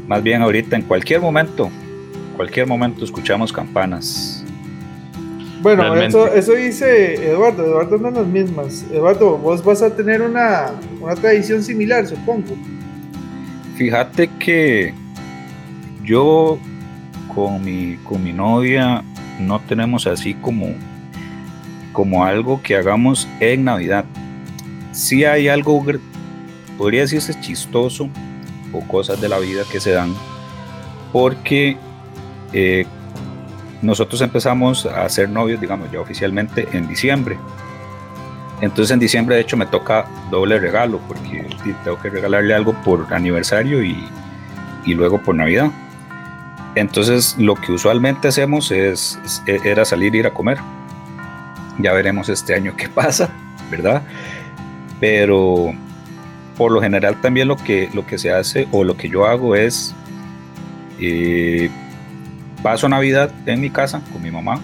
más 0.08 0.21
bien 0.21 0.41
ahorita 0.41 0.76
en 0.76 0.84
cualquier 0.84 1.21
momento, 1.21 1.69
cualquier 2.36 2.67
momento 2.67 3.06
escuchamos 3.06 3.52
campanas. 3.52 4.43
Bueno, 5.62 5.95
eso, 5.95 6.28
eso, 6.28 6.54
dice 6.54 7.15
Eduardo, 7.15 7.63
Eduardo 7.65 7.97
no 7.97 8.10
es 8.10 8.15
las 8.15 8.28
mismas. 8.28 8.86
Eduardo, 8.91 9.38
vos 9.38 9.63
vas 9.63 9.82
a 9.82 9.95
tener 9.95 10.21
una, 10.21 10.71
una 10.99 11.15
tradición 11.15 11.63
similar, 11.63 12.06
supongo. 12.06 12.54
Fíjate 13.78 14.30
que 14.39 14.93
yo 16.04 16.60
con 17.34 17.63
mi, 17.63 17.95
con 18.04 18.23
mi 18.23 18.34
novia 18.34 19.04
no 19.39 19.60
tenemos 19.62 20.06
así 20.06 20.34
como, 20.34 20.67
como 21.93 22.26
algo 22.26 22.62
que 22.62 22.76
hagamos 22.76 23.28
en 23.39 23.63
Navidad. 23.63 24.06
Si 24.91 25.23
hay 25.23 25.47
algo, 25.47 25.84
podría 26.78 27.02
decirse 27.02 27.40
chistoso 27.40 28.10
o 28.72 28.82
cosas 28.88 29.22
de 29.22 29.30
la 29.30 29.40
vida 29.40 29.64
que 29.72 29.80
se 29.80 29.92
dan, 29.92 30.14
porque 31.12 31.78
eh, 32.54 32.86
nosotros 33.82 34.22
empezamos 34.22 34.86
a 34.86 35.08
ser 35.10 35.30
novios, 35.30 35.60
digamos, 35.60 35.92
ya 35.92 36.00
oficialmente 36.00 36.68
en 36.72 36.88
diciembre. 36.88 37.38
Entonces 38.62 38.92
en 38.92 39.00
diciembre 39.00 39.36
de 39.36 39.42
hecho 39.42 39.58
me 39.58 39.66
toca 39.66 40.06
doble 40.32 40.58
regalo 40.58 41.00
porque 41.06 41.46
tengo 41.84 42.00
que 42.00 42.10
regalarle 42.10 42.54
algo 42.54 42.74
por 42.84 43.14
aniversario 43.14 43.84
y, 43.84 43.98
luego 44.88 45.22
por 45.22 45.36
Navidad. 45.36 45.70
Entonces 46.76 47.36
lo 47.38 47.56
que 47.56 47.74
usualmente 47.74 48.30
hacemos 48.30 48.72
es, 48.72 49.20
e, 49.48 49.60
era 49.66 49.84
salir 49.84 50.16
ir 50.16 50.28
a 50.28 50.34
comer. 50.34 50.60
Ya 51.80 51.92
veremos 51.92 52.30
este 52.30 52.56
año 52.56 52.74
qué 52.78 52.88
pasa, 52.88 53.30
¿verdad? 53.70 54.02
Pero 55.02 55.74
por 56.58 56.72
lo 56.72 56.82
general 56.82 57.20
también 57.22 57.48
lo 57.48 57.58
que, 57.58 57.89
lo 57.94 58.06
que 58.06 58.18
se 58.18 58.32
hace 58.32 58.68
o 58.72 58.84
lo 58.84 58.96
que 58.98 59.10
yo 59.10 59.26
hago 59.26 59.56
es 59.56 59.96
eh, 61.00 61.70
paso 62.62 62.88
Navidad 62.89 63.32
en 63.46 63.62
mi 63.62 63.70
casa 63.70 64.02
con 64.12 64.22
mi 64.22 64.32
mamá. 64.32 64.60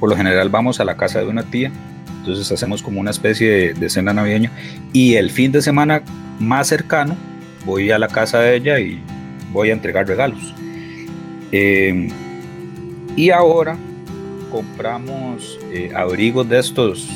Por 0.00 0.10
lo 0.10 0.16
general 0.16 0.48
vamos 0.48 0.80
a 0.80 0.84
la 0.84 0.96
casa 0.96 1.20
de 1.20 1.26
una 1.26 1.42
tía 1.44 1.70
entonces 2.24 2.50
hacemos 2.50 2.82
como 2.82 3.00
una 3.00 3.10
especie 3.10 3.74
de, 3.74 3.90
cena 3.90 4.14
navideña. 4.14 4.50
Y 4.94 5.16
el 5.16 5.30
fin 5.30 5.52
de 5.52 5.60
semana 5.60 6.00
más 6.40 6.68
cercano 6.68 7.18
voy 7.66 7.90
a 7.90 7.98
la 7.98 8.08
casa 8.08 8.40
de 8.40 8.56
ella 8.56 8.80
y 8.80 8.98
voy 9.52 9.68
a 9.68 9.74
entregar 9.74 10.08
regalos. 10.08 10.54
Em, 11.52 12.08
y 13.14 13.28
ahora 13.28 13.76
compramos 14.50 15.60
eh, 15.70 15.92
abrigos 15.94 16.48
de 16.48 16.60
estos 16.60 17.06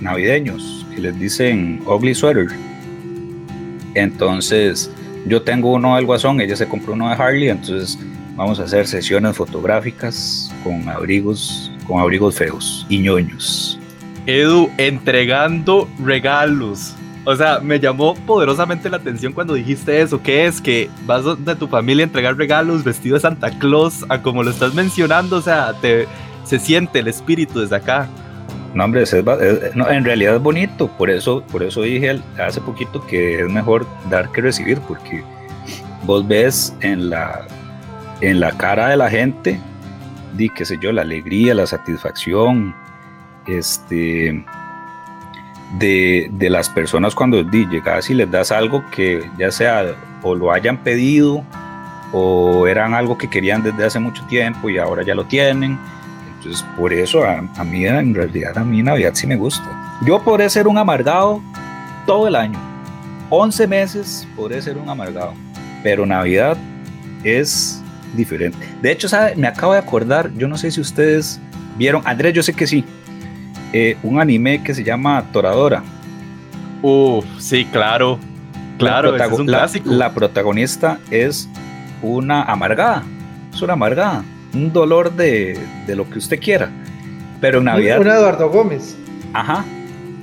navideños 0.00 0.86
que 0.94 1.02
les 1.02 1.20
dicen 1.20 1.82
ugly 1.84 2.14
sweater. 2.14 2.46
Entonces 3.94 4.90
yo 5.26 5.42
tengo 5.42 5.72
uno 5.72 5.96
del 5.96 6.06
Guasón, 6.06 6.40
ella 6.40 6.56
se 6.56 6.68
compró 6.68 6.92
uno 6.92 7.08
de 7.08 7.14
Harley, 7.14 7.48
entonces 7.48 7.98
vamos 8.36 8.60
a 8.60 8.64
hacer 8.64 8.86
sesiones 8.86 9.36
fotográficas 9.36 10.52
con 10.62 10.88
abrigos, 10.88 11.72
con 11.86 12.00
abrigos 12.00 12.36
feos 12.36 12.86
y 12.88 12.98
ñoños. 12.98 13.78
Edu 14.26 14.70
entregando 14.78 15.88
regalos. 16.02 16.94
O 17.26 17.34
sea, 17.36 17.60
me 17.60 17.80
llamó 17.80 18.14
poderosamente 18.14 18.90
la 18.90 18.98
atención 18.98 19.32
cuando 19.32 19.54
dijiste 19.54 20.02
eso. 20.02 20.22
¿Qué 20.22 20.44
es? 20.44 20.60
Que 20.60 20.90
vas 21.06 21.24
de 21.44 21.56
tu 21.56 21.68
familia 21.68 22.04
a 22.04 22.08
entregar 22.08 22.36
regalos 22.36 22.84
vestido 22.84 23.14
de 23.14 23.20
Santa 23.20 23.50
Claus, 23.58 24.04
a 24.10 24.20
como 24.20 24.42
lo 24.42 24.50
estás 24.50 24.74
mencionando. 24.74 25.36
O 25.36 25.42
sea, 25.42 25.72
te, 25.80 26.06
se 26.44 26.58
siente 26.58 26.98
el 26.98 27.08
espíritu 27.08 27.60
desde 27.60 27.76
acá. 27.76 28.08
No, 28.74 28.84
hombre, 28.84 29.02
es, 29.02 29.12
es, 29.12 29.24
no, 29.76 29.88
en 29.88 30.04
realidad 30.04 30.36
es 30.36 30.42
bonito. 30.42 30.88
Por 30.88 31.08
eso, 31.08 31.42
por 31.50 31.62
eso 31.62 31.82
dije 31.82 32.20
hace 32.38 32.60
poquito 32.60 33.06
que 33.06 33.40
es 33.40 33.48
mejor 33.48 33.86
dar 34.10 34.30
que 34.30 34.40
recibir, 34.40 34.80
porque 34.80 35.22
vos 36.04 36.26
ves 36.26 36.74
en 36.80 37.10
la, 37.10 37.46
en 38.20 38.40
la 38.40 38.50
cara 38.52 38.88
de 38.88 38.96
la 38.96 39.08
gente, 39.08 39.60
di, 40.36 40.48
qué 40.48 40.64
sé 40.64 40.78
yo, 40.80 40.92
la 40.92 41.02
alegría, 41.02 41.54
la 41.54 41.66
satisfacción, 41.66 42.74
este 43.46 44.44
de, 45.78 46.28
de, 46.32 46.50
las 46.50 46.68
personas 46.68 47.14
cuando 47.14 47.42
di, 47.42 47.66
llegas 47.66 48.08
y 48.10 48.14
les 48.14 48.30
das 48.30 48.52
algo 48.52 48.84
que 48.90 49.28
ya 49.38 49.50
sea 49.50 49.94
o 50.22 50.34
lo 50.34 50.52
hayan 50.52 50.78
pedido 50.78 51.44
o 52.12 52.66
eran 52.66 52.94
algo 52.94 53.18
que 53.18 53.28
querían 53.28 53.62
desde 53.62 53.84
hace 53.84 53.98
mucho 53.98 54.24
tiempo 54.26 54.68
y 54.70 54.78
ahora 54.78 55.02
ya 55.02 55.14
lo 55.14 55.24
tienen. 55.24 55.78
Entonces, 56.44 56.66
por 56.76 56.92
eso 56.92 57.24
a, 57.24 57.38
a 57.38 57.64
mí 57.64 57.86
en 57.86 58.14
realidad 58.14 58.58
a 58.58 58.64
mí 58.64 58.82
Navidad 58.82 59.12
sí 59.14 59.26
me 59.26 59.36
gusta. 59.36 59.64
Yo 60.04 60.22
podré 60.22 60.50
ser 60.50 60.68
un 60.68 60.76
amargado 60.76 61.40
todo 62.06 62.28
el 62.28 62.36
año. 62.36 62.58
11 63.30 63.66
meses 63.66 64.28
podré 64.36 64.60
ser 64.60 64.76
un 64.76 64.88
amargado. 64.88 65.32
Pero 65.82 66.04
Navidad 66.04 66.58
es 67.22 67.82
diferente. 68.14 68.58
De 68.82 68.92
hecho, 68.92 69.08
¿sabe? 69.08 69.34
me 69.36 69.46
acabo 69.46 69.72
de 69.72 69.78
acordar, 69.78 70.30
yo 70.34 70.46
no 70.46 70.58
sé 70.58 70.70
si 70.70 70.80
ustedes 70.80 71.40
vieron, 71.78 72.02
Andrés, 72.04 72.34
yo 72.34 72.42
sé 72.42 72.52
que 72.52 72.66
sí, 72.66 72.84
eh, 73.72 73.96
un 74.02 74.20
anime 74.20 74.62
que 74.62 74.74
se 74.74 74.84
llama 74.84 75.24
Toradora. 75.32 75.82
Uf, 76.82 77.24
sí, 77.38 77.64
claro. 77.64 78.18
Claro, 78.78 79.16
la, 79.16 79.24
es 79.26 79.32
un 79.32 79.50
la, 79.50 79.58
clásico. 79.58 79.90
la 79.90 80.12
protagonista 80.12 80.98
es 81.10 81.48
una 82.02 82.42
amargada, 82.42 83.02
es 83.52 83.62
una 83.62 83.72
amargada, 83.72 84.24
un 84.54 84.72
dolor 84.72 85.14
de, 85.14 85.58
de 85.86 85.96
lo 85.96 86.08
que 86.08 86.18
usted 86.18 86.38
quiera. 86.38 86.70
Pero 87.40 87.58
en 87.58 87.64
Navidad. 87.64 88.00
Un 88.00 88.08
Eduardo 88.08 88.48
Gómez. 88.50 88.96
Ajá. 89.32 89.64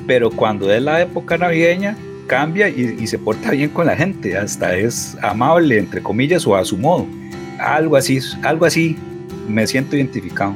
Pero 0.07 0.31
cuando 0.31 0.71
es 0.73 0.81
la 0.81 1.01
época 1.01 1.37
navideña, 1.37 1.95
cambia 2.27 2.69
y, 2.69 2.97
y, 2.99 3.07
se 3.07 3.19
porta 3.19 3.51
bien 3.51 3.69
con 3.69 3.85
la 3.85 3.95
gente, 3.95 4.37
hasta 4.37 4.75
es 4.75 5.17
amable, 5.21 5.77
entre 5.77 6.01
comillas, 6.01 6.47
o 6.47 6.55
a 6.55 6.65
su 6.65 6.77
modo. 6.77 7.05
Algo 7.59 7.95
así, 7.95 8.19
algo 8.41 8.65
así 8.65 8.97
me 9.47 9.67
siento 9.67 9.95
identificado. 9.95 10.55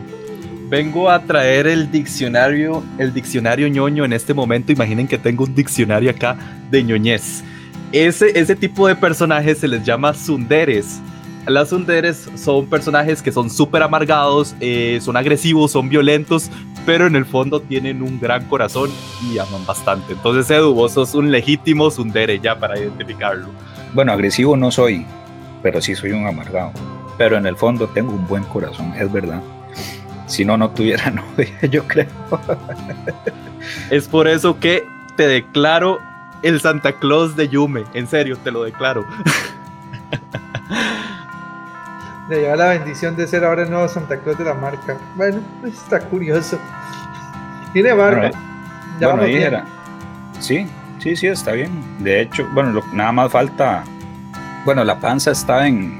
Vengo 0.69 1.11
a 1.11 1.21
traer 1.21 1.67
el 1.67 1.91
diccionario, 1.91 2.83
el 2.97 3.13
diccionario 3.13 3.67
ñoño 3.67 4.03
en 4.03 4.13
este 4.13 4.33
momento. 4.33 4.71
Imaginen 4.71 5.07
que 5.07 5.17
tengo 5.17 5.43
un 5.43 5.53
diccionario 5.53 6.09
acá 6.09 6.35
de 6.71 6.83
ñoñez. 6.83 7.43
Ese, 7.91 8.37
ese 8.37 8.55
tipo 8.55 8.87
de 8.87 8.95
personajes 8.95 9.59
se 9.59 9.67
les 9.67 9.83
llama 9.83 10.13
sunderes. 10.13 10.99
Las 11.47 11.69
sunderes 11.69 12.27
son 12.35 12.65
personajes 12.67 13.21
que 13.21 13.31
son 13.31 13.51
súper 13.51 13.83
amargados, 13.83 14.55
eh, 14.59 14.99
son 15.01 15.15
agresivos, 15.15 15.71
son 15.71 15.89
violentos, 15.89 16.49
pero 16.87 17.05
en 17.05 17.15
el 17.15 17.25
fondo 17.25 17.59
tienen 17.59 18.01
un 18.01 18.19
gran 18.19 18.45
corazón 18.45 18.89
y 19.21 19.37
aman 19.37 19.63
bastante. 19.65 20.13
Entonces, 20.13 20.49
Edu, 20.49 20.73
vos 20.73 20.93
sos 20.93 21.13
un 21.13 21.31
legítimo 21.31 21.91
sundere 21.91 22.39
ya 22.39 22.57
para 22.57 22.79
identificarlo. 22.79 23.47
Bueno, 23.93 24.11
agresivo 24.11 24.57
no 24.57 24.71
soy, 24.71 25.05
pero 25.61 25.81
sí 25.81 25.93
soy 25.93 26.11
un 26.11 26.25
amargado. 26.25 26.71
Pero 27.17 27.37
en 27.37 27.45
el 27.45 27.55
fondo 27.55 27.87
tengo 27.87 28.11
un 28.11 28.27
buen 28.27 28.43
corazón, 28.45 28.93
es 28.95 29.11
verdad. 29.11 29.41
Si 30.25 30.45
no, 30.45 30.57
no 30.57 30.71
tuviera 30.71 31.11
novia, 31.11 31.61
yo 31.69 31.87
creo. 31.87 32.07
es 33.91 34.07
por 34.07 34.27
eso 34.27 34.59
que 34.59 34.83
te 35.15 35.27
declaro 35.27 35.99
el 36.41 36.59
Santa 36.59 36.93
Claus 36.93 37.35
de 37.35 37.47
Yume. 37.49 37.83
En 37.93 38.07
serio, 38.07 38.35
te 38.43 38.49
lo 38.51 38.63
declaro. 38.63 39.05
Le 42.29 42.41
lleva 42.41 42.55
la 42.55 42.69
bendición 42.69 43.15
de 43.15 43.27
ser 43.27 43.43
ahora 43.43 43.63
el 43.63 43.69
nuevo 43.69 43.87
Santa 43.87 44.17
Claus 44.17 44.37
de 44.37 44.45
la 44.45 44.53
marca. 44.53 44.97
Bueno, 45.15 45.39
está 45.65 45.99
curioso. 45.99 46.59
Tiene 47.73 47.93
barba. 47.93 48.19
Bueno, 48.19 48.35
ya 48.99 49.07
bueno, 49.09 49.23
ahí 49.23 49.35
era. 49.35 49.65
Sí, 50.39 50.65
sí, 50.99 51.15
sí, 51.15 51.27
está 51.27 51.51
bien. 51.51 51.71
De 51.99 52.21
hecho, 52.21 52.47
bueno, 52.53 52.71
lo, 52.71 52.85
nada 52.93 53.11
más 53.11 53.31
falta. 53.31 53.83
Bueno, 54.65 54.83
la 54.83 54.99
panza 54.99 55.31
está 55.31 55.67
en, 55.67 55.99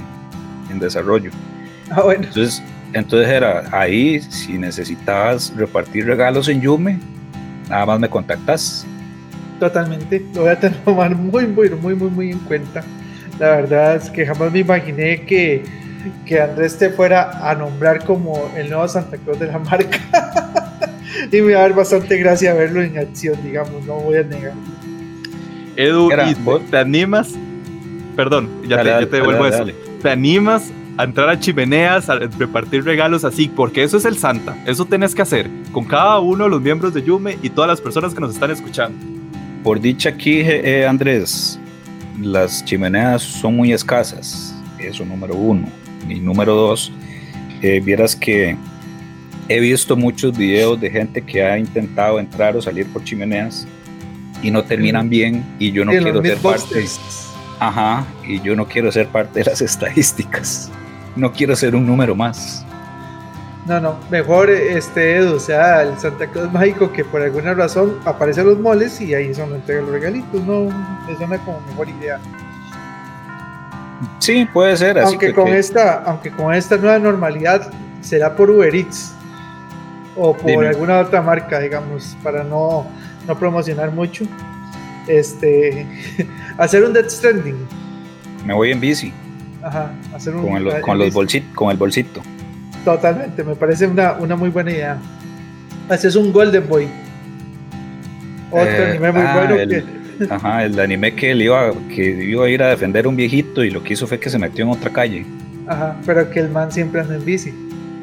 en 0.72 0.80
desarrollo. 0.80 1.30
Ah, 1.92 2.02
bueno. 2.02 2.24
Entonces, 2.24 2.64
entonces 2.94 3.30
era 3.30 3.64
ahí, 3.72 4.22
si 4.22 4.58
necesitabas 4.58 5.54
repartir 5.56 6.08
regalos 6.08 6.48
en 6.48 6.62
Yume, 6.62 7.00
nada 7.70 7.86
más 7.86 8.00
me 8.00 8.10
contactas. 8.10 8.88
Totalmente, 9.60 10.26
lo 10.34 10.42
voy 10.42 10.50
a 10.50 10.60
tomar 10.60 11.16
muy, 11.16 11.46
muy, 11.46 11.70
muy, 11.70 11.94
muy, 11.94 12.10
muy 12.10 12.32
en 12.32 12.40
cuenta. 12.40 12.84
La 13.38 13.58
verdad 13.58 13.98
es 13.98 14.10
que 14.10 14.26
jamás 14.26 14.52
me 14.52 14.60
imaginé 14.60 15.22
que, 15.22 15.64
que 16.26 16.42
Andrés 16.42 16.78
te 16.78 16.90
fuera 16.90 17.50
a 17.50 17.56
nombrar 17.56 18.04
como 18.04 18.52
el 18.56 18.70
nuevo 18.70 18.88
Santa 18.88 19.18
Claus 19.18 19.40
de 19.40 19.48
la 19.48 19.60
marca. 19.60 20.00
y 21.32 21.42
me 21.42 21.54
va 21.54 21.60
a 21.60 21.62
dar 21.64 21.74
bastante 21.76 22.18
gracia 22.18 22.54
verlo 22.54 22.82
en 22.82 22.98
acción, 22.98 23.36
digamos, 23.44 23.84
no 23.86 23.96
voy 23.96 24.18
a 24.18 24.24
negar. 24.24 24.54
Edu, 25.76 26.12
Era, 26.12 26.30
¿y 26.30 26.36
te, 26.70 26.78
animas? 26.78 27.34
Perdón, 28.16 28.50
ya 28.68 28.78
dale, 28.78 28.92
te, 28.92 29.00
ya 29.02 29.10
te 29.10 29.16
devuelvo 29.18 29.44
dale, 29.44 29.56
eso. 29.56 29.66
Dale. 29.66 29.76
¿Te 30.02 30.10
animas 30.10 30.72
a 30.98 31.04
entrar 31.04 31.30
a 31.30 31.40
chimeneas, 31.40 32.10
a 32.10 32.16
repartir 32.16 32.84
regalos 32.86 33.26
así, 33.26 33.50
porque 33.50 33.84
eso 33.84 33.98
es 33.98 34.06
el 34.06 34.18
Santa, 34.18 34.56
eso 34.66 34.86
tenés 34.86 35.14
que 35.14 35.22
hacer 35.22 35.50
con 35.72 35.86
cada 35.86 36.20
uno 36.20 36.46
de 36.46 36.50
los 36.50 36.62
miembros 36.62 36.94
de 36.94 37.04
Yume 37.04 37.38
y 37.42 37.50
todas 37.50 37.68
las 37.68 37.82
personas 37.82 38.14
que 38.14 38.22
nos 38.22 38.34
están 38.34 38.52
escuchando. 38.52 38.98
Por 39.64 39.82
dicha 39.82 40.10
aquí, 40.10 40.42
eh, 40.42 40.86
Andrés, 40.88 41.60
las 42.22 42.64
chimeneas 42.64 43.24
son 43.24 43.56
muy 43.56 43.74
escasas, 43.74 44.56
eso 44.80 45.04
número 45.06 45.36
uno. 45.36 45.68
Y 46.10 46.20
número 46.20 46.56
dos, 46.56 46.92
eh, 47.62 47.82
vieras 47.84 48.16
que 48.16 48.58
he 49.48 49.60
visto 49.60 49.96
muchos 49.96 50.38
videos 50.38 50.80
de 50.80 50.90
gente 50.90 51.22
que 51.22 51.44
ha 51.44 51.58
intentado 51.58 52.20
entrar 52.20 52.56
o 52.56 52.62
salir 52.62 52.88
por 52.88 53.04
chimeneas 53.04 53.68
y 54.42 54.52
no 54.52 54.64
terminan 54.64 55.10
bien 55.10 55.44
y 55.60 55.72
yo 55.72 55.86
no 55.86 55.92
quiero 55.92 56.22
ser 56.22 56.38
parte. 56.38 56.86
Ajá, 57.60 58.06
y 58.28 58.42
yo 58.42 58.56
no 58.56 58.68
quiero 58.68 58.92
ser 58.92 59.08
parte 59.08 59.40
de 59.40 59.46
las 59.46 59.62
estadísticas. 59.70 60.72
No 61.16 61.32
quiero 61.32 61.56
ser 61.56 61.76
un 61.76 61.86
número 61.88 62.16
más. 62.16 62.66
No, 63.66 63.80
no, 63.80 64.00
mejor 64.12 64.52
este 64.52 65.16
Edu, 65.16 65.38
o 65.38 65.40
sea, 65.40 65.82
el 65.82 65.98
Santa 65.98 66.28
Claus 66.28 66.54
mágico 66.54 66.92
que 66.92 67.04
por 67.04 67.24
alguna 67.24 67.56
razón 67.56 67.98
aparece 68.06 68.42
en 68.42 68.48
los 68.48 68.60
moles 68.60 69.02
y 69.02 69.16
ahí 69.16 69.34
son 69.34 69.56
entrega 69.56 69.82
los 69.82 69.90
regalitos, 69.90 70.44
no, 70.44 70.66
me 71.08 71.16
suena 71.18 71.40
como 71.40 71.60
mejor 71.62 71.90
idea. 71.90 72.20
Sí, 74.20 74.46
puede 74.52 74.76
ser. 74.78 74.98
Así 75.00 75.14
Aunque 75.14 75.28
que, 75.28 75.34
con 75.34 75.46
que- 75.46 75.60
esta, 75.60 76.04
aunque 76.04 76.32
con 76.32 76.54
esta 76.54 76.78
nueva 76.78 77.00
normalidad 77.00 77.72
será 78.02 78.36
por 78.36 78.50
Uber 78.50 78.74
Eats 78.76 79.14
o 80.16 80.34
por 80.36 80.46
Dime. 80.46 80.68
alguna 80.68 81.00
otra 81.00 81.22
marca, 81.22 81.60
digamos, 81.60 82.16
para 82.24 82.44
no, 82.44 82.86
no 83.28 83.38
promocionar 83.38 83.92
mucho. 83.92 84.26
Este, 85.08 85.86
hacer 86.58 86.84
un 86.84 86.94
Death 86.94 87.10
Stranding, 87.10 87.56
me 88.46 88.54
voy 88.54 88.72
en 88.72 88.80
bici 88.80 89.14
ajá, 89.62 89.92
hacer 90.16 90.36
un 90.36 90.42
con 90.48 90.56
el, 90.68 90.82
con 90.82 90.98
los 90.98 91.14
bolsit- 91.14 91.54
con 91.54 91.70
el 91.72 91.78
bolsito. 91.78 92.22
Totalmente, 92.84 93.44
me 93.44 93.56
parece 93.56 93.88
una, 93.88 94.14
una 94.14 94.36
muy 94.36 94.50
buena 94.50 94.72
idea. 94.72 94.98
Haces 95.90 96.16
un 96.16 96.32
Golden 96.34 96.68
Boy. 96.68 96.88
Otro 98.52 98.64
Eh, 98.70 98.90
anime 98.92 99.12
muy 99.12 99.22
ah, 99.26 99.34
bueno 99.36 99.56
el- 99.56 99.70
que. 99.70 100.05
Ajá, 100.30 100.64
el 100.66 100.80
anime 100.80 101.14
que, 101.16 101.34
le 101.36 101.46
iba, 101.46 101.72
que 101.94 102.24
iba 102.26 102.46
a 102.46 102.50
ir 102.50 102.64
a 102.64 102.70
defender 102.70 103.06
a 103.06 103.10
un 103.10 103.16
viejito 103.16 103.64
y 103.64 103.70
lo 103.72 103.84
que 103.84 103.94
hizo 103.94 104.08
fue 104.08 104.20
que 104.20 104.30
se 104.30 104.40
metió 104.40 104.64
en 104.66 104.72
otra 104.72 104.90
calle. 104.92 105.26
Ajá, 105.68 105.96
pero 106.06 106.30
que 106.30 106.40
el 106.40 106.50
man 106.50 106.72
siempre 106.72 107.02
anda 107.02 107.16
en 107.16 107.26
bici. 107.26 107.54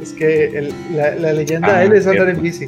Es 0.03 0.13
que 0.13 0.47
el- 0.59 0.75
la, 0.95 1.15
la 1.15 1.33
leyenda 1.33 1.69
Ah, 1.69 1.79
de 1.79 1.87
él 1.87 1.93
es 1.93 2.07
andar 2.07 2.25
cierto. 2.27 2.37
en 2.39 2.43
bici. 2.43 2.67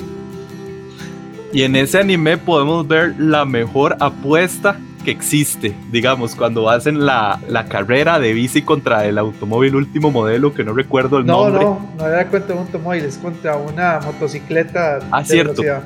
Y 1.53 1.63
en 1.63 1.77
ese 1.77 1.99
anime 1.99 2.37
podemos 2.37 2.87
ver 2.89 3.15
la 3.19 3.45
mejor 3.45 3.97
apuesta 4.01 4.77
que 5.05 5.11
existe, 5.11 5.75
digamos, 5.93 6.35
cuando 6.35 6.71
hacen 6.71 7.05
la, 7.05 7.39
la 7.49 7.67
carrera 7.67 8.19
de 8.19 8.33
bici 8.33 8.63
contra 8.63 9.05
el 9.05 9.19
automóvil 9.19 9.77
último 9.77 10.11
modelo, 10.11 10.55
que 10.55 10.65
no 10.65 10.73
recuerdo 10.73 11.19
el 11.19 11.27
No, 11.27 11.45
nombre. 11.45 11.65
no, 11.65 11.91
no 11.99 12.07
era 12.09 12.27
contra 12.27 12.55
un 12.55 12.63
automóvil, 12.63 13.05
es 13.05 13.19
contra 13.19 13.57
una 13.57 14.01
motocicleta 14.03 15.01
Ah, 15.11 15.21
de 15.21 15.27
cierto. 15.27 15.61
velocidad. 15.63 15.83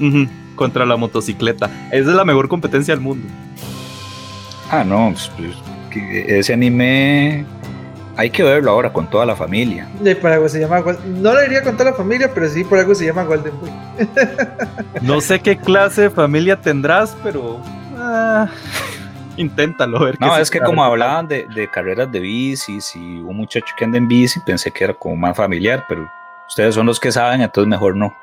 Ujú, 0.00 0.26
contra 0.56 0.84
la 0.86 0.96
motocicleta. 0.96 1.70
Esa 1.92 2.10
es 2.10 2.16
la 2.16 2.24
mejor 2.24 2.48
competencia 2.48 2.94
del 2.94 3.02
mundo. 3.02 3.28
Ah, 4.70 4.82
no, 4.84 5.12
pues, 5.12 5.30
pues, 5.36 5.54
ese 6.26 6.52
anime 6.54 7.44
hay 8.16 8.30
que 8.30 8.42
verlo 8.42 8.70
ahora 8.72 8.92
con 8.92 9.08
toda 9.08 9.24
la 9.26 9.36
familia. 9.36 9.86
De 10.00 10.16
por 10.16 10.32
algo 10.32 10.48
se 10.48 10.58
llama 10.58 10.82
No 11.06 11.32
lo 11.34 11.40
diría 11.42 11.62
con 11.62 11.76
toda 11.76 11.90
la 11.90 11.96
familia, 11.96 12.30
pero 12.34 12.48
sí 12.48 12.64
por 12.64 12.78
algo 12.78 12.94
se 12.94 13.06
llama 13.06 13.22
Golden 13.24 13.52
Boy. 13.60 13.70
No 15.02 15.20
sé 15.20 15.38
qué 15.40 15.56
clase 15.56 16.02
de 16.02 16.10
familia 16.10 16.60
tendrás, 16.60 17.16
pero 17.22 17.60
ah, 17.96 18.48
inténtalo 19.36 20.00
ver. 20.00 20.16
No, 20.20 20.34
qué 20.34 20.40
es 20.40 20.50
que 20.50 20.60
como 20.60 20.82
hablaban 20.82 21.28
de, 21.28 21.46
de 21.54 21.68
carreras 21.70 22.10
de 22.10 22.20
bicis 22.20 22.96
y 22.96 23.18
un 23.18 23.36
muchacho 23.36 23.66
que 23.78 23.84
anda 23.84 23.98
en 23.98 24.08
bici, 24.08 24.40
pensé 24.40 24.70
que 24.70 24.84
era 24.84 24.94
como 24.94 25.14
más 25.14 25.36
familiar, 25.36 25.84
pero 25.88 26.10
ustedes 26.48 26.74
son 26.74 26.86
los 26.86 26.98
que 26.98 27.12
saben, 27.12 27.40
entonces 27.42 27.68
mejor 27.68 27.94
no. 27.96 28.14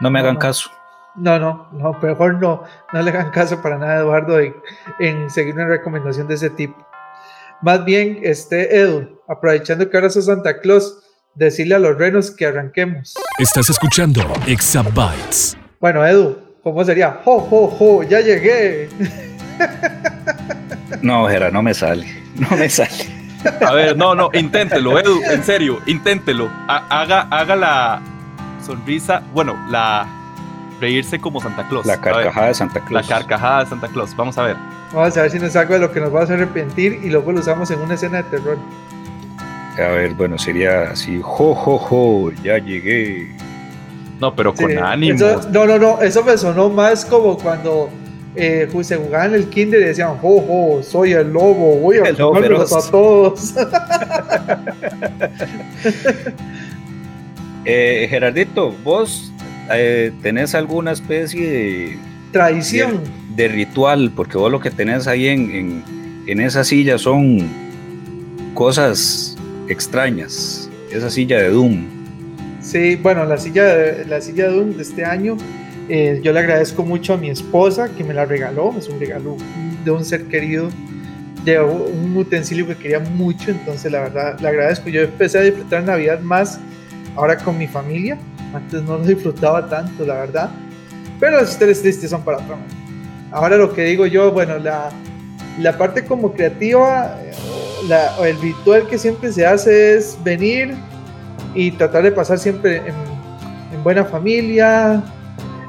No 0.00 0.10
me 0.10 0.18
No, 0.18 0.24
hagan 0.24 0.34
no. 0.34 0.40
caso. 0.40 0.70
No, 1.16 1.38
no, 1.38 1.68
no, 1.72 1.92
mejor 2.02 2.40
no, 2.40 2.64
no 2.92 3.02
le 3.02 3.10
hagan 3.10 3.30
caso 3.30 3.62
para 3.62 3.78
nada, 3.78 4.00
Eduardo, 4.00 4.40
en, 4.40 4.54
en 4.98 5.30
seguir 5.30 5.54
una 5.54 5.66
recomendación 5.66 6.26
de 6.26 6.34
ese 6.34 6.50
tipo. 6.50 6.76
Más 7.62 7.84
bien, 7.84 8.18
este 8.22 8.76
Edu, 8.80 9.20
aprovechando 9.28 9.88
que 9.88 9.96
ahora 9.96 10.10
sos 10.10 10.26
Santa 10.26 10.58
Claus, 10.60 10.98
decirle 11.34 11.76
a 11.76 11.78
los 11.78 11.96
renos 11.96 12.30
que 12.32 12.46
arranquemos. 12.46 13.14
Estás 13.38 13.70
escuchando 13.70 14.22
Exabytes. 14.46 15.56
Bueno, 15.80 16.04
Edu, 16.04 16.36
¿cómo 16.62 16.84
sería? 16.84 17.20
¡Jo, 17.24 17.38
jo, 17.40 17.68
jo! 17.68 18.02
¡Ya 18.02 18.20
llegué! 18.20 18.88
No, 21.02 21.28
Jera, 21.28 21.50
no 21.50 21.62
me 21.62 21.74
sale. 21.74 22.06
No 22.38 22.56
me 22.56 22.68
sale. 22.68 22.90
A 23.66 23.72
ver, 23.74 23.96
no, 23.96 24.14
no, 24.14 24.30
inténtelo, 24.32 24.98
Edu, 24.98 25.20
en 25.30 25.44
serio, 25.44 25.78
inténtelo. 25.86 26.50
Ha- 26.66 26.86
haga, 26.88 27.22
haga 27.30 27.56
la 27.56 28.00
sonrisa, 28.64 29.22
bueno, 29.34 29.54
la 29.68 30.06
reírse 30.80 31.20
como 31.20 31.40
Santa 31.40 31.66
Claus. 31.68 31.86
La 31.86 32.00
carcajada 32.00 32.48
de 32.48 32.54
Santa 32.54 32.78
la 32.80 32.84
Claus. 32.86 33.06
carcajada 33.08 33.64
de 33.64 33.70
Santa 33.70 33.88
Claus. 33.88 34.14
Vamos 34.16 34.36
a 34.38 34.42
ver. 34.44 34.56
Vamos 34.92 35.16
a 35.16 35.22
ver 35.22 35.30
si 35.30 35.38
nos 35.38 35.54
algo 35.56 35.74
de 35.74 35.80
lo 35.80 35.90
que 35.92 36.00
nos 36.00 36.14
va 36.14 36.20
a 36.20 36.22
hacer 36.24 36.36
arrepentir 36.36 37.00
y 37.02 37.10
luego 37.10 37.32
lo 37.32 37.40
usamos 37.40 37.70
en 37.70 37.80
una 37.80 37.94
escena 37.94 38.18
de 38.18 38.24
terror. 38.24 38.58
A 39.76 39.88
ver, 39.88 40.14
bueno, 40.14 40.38
sería 40.38 40.90
así. 40.92 41.20
Jo, 41.22 41.54
jo, 41.54 41.78
jo, 41.78 42.30
ya 42.44 42.58
llegué. 42.58 43.34
No, 44.20 44.34
pero 44.34 44.54
con 44.54 44.70
Sí, 44.70 44.76
ánimo. 44.76 45.16
eso- 45.16 45.40
no, 45.50 45.66
no, 45.66 45.78
no, 45.78 46.00
eso 46.00 46.22
me 46.22 46.38
sonó 46.38 46.68
más 46.70 47.04
como 47.04 47.36
cuando 47.36 47.90
eh, 48.36 48.68
ju- 48.72 48.82
se 48.84 48.96
jugaban 48.96 49.28
en 49.30 49.34
el 49.34 49.48
kinder 49.48 49.80
y 49.80 49.84
decían, 49.84 50.16
jo, 50.18 50.40
jo, 50.40 50.82
soy 50.82 51.12
el 51.12 51.32
lobo, 51.32 51.76
voy 51.78 51.98
a 51.98 52.04
feroz. 52.04 52.72
a 52.72 52.90
todos. 52.90 53.54
Eh, 57.66 58.06
Gerardito, 58.10 58.72
vos 58.84 59.32
eh, 59.72 60.12
tenés 60.22 60.54
alguna 60.54 60.92
especie 60.92 61.50
de, 61.50 61.98
Traición. 62.32 63.00
de 63.36 63.48
ritual, 63.48 64.12
porque 64.14 64.38
vos 64.38 64.50
lo 64.50 64.60
que 64.60 64.70
tenés 64.70 65.06
ahí 65.06 65.28
en, 65.28 65.50
en, 65.50 65.84
en 66.26 66.40
esa 66.40 66.64
silla 66.64 66.98
son 66.98 67.48
cosas 68.54 69.36
extrañas. 69.68 70.70
Esa 70.90 71.10
silla 71.10 71.38
de 71.38 71.48
Doom. 71.48 71.86
Sí, 72.60 72.96
bueno, 72.96 73.24
la 73.24 73.36
silla 73.36 73.64
de, 73.64 74.04
la 74.06 74.20
silla 74.20 74.48
de 74.48 74.56
Doom 74.56 74.76
de 74.76 74.82
este 74.82 75.04
año, 75.04 75.36
eh, 75.88 76.20
yo 76.22 76.32
le 76.32 76.38
agradezco 76.38 76.82
mucho 76.82 77.14
a 77.14 77.16
mi 77.16 77.28
esposa 77.28 77.90
que 77.94 78.04
me 78.04 78.14
la 78.14 78.24
regaló, 78.24 78.74
es 78.78 78.88
un 78.88 78.98
regalo 78.98 79.36
de 79.84 79.90
un 79.90 80.04
ser 80.04 80.24
querido, 80.28 80.70
de 81.44 81.60
un 81.60 82.16
utensilio 82.16 82.66
que 82.66 82.76
quería 82.76 83.00
mucho, 83.00 83.50
entonces 83.50 83.92
la 83.92 84.00
verdad 84.00 84.40
le 84.40 84.48
agradezco. 84.48 84.88
Yo 84.88 85.02
empecé 85.02 85.38
a 85.38 85.42
disfrutar 85.42 85.84
Navidad 85.84 86.20
más 86.20 86.58
ahora 87.16 87.36
con 87.36 87.58
mi 87.58 87.66
familia, 87.66 88.16
antes 88.54 88.82
no 88.82 88.98
lo 88.98 89.04
disfrutaba 89.04 89.68
tanto, 89.68 90.04
la 90.04 90.14
verdad, 90.14 90.50
pero 91.20 91.38
las 91.40 91.50
historias 91.50 91.80
tristes 91.80 92.10
son 92.10 92.22
para 92.22 92.38
otro. 92.38 92.56
Ahora 93.32 93.56
lo 93.56 93.72
que 93.72 93.82
digo 93.84 94.06
yo, 94.06 94.30
bueno, 94.32 94.58
la, 94.58 94.90
la 95.60 95.76
parte 95.76 96.04
como 96.04 96.32
creativa, 96.32 97.16
eh, 97.22 97.32
la- 97.88 98.16
el 98.28 98.40
ritual 98.40 98.86
que 98.86 98.96
siempre 98.98 99.32
se 99.32 99.44
hace 99.46 99.96
es 99.96 100.16
venir 100.22 100.74
y 101.54 101.70
tratar 101.72 102.02
de 102.04 102.12
pasar 102.12 102.38
siempre 102.38 102.76
en, 102.78 102.94
en 103.74 103.82
buena 103.82 104.04
familia, 104.04 105.02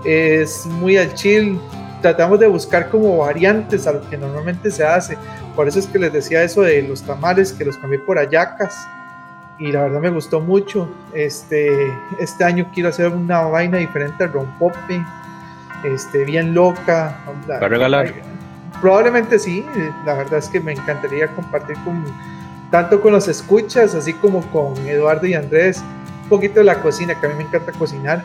es 0.06 0.66
muy 0.68 0.98
al 0.98 1.14
chill, 1.16 1.60
tratamos 2.02 2.40
de 2.40 2.46
buscar 2.48 2.90
como 2.90 3.18
variantes 3.18 3.88
a 3.88 3.94
lo 3.94 4.08
que 4.10 4.18
normalmente 4.18 4.70
se 4.70 4.84
hace, 4.86 5.18
por 5.56 5.68
eso 5.68 5.80
es 5.80 5.88
que 5.88 5.98
les 5.98 6.14
decía 6.14 6.44
eso 6.44 6.62
de 6.62 6.84
los 6.84 7.02
tamales, 7.02 7.52
que 7.52 7.66
los 7.66 7.78
cambié 7.78 7.98
por 8.00 8.20
ayacas, 8.20 8.76
y 9.60 9.72
la 9.72 9.84
verdad 9.84 10.02
me 10.02 10.10
gustó 10.10 10.42
mucho, 10.42 10.90
este, 11.14 11.94
este 12.20 12.44
año 12.44 12.70
quiero 12.74 12.90
hacer 12.90 13.10
una 13.10 13.42
vaina 13.42 13.78
diferente 13.78 14.24
al 14.26 14.34
rompope, 14.34 15.02
este, 15.84 16.26
bien 16.26 16.54
loca. 16.54 17.18
la- 17.48 17.60
¿Va 17.60 17.66
a 17.66 17.70
regalar? 17.70 18.14
Probablemente 18.82 19.40
sí, 19.40 19.66
la 20.06 20.16
verdad 20.16 20.40
es 20.40 20.50
que 20.50 20.60
me 20.60 20.74
encantaría 20.74 21.28
compartir 21.30 21.78
con 21.86 22.04
tanto 22.72 23.00
con 23.00 23.14
los 23.14 23.28
escuchas, 23.30 23.96
así 23.96 24.12
como 24.14 24.42
con 24.52 24.76
Eduardo 24.88 25.26
y 25.28 25.34
Andrés, 25.34 25.82
un 26.24 26.30
poquito 26.30 26.56
de 26.56 26.66
la 26.66 26.82
cocina, 26.82 27.18
que 27.20 27.26
a 27.28 27.30
mí 27.30 27.36
me 27.38 27.44
encanta 27.44 27.72
cocinar. 27.72 28.24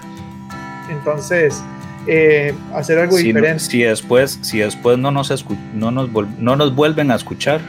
Entonces, 0.90 1.62
eh, 2.06 2.52
hacer 2.74 2.98
algo 2.98 3.16
Si, 3.16 3.32
no- 3.32 3.38
diferente. 3.40 3.62
si 3.62 3.82
después, 3.82 4.38
si 4.42 4.58
después 4.58 4.98
no, 4.98 5.10
nos 5.12 5.30
escu- 5.30 5.56
no, 5.74 5.90
nos 5.92 6.08
no 6.38 6.56
nos 6.56 6.74
vuelven 6.74 7.10
a 7.10 7.14
escuchar, 7.16 7.60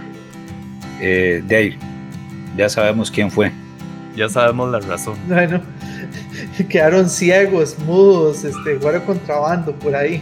eh, 1.00 1.43
de 1.45 1.56
ahí 1.56 1.78
ya 2.62 2.69
sabemos 2.69 3.10
quién 3.10 3.32
fue. 3.32 3.52
Ya 4.15 4.30
sabemos 4.30 4.71
la 4.71 4.80
razón. 4.82 5.17
Bueno, 5.28 5.62
quedaron 6.69 7.10
ciegos, 7.10 7.76
mudos, 7.80 8.43
este, 8.43 8.76
guardo 8.76 9.04
contrabando 9.06 9.74
por 9.74 9.95
ahí. 9.95 10.21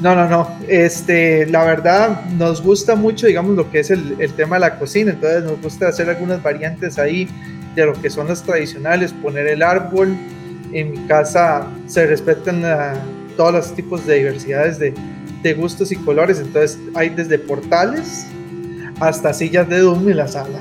No, 0.00 0.14
no, 0.14 0.26
no. 0.28 0.48
Este, 0.68 1.46
la 1.46 1.64
verdad, 1.64 2.24
nos 2.38 2.62
gusta 2.62 2.94
mucho, 2.96 3.26
digamos, 3.26 3.54
lo 3.56 3.70
que 3.70 3.80
es 3.80 3.90
el, 3.90 4.16
el 4.18 4.32
tema 4.32 4.56
de 4.56 4.60
la 4.60 4.78
cocina. 4.78 5.10
Entonces, 5.12 5.44
nos 5.44 5.60
gusta 5.60 5.88
hacer 5.88 6.08
algunas 6.08 6.42
variantes 6.42 6.98
ahí 6.98 7.28
de 7.74 7.84
lo 7.84 7.92
que 7.92 8.08
son 8.08 8.28
las 8.28 8.42
tradicionales, 8.42 9.12
poner 9.12 9.46
el 9.48 9.62
árbol. 9.62 10.16
En 10.72 10.92
mi 10.92 11.06
casa 11.06 11.66
se 11.86 12.06
respetan 12.06 12.62
la- 12.62 12.94
todos 13.36 13.52
los 13.52 13.74
tipos 13.74 14.06
de 14.06 14.14
diversidades 14.16 14.78
de, 14.78 14.94
de 15.42 15.52
gustos 15.54 15.92
y 15.92 15.96
colores. 15.96 16.38
Entonces, 16.40 16.78
hay 16.94 17.10
desde 17.10 17.38
portales 17.38 18.26
hasta 19.00 19.34
sillas 19.34 19.68
de 19.68 19.78
Doom 19.80 20.08
en 20.08 20.16
la 20.16 20.26
sala. 20.28 20.58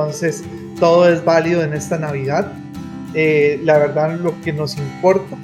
Entonces, 0.00 0.44
todo 0.78 1.08
es 1.08 1.24
válido 1.24 1.62
en 1.62 1.72
esta 1.72 1.98
Navidad. 1.98 2.52
Eh, 3.14 3.58
la 3.64 3.78
verdad, 3.78 4.14
lo 4.18 4.38
que 4.42 4.52
nos 4.52 4.76
importa, 4.76 5.36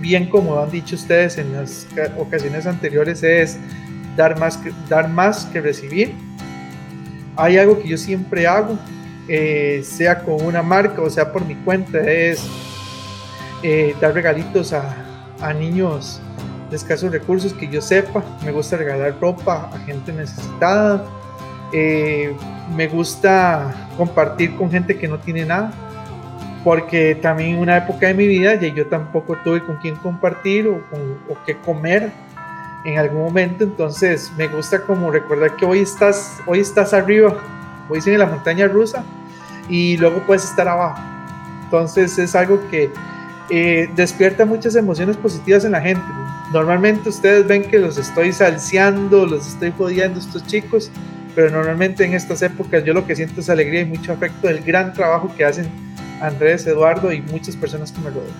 bien 0.00 0.28
como 0.30 0.60
han 0.62 0.70
dicho 0.70 0.94
ustedes 0.94 1.38
en 1.38 1.52
las 1.52 1.88
ca- 1.92 2.12
ocasiones 2.18 2.66
anteriores, 2.66 3.22
es 3.24 3.58
dar 4.16 4.38
más 4.38 4.56
que, 4.58 4.72
dar 4.88 5.08
más 5.08 5.46
que 5.46 5.60
recibir. 5.60 6.14
Hay 7.34 7.58
algo 7.58 7.80
que 7.80 7.88
yo 7.88 7.96
siempre 7.98 8.46
hago, 8.46 8.78
eh, 9.28 9.82
sea 9.84 10.20
con 10.22 10.40
una 10.44 10.62
marca 10.62 11.02
o 11.02 11.10
sea 11.10 11.32
por 11.32 11.44
mi 11.44 11.54
cuenta, 11.56 11.98
es 11.98 12.46
eh, 13.64 13.94
dar 14.00 14.14
regalitos 14.14 14.72
a, 14.72 14.94
a 15.40 15.52
niños 15.52 16.20
de 16.70 16.76
escasos 16.76 17.10
recursos 17.10 17.52
que 17.52 17.66
yo 17.68 17.80
sepa. 17.82 18.22
Me 18.44 18.52
gusta 18.52 18.76
regalar 18.76 19.16
ropa 19.20 19.68
a 19.74 19.78
gente 19.80 20.12
necesitada. 20.12 21.04
Eh, 21.72 22.34
me 22.74 22.88
gusta 22.88 23.88
compartir 23.96 24.56
con 24.56 24.70
gente 24.70 24.96
que 24.96 25.06
no 25.06 25.18
tiene 25.18 25.44
nada 25.44 25.72
porque 26.64 27.14
también 27.14 27.58
una 27.58 27.76
época 27.78 28.08
de 28.08 28.14
mi 28.14 28.26
vida 28.26 28.54
ya 28.54 28.68
yo 28.68 28.86
tampoco 28.86 29.36
tuve 29.44 29.62
con 29.64 29.76
quién 29.76 29.96
compartir 29.96 30.66
o, 30.68 30.82
con, 30.90 31.38
qué 31.46 31.56
comer 31.56 32.10
en 32.84 32.98
algún 32.98 33.22
momento, 33.22 33.64
entonces 33.64 34.30
me 34.36 34.48
gusta 34.48 34.82
como 34.82 35.10
recordar 35.10 35.56
que 35.56 35.66
hoy 35.66 35.80
estás, 35.80 36.38
hoy 36.46 36.60
estás 36.60 36.94
arriba, 36.94 37.34
hoy 37.88 38.00
en 38.04 38.18
la 38.18 38.26
montaña 38.26 38.68
rusa 38.68 39.04
y 39.68 39.96
luego 39.96 40.20
puedes 40.26 40.44
estar 40.44 40.68
abajo. 40.68 41.02
Entonces 41.64 42.18
es 42.18 42.34
algo 42.34 42.60
que 42.70 42.90
eh, 43.50 43.90
despierta 43.96 44.44
muchas 44.44 44.76
emociones 44.76 45.16
positivas 45.16 45.64
en 45.64 45.72
la 45.72 45.80
gente. 45.80 46.02
Normalmente 46.52 47.08
ustedes 47.08 47.46
ven 47.46 47.62
que 47.62 47.78
los 47.78 47.98
estoy 47.98 48.32
salseando, 48.32 49.26
los 49.26 49.48
estoy 49.48 49.72
jodiendo 49.76 50.18
estos 50.20 50.46
chicos, 50.46 50.90
pero 51.38 51.52
normalmente 51.52 52.04
en 52.04 52.14
estas 52.14 52.42
épocas 52.42 52.82
yo 52.84 52.92
lo 52.92 53.06
que 53.06 53.14
siento 53.14 53.42
es 53.42 53.48
alegría 53.48 53.82
y 53.82 53.84
mucho 53.84 54.12
afecto 54.12 54.48
del 54.48 54.58
gran 54.60 54.92
trabajo 54.92 55.32
que 55.36 55.44
hacen 55.44 55.68
Andrés, 56.20 56.66
Eduardo 56.66 57.12
y 57.12 57.22
muchas 57.22 57.54
personas 57.54 57.92
que 57.92 58.00
me 58.00 58.10
rodean. 58.10 58.34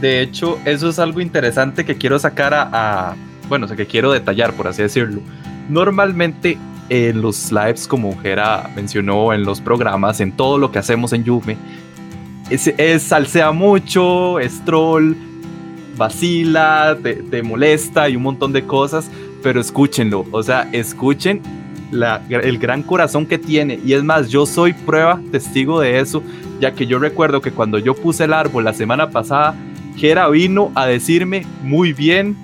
De 0.00 0.20
hecho, 0.20 0.58
eso 0.64 0.88
es 0.88 0.98
algo 0.98 1.20
interesante 1.20 1.84
que 1.84 1.94
quiero 1.94 2.18
sacar 2.18 2.52
a, 2.54 2.68
a- 2.72 3.16
bueno, 3.48 3.66
o 3.66 3.68
sea, 3.68 3.76
que 3.76 3.86
quiero 3.86 4.10
detallar, 4.10 4.52
por 4.54 4.66
así 4.66 4.82
decirlo. 4.82 5.20
Normalmente 5.68 6.58
en 6.88 7.22
los 7.22 7.52
lives, 7.52 7.86
como 7.86 8.18
Jera 8.20 8.68
mencionó, 8.74 9.32
en 9.32 9.44
los 9.44 9.60
programas, 9.60 10.18
en 10.18 10.32
todo 10.32 10.58
lo 10.58 10.72
que 10.72 10.80
hacemos 10.80 11.12
en 11.12 11.22
Yume, 11.22 11.56
es, 12.50 12.66
es 12.66 13.04
salsea 13.04 13.52
mucho, 13.52 14.40
es 14.40 14.60
troll, 14.64 15.12
vacila, 15.96 16.98
te, 17.00 17.14
te 17.14 17.44
molesta 17.44 18.08
y 18.08 18.16
un 18.16 18.24
montón 18.24 18.52
de 18.52 18.64
cosas, 18.66 19.08
pero 19.40 19.60
escúchenlo, 19.60 20.26
o 20.32 20.42
sea, 20.42 20.68
escuchen 20.72 21.40
la- 21.90 22.20
el 22.28 22.58
gran 22.58 22.82
corazón 22.82 23.26
que 23.26 23.38
tiene. 23.38 23.78
Y 23.84 23.92
es 23.92 24.02
más, 24.02 24.28
yo 24.28 24.46
soy 24.46 24.72
prueba, 24.72 25.20
testigo 25.32 25.80
de 25.80 26.00
eso, 26.00 26.22
ya 26.60 26.72
que 26.72 26.86
yo 26.86 26.98
recuerdo 26.98 27.40
que 27.40 27.50
cuando 27.52 27.78
yo 27.78 27.94
puse 27.94 28.24
el 28.24 28.32
árbol 28.32 28.64
la 28.64 28.72
semana 28.74 29.10
pasada, 29.10 29.54
Jera 29.96 30.28
vino 30.28 30.72
a 30.74 30.86
decirme 30.86 31.46
muy 31.62 31.92
bien, 31.92 32.36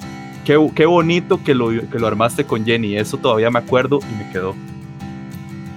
qué, 0.44 0.58
qué 0.74 0.86
bonito 0.86 1.42
que 1.44 1.54
lo, 1.54 1.68
que 1.70 1.98
lo 1.98 2.06
armaste 2.06 2.44
con 2.44 2.64
Jenny, 2.64 2.96
eso 2.96 3.16
todavía 3.18 3.50
me 3.50 3.58
acuerdo 3.58 3.98
y 4.10 4.24
me 4.24 4.30
quedó. 4.32 4.54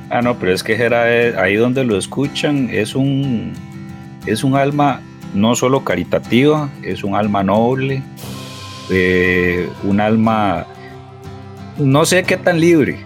Ah, 0.09 0.21
no, 0.21 0.35
pero 0.37 0.53
es 0.53 0.63
que 0.63 0.75
Jera, 0.77 1.11
eh, 1.13 1.35
ahí 1.37 1.55
donde 1.55 1.83
lo 1.83 1.97
escuchan 1.97 2.69
es 2.71 2.95
un, 2.95 3.53
es 4.25 4.43
un 4.43 4.55
alma 4.55 5.01
no 5.33 5.55
solo 5.55 5.83
caritativa, 5.83 6.69
es 6.81 7.03
un 7.03 7.15
alma 7.15 7.43
noble, 7.43 8.01
eh, 8.89 9.67
un 9.83 9.99
alma, 9.99 10.65
no 11.77 12.05
sé 12.05 12.23
qué 12.23 12.37
tan 12.37 12.59
libre, 12.59 12.99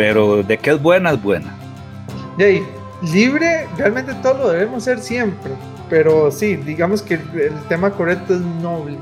pero 0.00 0.42
de 0.42 0.56
que 0.56 0.70
es 0.70 0.80
buena, 0.80 1.10
es 1.10 1.22
buena. 1.22 1.54
Y 2.38 2.42
ahí, 2.42 2.66
libre, 3.02 3.68
realmente 3.76 4.14
todo 4.22 4.38
lo 4.38 4.48
debemos 4.48 4.84
ser 4.84 4.98
siempre. 4.98 5.52
pero 5.90 6.30
sí, 6.30 6.56
digamos 6.56 7.02
que 7.02 7.14
el 7.14 7.60
tema 7.68 7.90
correcto 7.90 8.32
es 8.32 8.40
noble. 8.40 8.96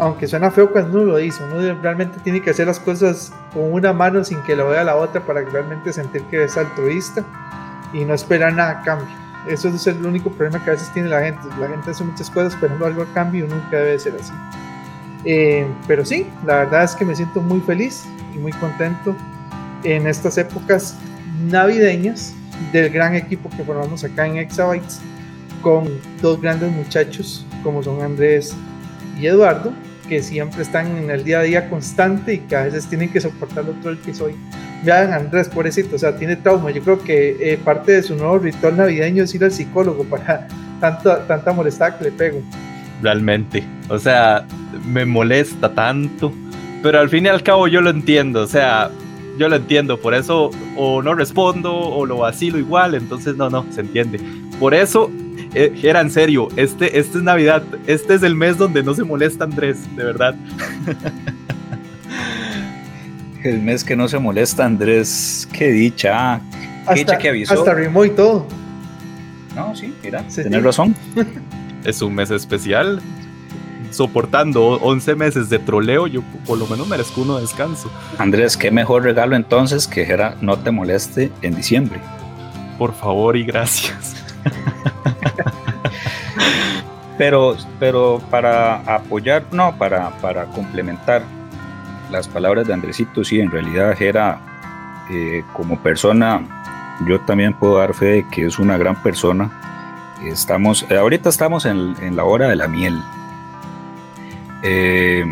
Aunque 0.00 0.26
suena 0.26 0.50
feo 0.50 0.72
cuando 0.72 0.98
uno 0.98 1.12
lo 1.12 1.16
dice, 1.18 1.44
uno 1.44 1.80
realmente 1.80 2.18
tiene 2.24 2.42
que 2.42 2.50
hacer 2.50 2.66
las 2.66 2.80
cosas 2.80 3.32
con 3.54 3.72
una 3.72 3.92
mano 3.92 4.24
sin 4.24 4.42
que 4.42 4.56
lo 4.56 4.70
vea 4.70 4.82
la 4.82 4.96
otra 4.96 5.24
para 5.24 5.42
realmente 5.42 5.92
sentir 5.92 6.22
que 6.22 6.42
es 6.42 6.56
altruista 6.56 7.24
y 7.92 8.04
no 8.04 8.12
esperar 8.12 8.52
nada 8.52 8.80
a 8.80 8.82
cambio. 8.82 9.14
Eso 9.46 9.68
es 9.68 9.86
el 9.86 10.04
único 10.04 10.30
problema 10.30 10.64
que 10.64 10.70
a 10.70 10.72
veces 10.72 10.92
tiene 10.92 11.08
la 11.08 11.20
gente. 11.20 11.40
La 11.60 11.68
gente 11.68 11.92
hace 11.92 12.02
muchas 12.02 12.28
cosas 12.30 12.54
esperando 12.54 12.84
algo 12.84 13.02
a 13.02 13.06
cambio 13.14 13.44
y 13.44 13.48
nunca 13.48 13.76
debe 13.76 13.96
ser 14.00 14.16
así. 14.20 14.32
Eh, 15.24 15.68
pero 15.86 16.04
sí, 16.04 16.26
la 16.44 16.56
verdad 16.56 16.82
es 16.82 16.96
que 16.96 17.04
me 17.04 17.14
siento 17.14 17.40
muy 17.40 17.60
feliz 17.60 18.08
y 18.34 18.38
muy 18.38 18.52
contento 18.54 19.14
en 19.86 20.06
estas 20.06 20.36
épocas 20.38 20.96
navideñas 21.48 22.34
del 22.72 22.90
gran 22.90 23.14
equipo 23.14 23.48
que 23.50 23.62
formamos 23.62 24.02
acá 24.02 24.26
en 24.26 24.38
Exabytes 24.38 25.00
con 25.62 25.88
dos 26.20 26.40
grandes 26.40 26.72
muchachos 26.72 27.46
como 27.62 27.82
son 27.82 28.02
Andrés 28.02 28.54
y 29.20 29.26
Eduardo 29.26 29.72
que 30.08 30.22
siempre 30.22 30.62
están 30.62 30.96
en 30.96 31.10
el 31.10 31.24
día 31.24 31.40
a 31.40 31.42
día 31.42 31.68
constante 31.68 32.34
y 32.34 32.38
que 32.38 32.56
a 32.56 32.64
veces 32.64 32.86
tienen 32.86 33.10
que 33.10 33.20
soportar 33.20 33.64
lo 33.64 33.72
otro 33.72 33.90
el 33.90 33.98
que 33.98 34.14
soy. 34.14 34.34
Vean 34.84 35.12
Andrés, 35.12 35.48
pobrecito, 35.48 35.96
o 35.96 35.98
sea, 35.98 36.16
tiene 36.16 36.36
trauma. 36.36 36.70
Yo 36.70 36.82
creo 36.82 37.02
que 37.02 37.36
eh, 37.40 37.58
parte 37.58 37.92
de 37.92 38.02
su 38.02 38.14
nuevo 38.14 38.38
ritual 38.38 38.76
navideño 38.76 39.24
es 39.24 39.34
ir 39.34 39.42
al 39.42 39.50
psicólogo 39.50 40.04
para 40.04 40.46
tanta, 40.80 41.26
tanta 41.26 41.52
molestada 41.52 41.98
que 41.98 42.04
le 42.04 42.12
pego. 42.12 42.40
Realmente, 43.02 43.64
o 43.88 43.98
sea, 43.98 44.46
me 44.86 45.04
molesta 45.04 45.72
tanto, 45.74 46.32
pero 46.82 47.00
al 47.00 47.08
fin 47.08 47.26
y 47.26 47.28
al 47.28 47.42
cabo 47.42 47.68
yo 47.68 47.80
lo 47.80 47.90
entiendo, 47.90 48.42
o 48.42 48.46
sea, 48.46 48.90
yo 49.38 49.48
lo 49.48 49.56
entiendo, 49.56 49.98
por 49.98 50.14
eso 50.14 50.50
o 50.76 51.02
no 51.02 51.14
respondo 51.14 51.74
o 51.74 52.06
lo 52.06 52.18
vacilo 52.18 52.58
igual, 52.58 52.94
entonces 52.94 53.36
no, 53.36 53.50
no, 53.50 53.66
se 53.70 53.82
entiende. 53.82 54.20
Por 54.58 54.74
eso 54.74 55.10
eh, 55.54 55.78
era 55.82 56.00
en 56.00 56.10
serio, 56.10 56.48
este, 56.56 56.98
este 56.98 57.18
es 57.18 57.24
Navidad, 57.24 57.62
este 57.86 58.14
es 58.14 58.22
el 58.22 58.34
mes 58.34 58.58
donde 58.58 58.82
no 58.82 58.94
se 58.94 59.04
molesta 59.04 59.44
Andrés, 59.44 59.78
de 59.96 60.04
verdad. 60.04 60.34
el 63.44 63.62
mes 63.62 63.84
que 63.84 63.96
no 63.96 64.08
se 64.08 64.18
molesta 64.18 64.64
Andrés, 64.64 65.48
qué 65.52 65.68
dicha, 65.68 66.40
qué 66.88 66.94
dicha 66.94 67.18
que 67.18 67.28
avisó. 67.28 67.54
Hasta 67.54 67.74
rimó 67.74 68.04
y 68.04 68.10
todo. 68.10 68.46
No, 69.54 69.74
sí, 69.74 69.94
mira, 70.02 70.22
tienes 70.28 70.62
razón. 70.62 70.94
es 71.84 72.02
un 72.02 72.14
mes 72.14 72.30
especial, 72.30 73.00
soportando 73.90 74.78
11 74.80 75.14
meses 75.14 75.48
de 75.48 75.58
troleo, 75.58 76.06
yo 76.06 76.22
por 76.46 76.58
lo 76.58 76.66
menos 76.66 76.88
merezco 76.88 77.22
uno 77.22 77.38
descanso. 77.38 77.90
Andrés, 78.18 78.56
qué 78.56 78.70
mejor 78.70 79.02
regalo 79.02 79.36
entonces 79.36 79.86
que 79.86 80.02
era 80.02 80.36
no 80.40 80.58
te 80.58 80.70
moleste 80.70 81.32
en 81.42 81.54
diciembre. 81.54 82.00
Por 82.78 82.94
favor 82.94 83.36
y 83.36 83.44
gracias. 83.44 84.16
pero, 87.18 87.56
pero 87.78 88.20
para 88.30 88.76
apoyar, 88.82 89.44
no, 89.52 89.76
para, 89.78 90.10
para 90.18 90.46
complementar 90.46 91.22
las 92.10 92.28
palabras 92.28 92.66
de 92.66 92.74
Andresito, 92.74 93.24
sí, 93.24 93.40
en 93.40 93.50
realidad 93.50 94.00
era 94.00 94.40
eh, 95.10 95.42
como 95.52 95.78
persona, 95.78 96.40
yo 97.06 97.20
también 97.20 97.54
puedo 97.54 97.78
dar 97.78 97.94
fe 97.94 98.06
de 98.06 98.28
que 98.28 98.46
es 98.46 98.58
una 98.58 98.78
gran 98.78 99.02
persona. 99.02 99.50
Estamos, 100.24 100.86
ahorita 100.90 101.28
estamos 101.28 101.66
en, 101.66 101.94
en 102.00 102.16
la 102.16 102.24
hora 102.24 102.48
de 102.48 102.56
la 102.56 102.68
miel, 102.68 103.00
eh, 104.68 105.24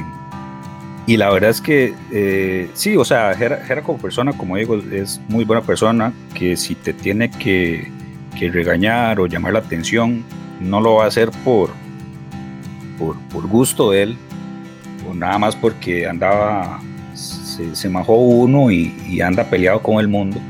y 1.06 1.16
la 1.16 1.30
verdad 1.30 1.50
es 1.50 1.60
que 1.60 1.94
eh, 2.12 2.70
sí, 2.74 2.96
o 2.96 3.04
sea, 3.04 3.34
Jera, 3.34 3.82
como 3.82 3.98
persona, 3.98 4.32
como 4.32 4.56
digo, 4.56 4.76
es 4.76 5.20
muy 5.28 5.44
buena 5.44 5.62
persona 5.62 6.12
que 6.34 6.56
si 6.56 6.74
te 6.74 6.92
tiene 6.92 7.30
que, 7.30 7.92
regañar 8.40 9.20
o 9.20 9.26
llamar 9.26 9.54
la 9.54 9.60
atención, 9.60 10.22
no 10.60 10.80
lo 10.80 10.96
va 10.96 11.04
a 11.04 11.06
hacer 11.08 11.30
por, 11.44 11.70
por, 12.98 13.46
gusto 13.46 13.90
de 13.90 14.02
él, 14.02 14.16
o 15.08 15.14
nada 15.14 15.38
más 15.38 15.56
porque 15.56 16.06
andaba, 16.06 16.80
se, 17.14 17.74
se 17.74 17.88
majó 17.88 18.16
uno 18.16 18.70
y, 18.70 19.20
anda 19.22 19.44
peleado 19.44 19.80
con 19.80 19.98
el 19.98 20.08
mundo, 20.08 20.40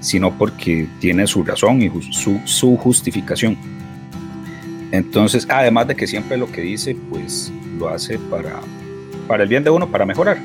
sino 0.00 0.30
porque 0.38 0.86
tiene 1.00 1.26
su 1.26 1.42
razón 1.42 1.82
y 1.82 1.90
su, 2.12 2.40
su 2.44 2.76
justificación. 2.76 3.56
Entonces, 4.96 5.46
además 5.50 5.88
de 5.88 5.94
que 5.94 6.06
siempre 6.06 6.36
lo 6.36 6.50
que 6.50 6.62
dice, 6.62 6.96
pues 7.10 7.52
lo 7.78 7.88
hace 7.88 8.18
para, 8.18 8.60
para 9.28 9.42
el 9.42 9.48
bien 9.48 9.64
de 9.64 9.70
uno, 9.70 9.90
para 9.90 10.06
mejorar. 10.06 10.38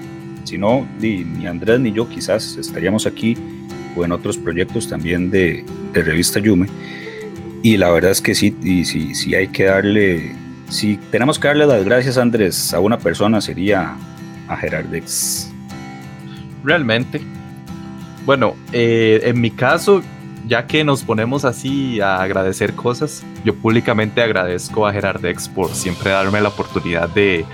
Si 0.44 0.58
no, 0.58 0.88
ni, 1.00 1.46
Andrés 1.46 1.80
ni 1.80 1.92
yo 1.92 2.10
quizás 2.10 2.58
estaríamos 2.58 3.06
aquí 3.06 3.38
o 3.96 4.04
en 4.04 4.12
otros 4.12 4.38
proyectos 4.38 4.90
también 4.90 5.30
de, 5.30 5.64
de 5.94 6.02
revista 6.02 6.40
Yume. 6.40 6.68
Y 7.64 7.78
la 7.78 7.92
verdad 7.92 8.12
es 8.12 8.22
que 8.22 8.34
sí, 8.34 8.56
y 8.64 8.84
sí 8.86 9.36
hay 9.36 9.48
que 9.48 9.66
darle, 9.66 10.36
si 10.70 10.98
tenemos 11.12 11.38
que 11.38 11.48
darle 11.48 11.68
las 11.68 11.86
gracias, 11.86 12.18
Andrés, 12.18 12.74
a 12.74 12.80
una 12.80 12.98
persona 12.98 13.40
sería 13.40 13.96
a 14.48 14.58
Gerardex. 14.58 15.52
Realmente. 16.64 17.22
Bueno, 18.26 18.56
eh, 18.72 19.22
en 19.24 19.42
mi 19.42 19.52
caso, 19.52 20.02
ya 20.48 20.68
que 20.68 20.84
nos 20.84 21.04
ponemos 21.04 21.46
así 21.46 22.02
a 22.02 22.22
agradecer 22.22 22.74
cosas, 22.76 23.24
yo 23.44 23.56
públicamente 23.56 24.22
agradezco 24.22 24.88
a 24.88 24.94
Gerardex 24.94 25.50
por 25.50 25.70
siempre 25.70 26.12
darme 26.12 26.42
la 26.42 26.50
oportunidad 26.50 27.10
de, 27.10 27.46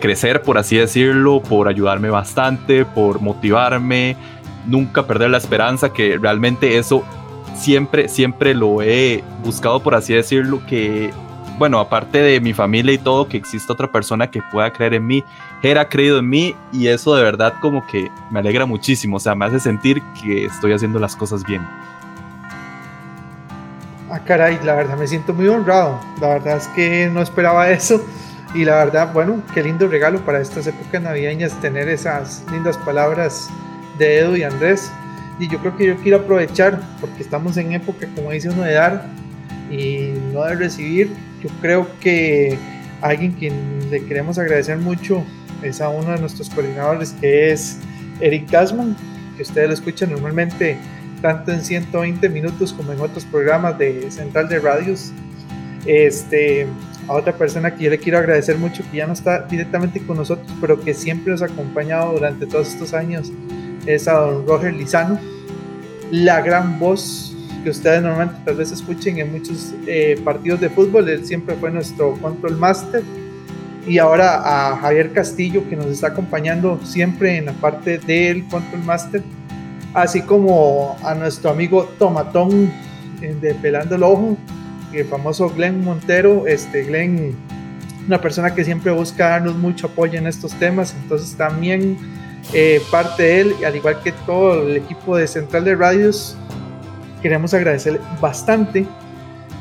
crecer, 0.00 0.42
por 0.42 0.58
así 0.58 0.76
decirlo, 0.76 1.40
por 1.42 1.68
ayudarme 1.68 2.10
bastante, 2.10 2.84
por 2.84 3.20
motivarme, 3.20 4.16
nunca 4.66 5.06
perder 5.06 5.30
la 5.30 5.38
esperanza, 5.38 5.92
que 5.92 6.18
realmente 6.18 6.78
eso 6.78 7.04
siempre, 7.54 8.08
siempre 8.08 8.54
lo 8.54 8.82
he 8.82 9.22
buscado, 9.44 9.80
por 9.80 9.94
así 9.94 10.12
decirlo, 10.14 10.60
que, 10.66 11.12
bueno, 11.58 11.78
aparte 11.78 12.18
de 12.18 12.40
mi 12.40 12.52
familia 12.52 12.94
y 12.94 12.98
todo, 12.98 13.28
que 13.28 13.36
exista 13.36 13.72
otra 13.72 13.92
persona 13.92 14.28
que 14.28 14.42
pueda 14.50 14.72
creer 14.72 14.94
en 14.94 15.06
mí. 15.06 15.22
Gera 15.62 15.82
ha 15.82 15.88
creído 15.88 16.18
en 16.18 16.28
mí 16.28 16.54
y 16.72 16.88
eso 16.88 17.14
de 17.14 17.22
verdad 17.22 17.54
como 17.60 17.86
que 17.86 18.10
me 18.30 18.40
alegra 18.40 18.66
muchísimo, 18.66 19.16
o 19.18 19.20
sea, 19.20 19.34
me 19.34 19.44
hace 19.44 19.60
sentir 19.60 20.02
que 20.20 20.46
estoy 20.46 20.72
haciendo 20.72 20.98
las 20.98 21.14
cosas 21.14 21.44
bien. 21.44 21.62
Ah, 24.08 24.20
caray, 24.20 24.60
la 24.62 24.76
verdad 24.76 24.96
me 24.96 25.06
siento 25.08 25.34
muy 25.34 25.48
honrado. 25.48 26.00
La 26.20 26.28
verdad 26.28 26.58
es 26.58 26.68
que 26.68 27.10
no 27.12 27.22
esperaba 27.22 27.70
eso. 27.70 28.04
Y 28.54 28.64
la 28.64 28.76
verdad, 28.76 29.12
bueno, 29.12 29.42
qué 29.52 29.62
lindo 29.62 29.88
regalo 29.88 30.20
para 30.20 30.40
estas 30.40 30.66
épocas 30.66 31.02
navideñas 31.02 31.60
tener 31.60 31.88
esas 31.88 32.44
lindas 32.52 32.78
palabras 32.78 33.48
de 33.98 34.18
Edu 34.18 34.36
y 34.36 34.44
Andrés. 34.44 34.90
Y 35.38 35.48
yo 35.48 35.58
creo 35.58 35.76
que 35.76 35.86
yo 35.86 35.96
quiero 35.96 36.18
aprovechar, 36.18 36.80
porque 37.00 37.22
estamos 37.22 37.56
en 37.56 37.72
época, 37.72 38.06
como 38.14 38.30
dice 38.30 38.48
uno, 38.48 38.62
de 38.62 38.74
dar 38.74 39.06
y 39.70 40.14
no 40.32 40.44
de 40.44 40.54
recibir. 40.54 41.12
Yo 41.42 41.50
creo 41.60 41.88
que 42.00 42.56
alguien 43.02 43.32
quien 43.32 43.90
le 43.90 44.04
queremos 44.04 44.38
agradecer 44.38 44.78
mucho 44.78 45.22
es 45.62 45.80
a 45.80 45.88
uno 45.88 46.12
de 46.12 46.20
nuestros 46.20 46.48
coordinadores, 46.50 47.12
que 47.20 47.50
es 47.50 47.78
Eric 48.20 48.50
Gasman, 48.50 48.96
que 49.36 49.42
ustedes 49.42 49.68
lo 49.68 49.74
escuchan 49.74 50.10
normalmente 50.10 50.78
tanto 51.22 51.52
en 51.52 51.62
120 51.62 52.28
minutos 52.28 52.72
como 52.72 52.92
en 52.92 53.00
otros 53.00 53.24
programas 53.24 53.78
de 53.78 54.10
Central 54.10 54.48
de 54.48 54.58
Radios. 54.58 55.12
Este, 55.86 56.66
a 57.08 57.12
otra 57.14 57.32
persona 57.32 57.74
que 57.74 57.84
yo 57.84 57.90
le 57.90 57.98
quiero 57.98 58.18
agradecer 58.18 58.58
mucho, 58.58 58.82
que 58.90 58.98
ya 58.98 59.06
no 59.06 59.12
está 59.12 59.42
directamente 59.42 60.00
con 60.04 60.16
nosotros, 60.16 60.46
pero 60.60 60.80
que 60.80 60.94
siempre 60.94 61.32
nos 61.32 61.42
ha 61.42 61.46
acompañado 61.46 62.12
durante 62.14 62.46
todos 62.46 62.68
estos 62.68 62.94
años, 62.94 63.30
es 63.86 64.08
a 64.08 64.14
don 64.14 64.46
Roger 64.46 64.74
Lizano, 64.74 65.18
la 66.10 66.40
gran 66.40 66.78
voz 66.78 67.36
que 67.62 67.70
ustedes 67.70 68.02
normalmente 68.02 68.40
tal 68.44 68.56
vez 68.56 68.70
escuchen 68.70 69.18
en 69.18 69.32
muchos 69.32 69.74
eh, 69.86 70.20
partidos 70.24 70.60
de 70.60 70.70
fútbol, 70.70 71.08
él 71.08 71.24
siempre 71.26 71.56
fue 71.56 71.70
nuestro 71.70 72.12
control 72.14 72.56
master. 72.56 73.02
Y 73.88 73.98
ahora 73.98 74.70
a 74.72 74.76
Javier 74.78 75.12
Castillo, 75.12 75.68
que 75.68 75.76
nos 75.76 75.86
está 75.86 76.08
acompañando 76.08 76.80
siempre 76.84 77.36
en 77.36 77.46
la 77.46 77.52
parte 77.52 77.98
del 77.98 78.44
control 78.48 78.82
master 78.84 79.22
así 79.96 80.20
como 80.20 80.94
a 81.02 81.14
nuestro 81.14 81.50
amigo 81.50 81.84
Tomatón 81.98 82.70
eh, 83.22 83.34
de 83.40 83.54
Pelando 83.54 83.94
el 83.94 84.02
Ojo, 84.02 84.36
el 84.92 85.06
famoso 85.06 85.48
Glenn 85.48 85.82
Montero, 85.82 86.46
este 86.46 86.84
Glenn, 86.84 87.34
una 88.06 88.20
persona 88.20 88.54
que 88.54 88.62
siempre 88.62 88.92
busca 88.92 89.30
darnos 89.30 89.56
mucho 89.56 89.86
apoyo 89.86 90.18
en 90.18 90.26
estos 90.26 90.52
temas, 90.58 90.94
entonces 91.02 91.34
también 91.34 91.96
eh, 92.52 92.82
parte 92.90 93.22
de 93.22 93.40
él, 93.40 93.54
al 93.64 93.74
igual 93.74 94.02
que 94.02 94.12
todo 94.12 94.68
el 94.68 94.76
equipo 94.76 95.16
de 95.16 95.26
Central 95.26 95.64
de 95.64 95.74
Radios, 95.74 96.36
queremos 97.22 97.54
agradecer 97.54 97.98
bastante 98.20 98.86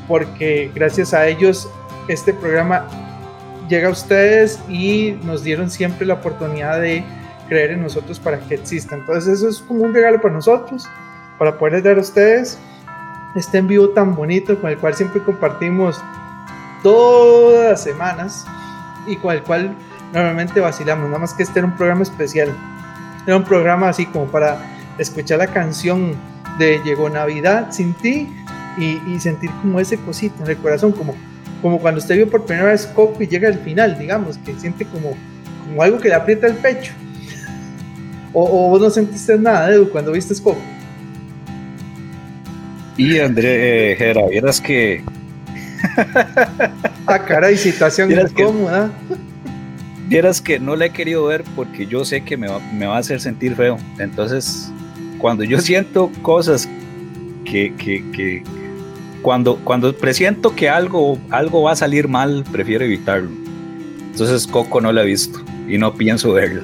porque 0.06 0.70
gracias 0.76 1.14
a 1.14 1.28
ellos 1.28 1.70
este 2.10 2.34
programa 2.34 2.88
llega 3.70 3.88
a 3.88 3.92
ustedes 3.92 4.60
y 4.68 5.16
nos 5.24 5.46
dieron 5.46 5.72
siempre 5.72 6.06
la 6.06 6.16
oportunidad 6.16 6.82
de 6.82 7.06
creer 7.48 7.72
en 7.72 7.84
nosotros 7.84 8.20
para 8.20 8.40
que 8.40 8.56
exista. 8.56 8.96
Entonces 8.96 9.40
eso 9.40 9.50
es 9.50 9.60
como 9.60 9.84
un 9.84 9.94
regalo 9.94 10.22
para 10.22 10.34
nosotros, 10.34 10.88
para 11.38 11.58
poderles 11.58 11.84
dar 11.84 11.98
a 11.98 12.02
ustedes 12.02 12.58
este 13.36 13.58
en 13.58 13.68
vivo 13.68 13.90
tan 13.90 14.16
bonito 14.16 14.60
con 14.62 14.70
el 14.70 14.78
cual 14.78 14.94
siempre 14.94 15.22
compartimos 15.22 16.02
todas 16.82 17.72
las 17.72 17.84
semanas 17.84 18.46
y 19.06 19.18
con 19.18 19.34
el 19.34 19.44
cual 19.44 19.76
normalmente 20.14 20.62
vacilamos, 20.62 21.08
nada 21.08 21.20
más 21.20 21.34
que 21.34 21.44
este 21.44 21.60
era 21.60 21.68
un 21.68 21.76
programa 21.76 22.04
especial. 22.04 22.50
Era 23.28 23.38
un 23.38 23.44
programa 23.44 23.90
así 23.90 24.06
como 24.06 24.28
para 24.28 24.58
escuchar 24.98 25.40
la 25.40 25.48
canción 25.48 26.16
de 26.58 26.80
Llegó 26.86 27.10
Navidad 27.10 27.72
sin 27.72 27.94
ti 27.96 28.34
y, 28.78 29.02
y 29.08 29.20
sentir 29.20 29.52
como 29.62 29.80
ese 29.80 29.98
cosito 29.98 30.44
en 30.44 30.52
el 30.52 30.58
corazón, 30.58 30.94
como 30.94 31.16
como 31.66 31.80
cuando 31.80 32.00
usted 32.00 32.16
vio 32.16 32.30
por 32.30 32.46
primera 32.46 32.70
vez 32.70 32.86
Coco 32.86 33.24
y 33.24 33.28
llega 33.28 33.48
al 33.48 33.58
final, 33.58 33.98
digamos, 33.98 34.38
que 34.38 34.54
siente 34.54 34.86
como, 34.86 35.16
como 35.66 35.82
algo 35.82 35.98
que 35.98 36.10
le 36.10 36.14
aprieta 36.14 36.46
el 36.46 36.54
pecho. 36.58 36.94
O, 38.38 38.44
o 38.44 38.70
vos 38.70 38.82
no 38.82 38.90
sentiste 38.90 39.38
nada, 39.40 39.72
Edu, 39.72 39.90
cuando 39.90 40.12
viste 40.12 40.36
Coco. 40.44 40.60
Y 42.98 43.18
André 43.20 43.94
eh, 43.94 43.96
Jera, 43.96 44.28
vieras 44.28 44.60
que. 44.62 45.02
ah, 47.08 47.20
caray, 47.26 47.58
situación 47.58 48.10
Vieras 48.10 48.32
que- 48.34 48.42
incómoda. 48.44 48.92
Vieras 50.08 50.40
que 50.40 50.60
no 50.60 50.76
la 50.76 50.86
he 50.86 50.90
querido 50.92 51.26
ver 51.26 51.44
porque 51.56 51.88
yo 51.88 52.06
sé 52.06 52.22
que 52.22 52.38
me 52.38 52.48
va, 52.48 52.60
me 52.74 52.86
va 52.86 52.98
a 52.98 53.00
hacer 53.00 53.20
sentir 53.20 53.56
feo. 53.56 53.78
Entonces, 54.00 54.72
cuando 55.18 55.44
yo 55.44 55.60
siento 55.60 56.12
cosas 56.22 56.70
que, 57.44 57.74
que, 57.76 58.04
que- 58.12 58.44
cuando, 59.22 59.56
cuando 59.64 59.96
presiento 59.96 60.56
que 60.56 60.70
algo, 60.70 61.18
algo 61.32 61.64
va 61.64 61.72
a 61.72 61.76
salir 61.76 62.08
mal, 62.08 62.44
prefiero 62.52 62.86
evitarlo. 62.86 63.32
Entonces, 64.12 64.46
Coco 64.46 64.80
no 64.82 64.92
la 64.92 65.02
he 65.02 65.06
visto 65.06 65.40
y 65.68 65.78
no 65.80 65.96
pienso 65.96 66.34
verla. 66.34 66.62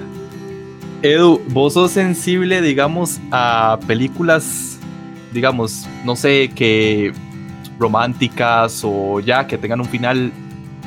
Edu, 1.03 1.41
vos 1.49 1.73
sos 1.73 1.91
sensible, 1.91 2.61
digamos, 2.61 3.19
a 3.31 3.79
películas, 3.87 4.77
digamos, 5.33 5.87
no 6.05 6.15
sé, 6.15 6.51
que 6.53 7.11
románticas 7.79 8.81
o 8.83 9.19
ya 9.19 9.47
que 9.47 9.57
tengan 9.57 9.81
un 9.81 9.87
final, 9.87 10.31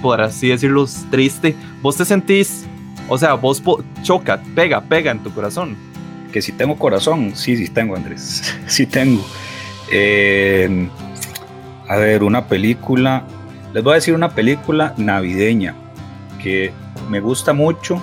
por 0.01 0.21
así 0.21 0.49
decirlo, 0.49 0.87
triste. 1.11 1.57
Vos 1.83 1.97
te 1.97 2.05
sentís, 2.05 2.65
o 3.09 3.19
sea, 3.19 3.35
vos 3.35 3.61
choca, 4.03 4.41
pega, 4.55 4.81
pega 4.83 5.11
en 5.11 5.19
tu 5.19 5.33
corazón. 5.35 5.77
Que 6.33 6.41
si 6.41 6.53
tengo 6.53 6.77
corazón, 6.77 7.33
sí, 7.35 7.57
sí 7.57 7.69
tengo, 7.69 7.97
Andrés. 7.97 8.57
Sí 8.69 8.87
tengo. 8.87 9.25
Eh, 9.91 10.89
a 11.89 11.97
ver, 11.97 12.23
una 12.23 12.47
película. 12.47 13.25
Les 13.73 13.83
voy 13.83 13.93
a 13.93 13.95
decir 13.97 14.15
una 14.15 14.31
película 14.31 14.95
navideña 14.97 15.75
que 16.41 16.73
me 17.11 17.19
gusta 17.19 17.53
mucho 17.53 18.01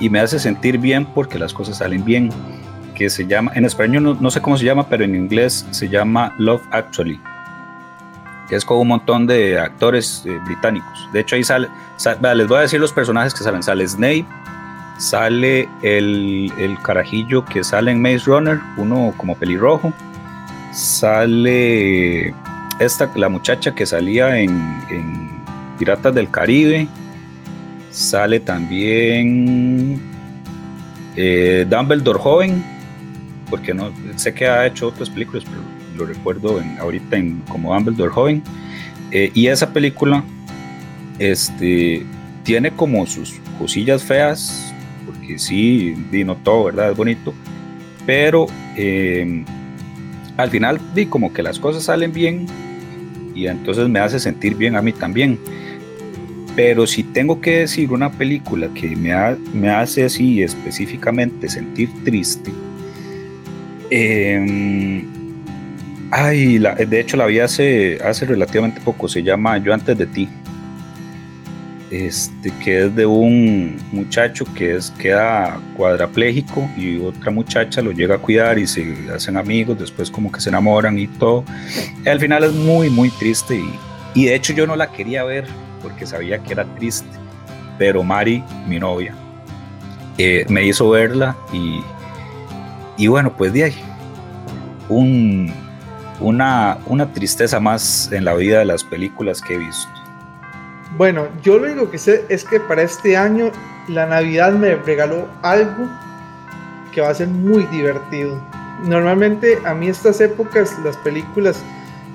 y 0.00 0.10
me 0.10 0.20
hace 0.20 0.38
sentir 0.38 0.78
bien 0.78 1.06
porque 1.06 1.38
las 1.38 1.52
cosas 1.52 1.78
salen 1.78 2.04
bien. 2.04 2.30
Que 2.94 3.10
se 3.10 3.26
llama, 3.26 3.52
en 3.54 3.64
español 3.64 4.18
no, 4.20 4.30
sé 4.30 4.40
cómo 4.40 4.58
se 4.58 4.64
llama, 4.64 4.88
pero 4.88 5.04
en 5.04 5.14
inglés 5.14 5.66
se 5.70 5.88
llama 5.88 6.34
Love 6.38 6.62
Actually. 6.72 7.20
Es 8.50 8.64
con 8.64 8.78
un 8.78 8.88
montón 8.88 9.26
de 9.26 9.58
actores 9.58 10.24
eh, 10.26 10.36
británicos. 10.44 11.08
De 11.12 11.20
hecho, 11.20 11.36
ahí 11.36 11.44
sale, 11.44 11.68
les 12.34 12.48
voy 12.48 12.58
a 12.58 12.60
decir 12.62 12.80
los 12.80 12.92
personajes 12.92 13.34
que 13.34 13.44
salen. 13.44 13.62
Sale 13.62 13.86
Snape, 13.86 14.26
sale 14.98 15.68
el, 15.82 16.76
carajillo 16.82 17.44
que 17.44 17.62
sale 17.62 17.92
en 17.92 18.02
Maze 18.02 18.24
Runner, 18.24 18.58
uno 18.78 19.14
como 19.16 19.36
pelirrojo, 19.36 19.92
sale 20.72 22.34
esta, 22.80 23.10
la 23.14 23.28
muchacha 23.28 23.74
que 23.74 23.86
salía 23.86 24.40
en 24.40 25.38
Piratas 25.78 26.14
del 26.14 26.30
Caribe, 26.30 26.88
sale 27.98 28.38
también 28.40 30.00
eh, 31.16 31.66
Dumbledore 31.68 32.18
joven, 32.18 32.62
porque 33.50 33.74
no 33.74 33.90
sé 34.16 34.32
que 34.34 34.46
ha 34.46 34.66
hecho 34.66 34.88
otras 34.88 35.10
películas, 35.10 35.44
pero 35.44 35.60
lo 35.96 36.06
recuerdo 36.06 36.60
en- 36.60 36.78
ahorita 36.78 37.16
en, 37.16 37.40
como 37.48 37.74
Dumbledore 37.74 38.10
joven, 38.12 38.42
Eh, 39.10 39.30
y 39.32 39.46
esa 39.46 39.72
película 39.72 40.22
este, 41.18 42.04
tiene 42.44 42.70
como 42.70 43.06
sus 43.06 43.40
cosillas 43.58 44.02
feas, 44.04 44.70
porque 45.06 45.38
sí, 45.38 45.94
di, 46.10 46.24
no 46.24 46.36
todo, 46.36 46.64
¿verdad? 46.64 46.90
Es 46.90 46.96
bonito, 46.96 47.32
pero 48.04 48.46
eh, 48.76 49.44
al 50.36 50.50
final 50.50 50.78
di 50.94 51.06
como 51.06 51.32
que 51.32 51.42
las 51.42 51.58
cosas 51.58 51.84
salen 51.84 52.12
bien 52.12 52.46
y 53.34 53.46
entonces 53.46 53.88
me 53.88 53.98
hace 53.98 54.20
sentir 54.20 54.54
bien 54.56 54.76
a 54.76 54.82
mí 54.82 54.92
también. 54.92 55.38
Pero 56.58 56.88
si 56.88 57.04
tengo 57.04 57.40
que 57.40 57.60
decir 57.60 57.92
una 57.92 58.10
película 58.10 58.66
que 58.74 58.96
me, 58.96 59.12
ha- 59.12 59.36
me 59.54 59.70
hace 59.70 60.04
así 60.04 60.42
específicamente 60.42 61.48
sentir 61.48 61.88
triste, 62.04 62.50
eh, 63.92 65.04
ay, 66.10 66.58
la- 66.58 66.74
de 66.74 66.98
hecho 66.98 67.16
la 67.16 67.26
vi 67.26 67.38
hace, 67.38 67.98
hace 68.04 68.26
relativamente 68.26 68.80
poco, 68.80 69.06
se 69.06 69.22
llama 69.22 69.56
Yo 69.58 69.72
antes 69.72 69.96
de 69.96 70.06
ti 70.06 70.28
este, 71.92 72.50
que 72.64 72.86
es 72.86 72.96
de 72.96 73.06
un 73.06 73.76
muchacho 73.92 74.44
que 74.56 74.74
es, 74.74 74.90
queda 74.98 75.60
cuadrapléjico 75.76 76.68
y 76.76 76.98
otra 76.98 77.30
muchacha 77.30 77.80
lo 77.82 77.92
llega 77.92 78.16
a 78.16 78.18
cuidar 78.18 78.58
y 78.58 78.66
se 78.66 78.94
hacen 79.14 79.36
amigos, 79.36 79.78
después 79.78 80.10
como 80.10 80.32
que 80.32 80.40
se 80.40 80.48
enamoran 80.48 80.98
y 80.98 81.06
todo. 81.06 81.44
Al 82.04 82.18
final 82.18 82.42
es 82.42 82.52
muy, 82.52 82.90
muy 82.90 83.10
triste 83.10 83.62
y 84.12 84.24
de 84.24 84.34
hecho 84.34 84.52
yo 84.54 84.66
no 84.66 84.74
la 84.74 84.90
quería 84.90 85.22
ver 85.22 85.46
porque 85.82 86.06
sabía 86.06 86.38
que 86.38 86.52
era 86.52 86.64
triste, 86.76 87.08
pero 87.78 88.02
Mari, 88.02 88.44
mi 88.66 88.78
novia, 88.78 89.14
eh, 90.18 90.44
me 90.48 90.64
hizo 90.64 90.90
verla 90.90 91.36
y, 91.52 91.80
y 92.96 93.06
bueno, 93.06 93.32
pues 93.36 93.52
de 93.52 93.64
ahí, 93.64 93.82
un, 94.88 95.52
una, 96.20 96.78
una 96.86 97.12
tristeza 97.12 97.60
más 97.60 98.10
en 98.12 98.24
la 98.24 98.34
vida 98.34 98.58
de 98.58 98.64
las 98.64 98.82
películas 98.84 99.40
que 99.40 99.54
he 99.54 99.58
visto. 99.58 99.88
Bueno, 100.96 101.28
yo 101.42 101.58
lo 101.58 101.66
único 101.66 101.90
que 101.90 101.98
sé 101.98 102.24
es 102.28 102.44
que 102.44 102.58
para 102.58 102.82
este 102.82 103.16
año 103.16 103.52
la 103.88 104.06
Navidad 104.06 104.52
me 104.52 104.74
regaló 104.74 105.28
algo 105.42 105.88
que 106.92 107.00
va 107.00 107.10
a 107.10 107.14
ser 107.14 107.28
muy 107.28 107.64
divertido. 107.66 108.40
Normalmente 108.84 109.58
a 109.64 109.74
mí 109.74 109.88
estas 109.88 110.20
épocas, 110.20 110.76
las 110.84 110.96
películas 110.98 111.62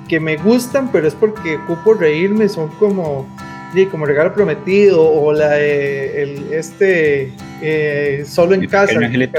que 0.07 0.19
me 0.19 0.37
gustan, 0.37 0.89
pero 0.91 1.07
es 1.07 1.15
porque 1.15 1.57
ocupo 1.57 1.93
reírme, 1.93 2.49
son 2.49 2.69
como, 2.79 3.25
sí, 3.73 3.85
como 3.87 4.05
Regalo 4.05 4.33
Prometido 4.33 5.03
o 5.03 5.33
la 5.33 5.49
de 5.51 6.23
el, 6.23 6.53
este 6.53 7.31
eh, 7.61 8.23
Solo 8.27 8.53
en 8.53 8.61
Mi 8.61 8.67
Casa, 8.67 8.93
Pequeño 8.93 9.29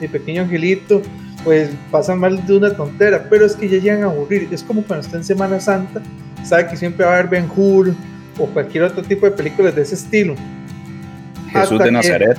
mi 0.00 0.08
pequeño 0.08 0.42
angelito, 0.42 1.00
pues 1.44 1.70
pasan 1.90 2.18
mal 2.18 2.44
de 2.44 2.56
una 2.56 2.74
tontera, 2.76 3.24
pero 3.30 3.46
es 3.46 3.54
que 3.54 3.68
ya 3.68 3.78
llegan 3.78 4.02
a 4.02 4.06
aburrir. 4.06 4.48
Es 4.50 4.62
como 4.64 4.82
cuando 4.82 5.06
está 5.06 5.16
en 5.16 5.24
Semana 5.24 5.60
Santa, 5.60 6.02
sabe 6.44 6.66
que 6.66 6.76
siempre 6.76 7.06
va 7.06 7.12
a 7.12 7.18
haber 7.18 7.30
Ben 7.30 7.48
Hur 7.54 7.94
o 8.38 8.46
cualquier 8.46 8.84
otro 8.84 9.02
tipo 9.02 9.26
de 9.26 9.32
películas 9.32 9.76
de 9.76 9.82
ese 9.82 9.94
estilo. 9.94 10.34
Jesús 11.52 11.72
Hasta 11.72 11.78
de 11.78 11.84
que- 11.84 11.90
Nazaret. 11.92 12.36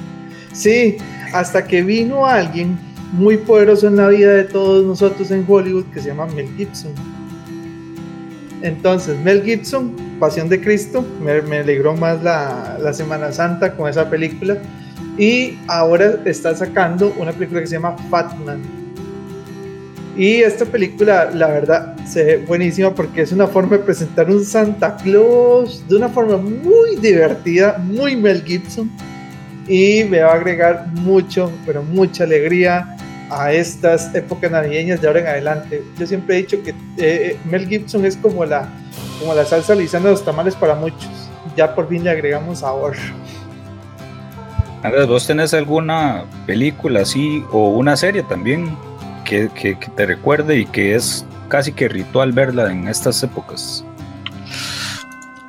Sí, 0.52 0.98
hasta 1.34 1.66
que 1.66 1.82
vino 1.82 2.28
alguien 2.28 2.78
muy 3.14 3.38
poderoso 3.38 3.88
en 3.88 3.96
la 3.96 4.08
vida 4.10 4.32
de 4.34 4.44
todos 4.44 4.86
nosotros 4.86 5.32
en 5.32 5.46
Hollywood 5.48 5.86
que 5.94 6.02
se 6.02 6.10
llama 6.10 6.26
Mel 6.28 6.50
Gibson. 6.58 6.92
Entonces, 8.62 9.18
Mel 9.20 9.44
Gibson, 9.44 9.96
Pasión 10.24 10.48
de 10.48 10.62
Cristo, 10.62 11.06
me, 11.22 11.42
me 11.42 11.58
alegró 11.58 11.98
más 11.98 12.24
la, 12.24 12.78
la 12.80 12.94
Semana 12.94 13.34
Santa 13.34 13.76
con 13.76 13.90
esa 13.90 14.10
película. 14.10 14.58
Y 15.18 15.58
ahora 15.68 16.16
está 16.24 16.56
sacando 16.56 17.14
una 17.18 17.34
película 17.34 17.60
que 17.60 17.68
se 17.68 17.74
llama 17.74 17.98
Fatman. 18.10 18.62
Y 20.16 20.36
esta 20.36 20.64
película, 20.64 21.30
la 21.34 21.48
verdad, 21.48 21.98
se 22.08 22.24
ve 22.24 22.38
buenísima 22.38 22.96
porque 22.96 23.24
es 23.24 23.34
una 23.34 23.48
forma 23.48 23.76
de 23.76 23.84
presentar 23.84 24.30
un 24.30 24.46
Santa 24.46 24.96
Claus 24.96 25.86
de 25.90 25.98
una 25.98 26.08
forma 26.08 26.38
muy 26.38 26.96
divertida, 27.02 27.78
muy 27.80 28.16
Mel 28.16 28.44
Gibson 28.46 28.90
y 29.68 30.06
me 30.06 30.22
va 30.22 30.32
a 30.32 30.36
agregar 30.36 30.88
mucho, 31.02 31.52
pero 31.66 31.84
mucha 31.84 32.24
alegría 32.24 32.96
a 33.30 33.52
estas 33.52 34.16
épocas 34.16 34.50
navideñas 34.50 35.02
de 35.02 35.08
ahora 35.08 35.20
en 35.20 35.28
adelante. 35.28 35.84
Yo 36.00 36.08
siempre 36.08 36.36
he 36.36 36.38
dicho 36.44 36.64
que 36.64 36.74
eh, 36.96 37.38
Mel 37.52 37.68
Gibson 37.68 38.06
es 38.06 38.16
como 38.16 38.46
la, 38.46 38.70
como 39.20 39.34
la 39.34 39.46
salsa 39.46 39.76
lisana 39.76 40.06
de 40.06 40.12
los 40.12 40.24
tamales 40.26 40.56
para 40.56 40.76
muchos. 40.76 41.10
Ya 41.56 41.74
por 41.76 41.88
fin 41.88 42.04
le 42.04 42.10
agregamos 42.10 42.60
sabor. 42.60 42.96
Andrés, 44.84 45.08
¿vos 45.08 45.26
tenés 45.26 45.54
alguna 45.54 46.26
película 46.46 47.02
así 47.02 47.44
o 47.52 47.70
una 47.70 47.96
serie 47.96 48.24
también 48.24 48.76
que, 49.24 49.50
que- 49.50 49.78
que 49.80 49.88
te 49.88 50.06
recuerde 50.06 50.60
y 50.60 50.66
que 50.66 50.96
es 50.96 51.26
casi 51.48 51.72
que 51.72 51.88
ritual 51.88 52.32
verla 52.34 52.70
en 52.72 52.88
estas 52.88 53.22
épocas? 53.24 53.86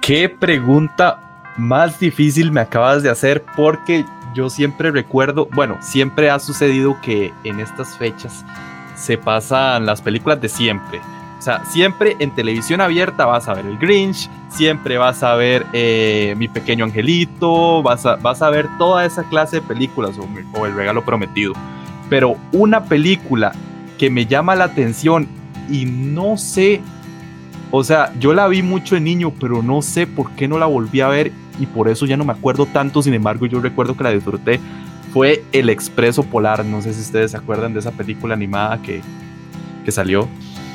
¿Qué 0.01 0.29
pregunta 0.29 1.19
más 1.57 1.99
difícil 1.99 2.53
me 2.53 2.61
acabas 2.61 3.03
de 3.03 3.11
hacer? 3.11 3.43
Porque 3.57 4.05
yo 4.35 4.51
siempre 4.51 4.91
recuerdo, 4.91 5.49
bueno, 5.55 5.79
siempre 5.81 6.31
ha 6.31 6.39
sucedido 6.39 6.97
que 7.01 7.33
en 7.45 7.59
estas 7.61 7.97
fechas 7.97 8.45
se 8.97 9.17
pasan 9.17 9.87
las 9.87 10.01
películas 10.03 10.41
de 10.41 10.49
siempre. 10.49 11.01
O 11.45 11.51
sea, 11.53 11.63
siempre 11.67 12.17
en 12.21 12.31
televisión 12.31 12.81
abierta 12.81 13.27
vas 13.27 13.49
a 13.49 13.53
ver 13.53 13.67
el 13.67 13.77
Grinch, 13.77 14.31
siempre 14.49 14.97
vas 14.97 15.23
a 15.23 15.35
ver 15.35 15.67
eh, 15.75 16.35
Mi 16.39 16.49
Pequeño 16.49 16.87
Angelito, 16.87 17.83
vas 17.83 18.07
a, 18.07 18.17
vas 18.17 18.41
a 18.41 18.49
ver 18.49 18.67
toda 18.79 19.05
esa 19.05 19.25
clase 19.25 19.57
de 19.57 19.61
películas 19.61 20.19
o, 20.19 20.65
El 20.65 20.75
Regalo 20.75 21.05
Prometido. 21.05 21.53
Pero 22.09 22.37
una 22.53 22.85
película 22.85 23.53
que 23.99 24.09
me 24.09 24.25
llama 24.25 24.55
la 24.55 24.65
atención 24.65 25.29
y 25.69 25.85
no 25.85 26.39
sé 26.39 26.81
o 27.71 27.85
sea, 27.85 28.11
yo 28.19 28.33
la 28.33 28.49
vi 28.49 28.63
mucho 28.63 28.95
de 28.95 29.03
niño, 29.03 29.31
pero 29.39 29.63
no 29.63 29.83
sé 29.83 30.07
por 30.07 30.31
qué 30.31 30.49
no 30.49 30.57
la 30.59 30.65
volví 30.65 31.03
a 31.03 31.09
ver 31.09 31.31
y 31.61 31.67
por 31.67 31.89
eso 31.89 32.07
ya 32.07 32.17
no 32.17 32.25
me 32.25 32.33
acuerdo 32.33 32.65
tanto. 32.65 33.03
Sin 33.03 33.13
embargo, 33.13 33.45
yo 33.45 33.61
recuerdo 33.61 33.95
que 33.99 34.05
la 34.05 34.13
disfruté. 34.13 34.61
Fue 35.13 35.45
El 35.53 35.69
Expreso 35.69 36.23
Polar. 36.23 36.65
No 36.65 36.81
sé 36.81 36.95
si 36.95 37.03
ustedes 37.03 37.33
se 37.33 37.37
acuerdan 37.37 37.75
de 37.75 37.81
esa 37.81 37.91
película 37.91 38.33
animada 38.33 38.81
que, 38.81 39.03
que 39.85 39.93
salió. 39.93 40.27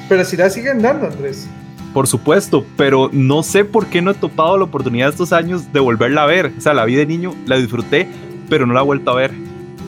Pero 0.10 0.26
si 0.26 0.36
la 0.36 0.50
siguen 0.50 0.82
dando, 0.82 1.08
Andrés. 1.08 1.48
Por 1.94 2.08
supuesto, 2.08 2.66
pero 2.76 3.10
no 3.14 3.44
sé 3.44 3.64
por 3.64 3.88
qué 3.88 4.02
no 4.02 4.12
he 4.12 4.16
topado 4.16 4.58
la 4.58 4.66
oportunidad 4.66 5.10
estos 5.10 5.32
años 5.32 5.72
de 5.72 5.80
volverla 5.80 6.24
a 6.24 6.26
ver. 6.26 6.52
O 6.58 6.62
sea, 6.62 6.74
la 6.74 6.86
vi 6.86 6.96
de 6.96 7.06
niño, 7.06 7.36
la 7.46 7.58
disfruté, 7.58 8.08
pero 8.50 8.66
no 8.66 8.74
la 8.74 8.82
he 8.82 8.84
vuelto 8.84 9.12
a 9.12 9.16
ver. 9.16 9.32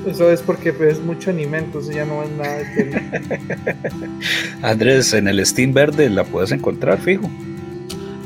Eso 0.07 0.31
es 0.31 0.41
porque 0.41 0.71
ves 0.71 0.99
mucho 0.99 1.29
anime, 1.29 1.59
entonces 1.59 1.95
ya 1.95 2.05
no 2.05 2.21
ves 2.21 2.31
nada 2.31 2.55
de 2.55 2.65
tele. 2.65 3.01
Andrés, 4.63 5.13
en 5.13 5.27
el 5.27 5.45
Steam 5.45 5.73
verde 5.73 6.09
la 6.09 6.23
puedes 6.23 6.51
encontrar, 6.51 6.99
fijo. 6.99 7.29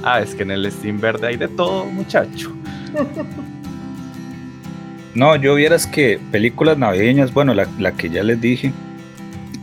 Ah, 0.04 0.22
es 0.22 0.36
que 0.36 0.43
en 0.43 0.52
el 0.52 0.72
Steam 0.72 1.02
verde 1.02 1.28
hay 1.28 1.38
de 1.38 1.48
todo, 1.48 1.86
muchacho. 1.86 2.54
No, 5.16 5.38
yo 5.38 5.56
vieras 5.56 5.88
que 5.88 6.20
películas 6.30 6.78
navideñas, 6.78 7.34
bueno, 7.34 7.54
la, 7.54 7.70
la 7.80 7.93
que 7.93 8.10
ya 8.10 8.22
les 8.22 8.41
dije, 8.41 8.74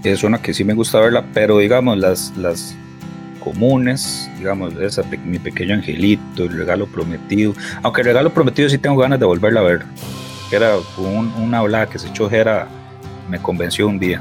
es 0.05 0.24
una 0.24 0.40
que 0.40 0.53
sí 0.55 0.64
me 0.64 0.74
gusta 0.74 1.00
verla, 1.00 1.24
pero 1.32 1.59
digamos, 1.59 1.96
las, 1.98 2.32
las 2.36 2.74
comunes, 3.42 4.30
digamos, 4.38 4.74
esa, 4.74 5.03
mi 5.24 5.38
pequeño 5.38 5.74
angelito, 5.74 6.44
el 6.44 6.57
regalo 6.57 6.86
prometido, 6.86 7.55
aunque 7.82 8.00
el 8.03 8.07
regalo 8.09 8.30
prometido 8.30 8.68
sí 8.68 8.78
tengo 8.78 8.96
ganas 8.96 9.18
de 9.20 9.26
volverla 9.26 9.61
a 9.61 9.64
ver, 9.64 9.82
era 10.50 10.76
un- 10.98 11.32
una 11.38 11.59
hablada 11.59 11.86
que 11.88 11.98
se 11.98 12.09
echó 12.09 12.28
Jera, 12.30 12.68
me 13.28 13.38
convenció 13.40 13.88
un 13.88 13.98
día, 13.98 14.20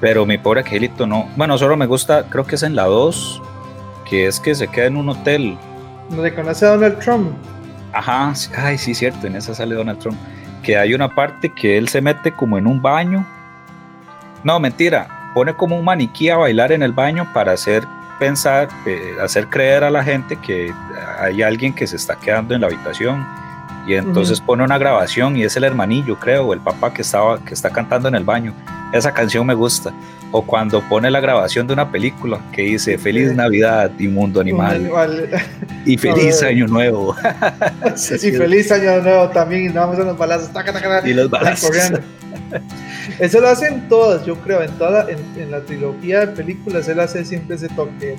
pero 0.00 0.26
mi 0.26 0.38
pobre 0.38 0.60
angelito 0.60 1.06
no, 1.06 1.28
bueno, 1.36 1.56
solo 1.58 1.76
me 1.76 1.86
gusta, 1.86 2.24
creo 2.28 2.44
que 2.44 2.54
es 2.56 2.62
en 2.62 2.74
la 2.74 2.84
2, 2.84 3.42
que 4.08 4.26
es 4.26 4.40
que 4.40 4.54
se 4.54 4.68
queda 4.68 4.86
en 4.86 4.96
un 4.96 5.08
hotel, 5.08 5.56
¿No 6.10 6.22
conoce 6.34 6.66
a 6.66 6.70
Donald 6.70 6.98
Trump? 6.98 7.30
Ajá, 7.92 8.32
ay, 8.56 8.76
sí, 8.78 8.94
cierto, 8.94 9.28
en 9.28 9.36
esa 9.36 9.54
sale 9.54 9.76
Donald 9.76 10.00
Trump. 10.00 10.18
Que 10.60 10.76
hay 10.76 10.92
una 10.92 11.14
parte 11.14 11.52
que 11.54 11.78
él 11.78 11.88
se 11.88 12.00
mete 12.00 12.32
como 12.32 12.58
en 12.58 12.66
un 12.66 12.82
baño. 12.82 13.24
No, 14.44 14.58
mentira, 14.60 15.32
pone 15.34 15.54
como 15.54 15.78
un 15.78 15.84
maniquí 15.84 16.28
a 16.30 16.36
bailar 16.36 16.72
en 16.72 16.82
el 16.82 16.92
baño 16.92 17.28
para 17.32 17.52
hacer 17.52 17.86
pensar, 18.18 18.68
eh, 18.86 19.16
hacer 19.22 19.48
creer 19.48 19.84
a 19.84 19.90
la 19.90 20.04
gente 20.04 20.36
que 20.36 20.72
hay 21.18 21.42
alguien 21.42 21.74
que 21.74 21.86
se 21.86 21.96
está 21.96 22.16
quedando 22.16 22.54
en 22.54 22.60
la 22.60 22.68
habitación. 22.68 23.26
Y 23.86 23.94
entonces 23.94 24.40
pone 24.40 24.62
una 24.62 24.76
grabación 24.78 25.36
y 25.36 25.42
es 25.42 25.56
el 25.56 25.64
hermanillo, 25.64 26.16
creo, 26.20 26.46
o 26.46 26.52
el 26.54 26.60
papá 26.60 26.92
que, 26.92 27.02
estaba, 27.02 27.42
que 27.42 27.54
está 27.54 27.70
cantando 27.70 28.08
en 28.08 28.14
el 28.14 28.24
baño. 28.24 28.52
Esa 28.92 29.12
canción 29.12 29.46
me 29.46 29.54
gusta. 29.54 29.92
O 30.32 30.42
cuando 30.42 30.80
pone 30.82 31.10
la 31.10 31.18
grabación 31.18 31.66
de 31.66 31.72
una 31.72 31.90
película 31.90 32.38
que 32.52 32.62
dice 32.62 32.98
Feliz. 32.98 33.34
Navidad, 33.34 33.90
Inmundo 33.98 34.40
Un 34.40 34.46
Animal, 34.48 34.74
animal. 34.76 35.30
y 35.86 35.96
Feliz 35.98 36.42
Año 36.42 36.66
Nuevo. 36.68 37.16
y 38.22 38.30
feliz 38.32 38.70
año 38.70 39.00
nuevo 39.00 39.28
también. 39.30 39.62
Y 39.62 39.66
nos 39.66 39.74
vamos 39.76 39.98
a 39.98 40.02
los 40.04 40.18
balazos. 40.18 40.52
taca, 40.52 40.72
taca, 40.72 40.88
taca, 40.88 41.08
Y 41.08 41.14
los 41.14 41.28
balazos. 41.30 41.68
corriendo. 41.70 42.00
Eso 43.18 43.40
lo 43.40 43.48
hacen 43.48 43.88
todas, 43.88 44.24
yo 44.26 44.36
creo. 44.36 44.62
En 44.62 44.70
toda 44.72 45.06
en, 45.10 45.18
en 45.40 45.50
la 45.50 45.60
trilogía 45.60 46.20
de 46.20 46.26
películas, 46.28 46.88
él 46.88 47.00
hace 47.00 47.24
siempre 47.24 47.56
ese 47.56 47.68
toque 47.68 48.16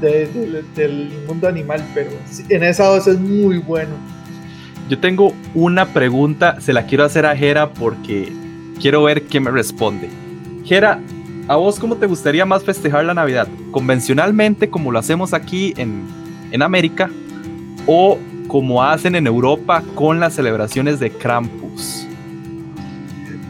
del 0.00 1.10
mundo 1.26 1.48
animal. 1.48 1.84
Pero 1.94 2.10
en 2.48 2.62
esa 2.62 2.86
dos 2.86 3.06
es 3.06 3.18
muy 3.18 3.58
bueno. 3.58 3.94
Yo 4.88 4.98
tengo 4.98 5.34
una 5.54 5.86
pregunta, 5.86 6.60
se 6.60 6.72
la 6.72 6.86
quiero 6.86 7.04
hacer 7.04 7.26
a 7.26 7.36
Jera 7.36 7.74
porque 7.74 8.32
quiero 8.80 9.02
ver 9.02 9.24
qué 9.24 9.38
me 9.38 9.50
responde. 9.50 10.08
Jera, 10.64 11.00
¿a 11.46 11.56
vos 11.56 11.78
cómo 11.78 11.96
te 11.96 12.06
gustaría 12.06 12.46
más 12.46 12.64
festejar 12.64 13.04
la 13.04 13.12
Navidad? 13.12 13.48
¿Convencionalmente 13.70 14.70
como 14.70 14.90
lo 14.90 14.98
hacemos 14.98 15.34
aquí 15.34 15.74
en, 15.76 16.06
en 16.52 16.62
América 16.62 17.10
o 17.86 18.18
como 18.46 18.82
hacen 18.82 19.14
en 19.14 19.26
Europa 19.26 19.82
con 19.94 20.20
las 20.20 20.34
celebraciones 20.34 21.00
de 21.00 21.10
Krampus? 21.10 22.07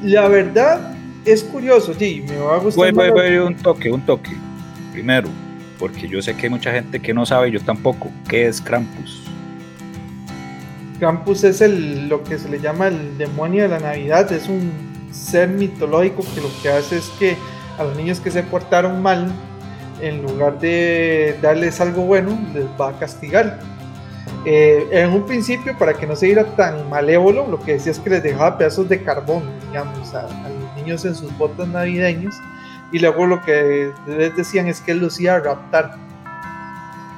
La 0.03 0.29
verdad 0.29 0.95
es 1.25 1.43
curioso, 1.43 1.93
sí, 1.95 2.25
me 2.29 2.39
va 2.39 2.57
a 2.57 2.59
gustar. 2.59 2.95
Voy, 2.95 3.11
voy, 3.11 3.11
voy, 3.11 3.39
un 3.39 3.57
toque, 3.57 3.91
un 3.91 4.01
toque. 4.03 4.31
Primero, 4.93 5.29
porque 5.79 6.09
yo 6.09 6.23
sé 6.23 6.37
que 6.37 6.47
hay 6.47 6.51
mucha 6.51 6.73
gente 6.73 7.01
que 7.01 7.13
no 7.13 7.27
sabe, 7.27 7.51
yo 7.51 7.61
tampoco, 7.61 8.11
¿qué 8.29 8.47
es 8.47 8.61
Krampus? 8.61 9.25
Krampus 10.99 11.45
es 11.45 11.61
el, 11.61 12.09
lo 12.09 12.25
que 12.25 12.39
se 12.39 12.49
le 12.49 12.61
llama 12.61 12.89
el 12.89 13.17
demonio 13.19 13.63
de 13.63 13.69
la 13.69 13.79
Navidad. 13.79 14.31
Es 14.33 14.49
un 14.49 14.71
ser 15.13 15.49
mitológico 15.49 16.25
que 16.35 16.41
lo 16.41 16.51
que 16.63 16.69
hace 16.71 16.99
es 16.99 17.09
que 17.19 17.37
a 17.79 17.85
los 17.85 17.97
niños 17.97 18.21
que 18.21 18.31
se 18.31 18.43
portaron 18.43 19.01
mal, 19.03 19.31
en 20.01 20.23
lugar 20.23 20.59
de 20.59 21.37
darles 21.43 21.81
algo 21.81 22.03
bueno, 22.03 22.39
les 22.55 22.67
va 22.81 22.91
a 22.91 22.99
castigar. 22.99 23.61
Eh, 24.45 24.89
en 24.91 25.11
un 25.11 25.27
principio, 25.27 25.77
para 25.79 25.95
que 25.95 26.07
no 26.07 26.17
se 26.17 26.27
viera 26.27 26.45
tan 26.57 26.89
malévolo, 26.89 27.47
lo 27.49 27.61
que 27.61 27.75
decía 27.75 27.93
es 27.93 27.99
que 27.99 28.11
les 28.11 28.23
dejaba 28.23 28.59
pedazos 28.59 28.89
de 28.89 29.03
carbón, 29.03 29.43
digamos, 29.69 30.15
a, 30.15 30.21
a 30.27 30.49
los 30.49 30.77
niños 30.77 31.05
en 31.05 31.15
sus 31.15 31.37
botas 31.39 31.69
navideños. 31.69 32.35
Y 32.91 32.99
luego 32.99 33.27
lo 33.27 33.43
que 33.43 33.93
les 34.07 34.35
decían 34.37 34.67
es 34.67 34.81
que 34.81 34.93
él 34.93 34.99
los 35.01 35.21
iba 35.21 35.35
a 35.35 35.41
raptar. 35.41 35.97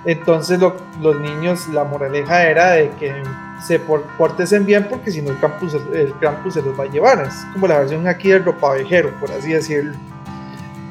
Entonces 0.05 0.59
lo- 0.59 0.77
los 1.01 1.21
niños, 1.21 1.69
la 1.69 1.85
moraleja 1.85 2.45
era 2.45 2.71
de 2.73 2.91
que 2.99 3.23
se 3.67 3.79
por, 3.79 4.03
pórtense 4.17 4.59
bien 4.61 4.87
porque 4.89 5.11
si 5.11 5.21
no 5.21 5.31
el 5.31 5.39
campus, 5.39 5.77
el 5.95 6.15
campus 6.21 6.55
se 6.55 6.63
los 6.63 6.79
va 6.79 6.85
a 6.85 6.87
llevar. 6.89 7.23
Es 7.27 7.35
como 7.53 7.67
la 7.69 7.79
versión 7.81 8.09
aquí 8.09 8.31
del 8.31 8.45
ropavejero, 8.45 9.11
por 9.21 9.31
así 9.31 9.53
decirlo. 9.53 9.95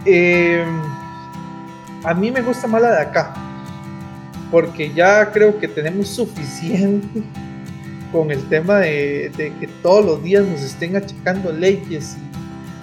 Eh, 0.06 0.64
a 2.04 2.14
mí 2.14 2.32
me 2.32 2.42
gusta 2.42 2.68
más 2.68 2.82
la 2.82 2.92
de 2.92 3.02
acá, 3.02 3.34
porque 4.52 4.94
ya 4.94 5.30
creo 5.32 5.60
que 5.60 5.68
tenemos 5.68 6.08
suficiente 6.08 7.24
con 8.12 8.32
el 8.32 8.44
tema 8.50 8.80
de, 8.80 9.32
de 9.38 9.54
que 9.60 9.68
todos 9.82 10.06
los 10.06 10.24
días 10.24 10.46
nos 10.46 10.62
estén 10.62 10.96
achacando 10.96 11.52
leyes 11.52 12.18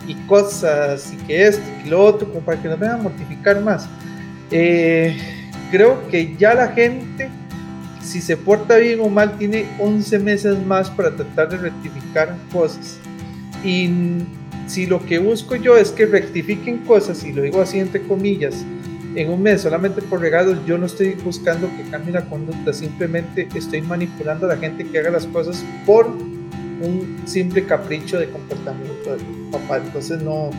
y, 0.06 0.12
y 0.12 0.14
cosas 0.26 1.12
y 1.12 1.16
que 1.26 1.46
esto 1.46 1.64
y 1.84 1.88
lo 1.88 2.04
otro, 2.04 2.28
como 2.28 2.40
para 2.40 2.60
que 2.60 2.68
nos 2.68 2.78
vengan 2.78 3.00
a 3.00 3.02
mortificar 3.02 3.60
más. 3.60 3.88
Eh, 4.50 5.16
creo 5.70 6.06
que 6.08 6.36
ya 6.36 6.54
la 6.54 6.68
gente, 6.68 7.28
si 8.02 8.20
se 8.20 8.36
porta 8.36 8.76
bien 8.76 9.00
o 9.00 9.08
mal, 9.08 9.36
tiene 9.38 9.66
11 9.78 10.18
meses 10.20 10.64
más 10.64 10.90
para 10.90 11.14
tratar 11.14 11.48
de 11.48 11.56
rectificar 11.58 12.36
cosas. 12.52 12.98
Y 13.64 13.90
si 14.66 14.86
lo 14.86 15.04
que 15.04 15.18
busco 15.18 15.56
yo 15.56 15.76
es 15.76 15.90
que 15.90 16.06
rectifiquen 16.06 16.78
cosas, 16.78 17.24
y 17.24 17.32
lo 17.32 17.42
digo 17.42 17.60
así 17.60 17.78
entre 17.80 18.02
comillas, 18.02 18.64
en 19.16 19.30
un 19.30 19.42
mes 19.42 19.62
solamente 19.62 20.02
por 20.02 20.20
regalos, 20.20 20.58
yo 20.66 20.76
no 20.76 20.86
estoy 20.86 21.14
buscando 21.14 21.68
que 21.76 21.90
cambie 21.90 22.12
la 22.12 22.26
conducta, 22.26 22.72
simplemente 22.72 23.48
estoy 23.54 23.80
manipulando 23.80 24.46
a 24.46 24.50
la 24.50 24.56
gente 24.58 24.86
que 24.86 24.98
haga 24.98 25.10
las 25.10 25.26
cosas 25.26 25.64
por 25.86 26.06
un 26.06 27.22
simple 27.24 27.64
capricho 27.64 28.18
de 28.18 28.28
comportamiento 28.28 29.16
del 29.16 29.24
papá. 29.50 29.78
Entonces 29.78 30.22
no, 30.22 30.50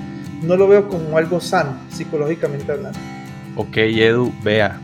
no 0.41 0.57
lo 0.57 0.67
veo 0.67 0.87
como 0.87 1.17
algo 1.17 1.39
sano, 1.39 1.77
psicológicamente 1.89 2.71
hablando. 2.71 2.97
Ok, 3.55 3.77
Edu, 3.77 4.33
vea. 4.43 4.79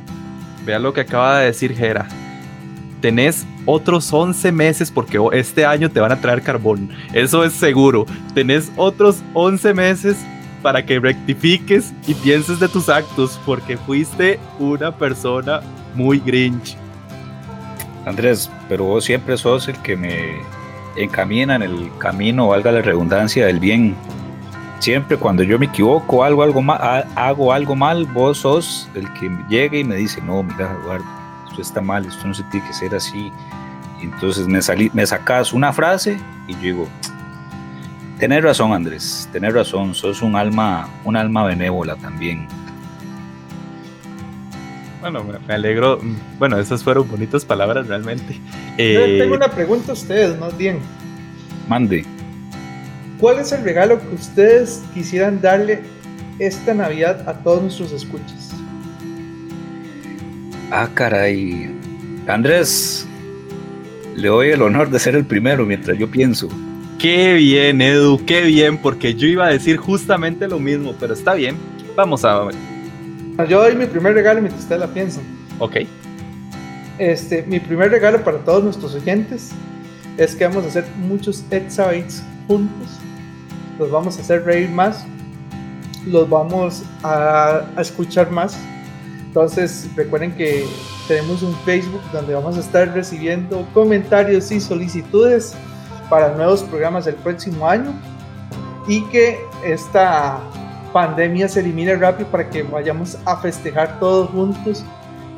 Vea 0.66 0.78
lo 0.78 0.94
que 0.94 1.02
acaba 1.02 1.40
de 1.40 1.48
decir 1.48 1.76
Jera. 1.76 2.08
Tenés 3.02 3.46
otros 3.66 4.14
11 4.14 4.52
meses 4.52 4.92
porque 4.92 5.20
este 5.34 5.66
año 5.66 5.90
te 5.90 6.00
van 6.00 6.12
a 6.12 6.22
traer 6.22 6.44
carbón. 6.44 6.90
Eso 7.12 7.44
es 7.44 7.54
seguro. 7.54 8.06
Tenés 8.36 8.72
otros 8.78 9.24
11 9.34 9.74
meses 9.74 10.18
para 10.64 10.84
que 10.86 11.00
rectifiques 11.00 11.94
y 12.08 12.16
pienses 12.16 12.60
de 12.60 12.70
tus 12.70 12.90
actos 12.90 13.40
porque 13.46 13.78
fuiste 13.78 14.40
una 14.58 14.92
persona 14.92 15.60
muy 15.94 16.20
grinch. 16.20 16.78
Andrés, 18.06 18.50
pero 18.68 18.86
vos 18.86 19.06
siempre 19.06 19.38
sos 19.38 19.68
el 19.68 19.78
que 19.80 19.96
me 19.96 20.42
encamina 20.96 21.56
en 21.56 21.62
el 21.62 21.92
camino, 22.00 22.48
valga 22.48 22.72
la 22.72 22.82
redundancia, 22.82 23.46
del 23.46 23.60
bien. 23.60 23.96
Siempre 24.80 25.18
cuando 25.18 25.44
yo 25.44 25.60
me 25.60 25.68
equivoco, 25.68 26.24
algo, 26.24 26.44
algo 26.44 26.64
hago 27.16 27.54
algo 27.54 27.76
mal, 27.76 28.06
vos 28.08 28.40
sos 28.40 28.90
el 28.96 29.12
que 29.14 29.32
llega 29.50 29.78
y 29.78 29.84
me 29.84 29.96
dice, 29.96 30.22
no, 30.22 30.44
mira, 30.44 30.76
Eduardo, 30.82 31.06
esto 31.50 31.62
está 31.62 31.82
mal, 31.82 32.06
esto 32.06 32.28
no 32.28 32.34
se 32.34 32.44
tiene 32.44 32.68
que 32.68 32.74
ser 32.74 32.96
así. 32.96 33.32
Entonces 34.02 34.48
me, 34.48 34.62
salí, 34.62 34.92
me 34.94 35.06
sacas 35.06 35.54
una 35.54 35.72
frase 35.72 36.20
y 36.48 36.54
yo 36.56 36.60
digo, 36.60 36.88
tenés 38.24 38.42
razón, 38.42 38.72
Andrés, 38.72 39.28
tenés 39.34 39.54
razón, 39.54 39.94
sos 39.94 40.22
un 40.22 40.38
alma, 40.38 40.88
un 41.04 41.18
alma 41.18 41.44
benévola 41.44 41.98
también. 41.98 42.48
Bueno, 45.02 45.26
me, 45.26 45.38
me 45.46 45.54
alegro. 45.54 46.00
Mm, 46.02 46.40
Bueno, 46.40 46.58
esas 46.58 46.82
fueron 46.86 47.06
bonitas 47.06 47.44
palabras 47.44 47.86
realmente. 47.86 48.40
Eh, 48.78 49.18
tengo 49.20 49.36
una 49.36 49.50
pregunta 49.50 49.92
a 49.92 49.94
ustedes, 49.96 50.40
más 50.40 50.58
bien. 50.58 50.80
Mande. 51.68 52.06
¿Cuál 53.20 53.40
es 53.40 53.52
el 53.52 53.62
regalo 53.62 54.00
que 54.00 54.16
ustedes 54.16 54.82
quisieran 54.94 55.42
darle 55.42 55.82
esta 56.40 56.74
Navidad 56.74 57.28
a 57.28 57.34
todos 57.34 57.62
nuestros 57.62 57.92
escuchas? 57.92 58.52
Ah, 60.72 60.88
caray. 60.94 61.76
Andrés, 62.26 63.06
le 64.16 64.30
doy 64.30 64.52
el 64.52 64.62
honor 64.62 64.90
de 64.90 64.98
ser 64.98 65.14
el 65.16 65.26
primero 65.26 65.66
mientras 65.66 65.98
yo 65.98 66.10
pienso. 66.10 66.48
Qué 67.04 67.34
bien, 67.34 67.82
Edu, 67.82 68.24
qué 68.26 68.44
bien, 68.44 68.78
porque 68.78 69.14
yo 69.14 69.28
iba 69.28 69.48
a 69.48 69.50
decir 69.50 69.76
justamente 69.76 70.48
lo 70.48 70.58
mismo, 70.58 70.96
pero 70.98 71.14
está 71.14 71.34
bien. 71.34 71.58
Vamos 71.98 72.24
a 72.24 72.46
ver. 72.46 72.56
Yo 73.50 73.62
doy 73.62 73.76
mi 73.76 73.88
primer 73.88 74.14
regalo 74.14 74.40
mientras 74.40 74.64
ustedes 74.64 74.80
la 74.80 74.88
piensan. 74.88 75.22
Ok. 75.60 75.80
Este, 77.00 77.44
mi 77.44 77.60
primer 77.60 77.92
regalo 77.92 78.24
para 78.24 78.38
todos 78.38 78.64
nuestros 78.64 78.96
oyentes 78.96 79.52
es 80.16 80.34
que 80.34 80.48
vamos 80.48 80.64
a 80.64 80.68
hacer 80.70 80.86
muchos 80.96 81.44
exabytes 81.52 82.24
juntos. 82.48 82.88
Los 83.78 83.92
vamos 83.92 84.18
a 84.18 84.22
hacer 84.22 84.46
reír 84.46 84.70
más. 84.70 85.06
Los 86.08 86.30
vamos 86.30 86.84
a, 87.04 87.66
a 87.76 87.82
escuchar 87.82 88.32
más. 88.32 88.58
Entonces 89.26 89.90
recuerden 89.98 90.32
que 90.38 90.66
tenemos 91.10 91.44
un 91.44 91.54
Facebook 91.66 92.02
donde 92.14 92.34
vamos 92.34 92.56
a 92.56 92.62
estar 92.62 92.94
recibiendo 92.94 93.68
comentarios 93.74 94.54
y 94.54 94.62
solicitudes 94.62 95.54
para 96.14 96.30
nuevos 96.36 96.62
programas 96.62 97.06
del 97.06 97.16
próximo 97.16 97.68
año 97.68 97.92
y 98.88 99.04
que 99.06 99.40
esta 99.66 100.40
pandemia 100.94 101.50
se 101.50 101.62
elimine 101.62 101.96
rápido 101.96 102.30
para 102.30 102.48
que 102.48 102.62
vayamos 102.62 103.18
a 103.26 103.36
festejar 103.38 104.00
todos 104.00 104.30
juntos 104.30 104.86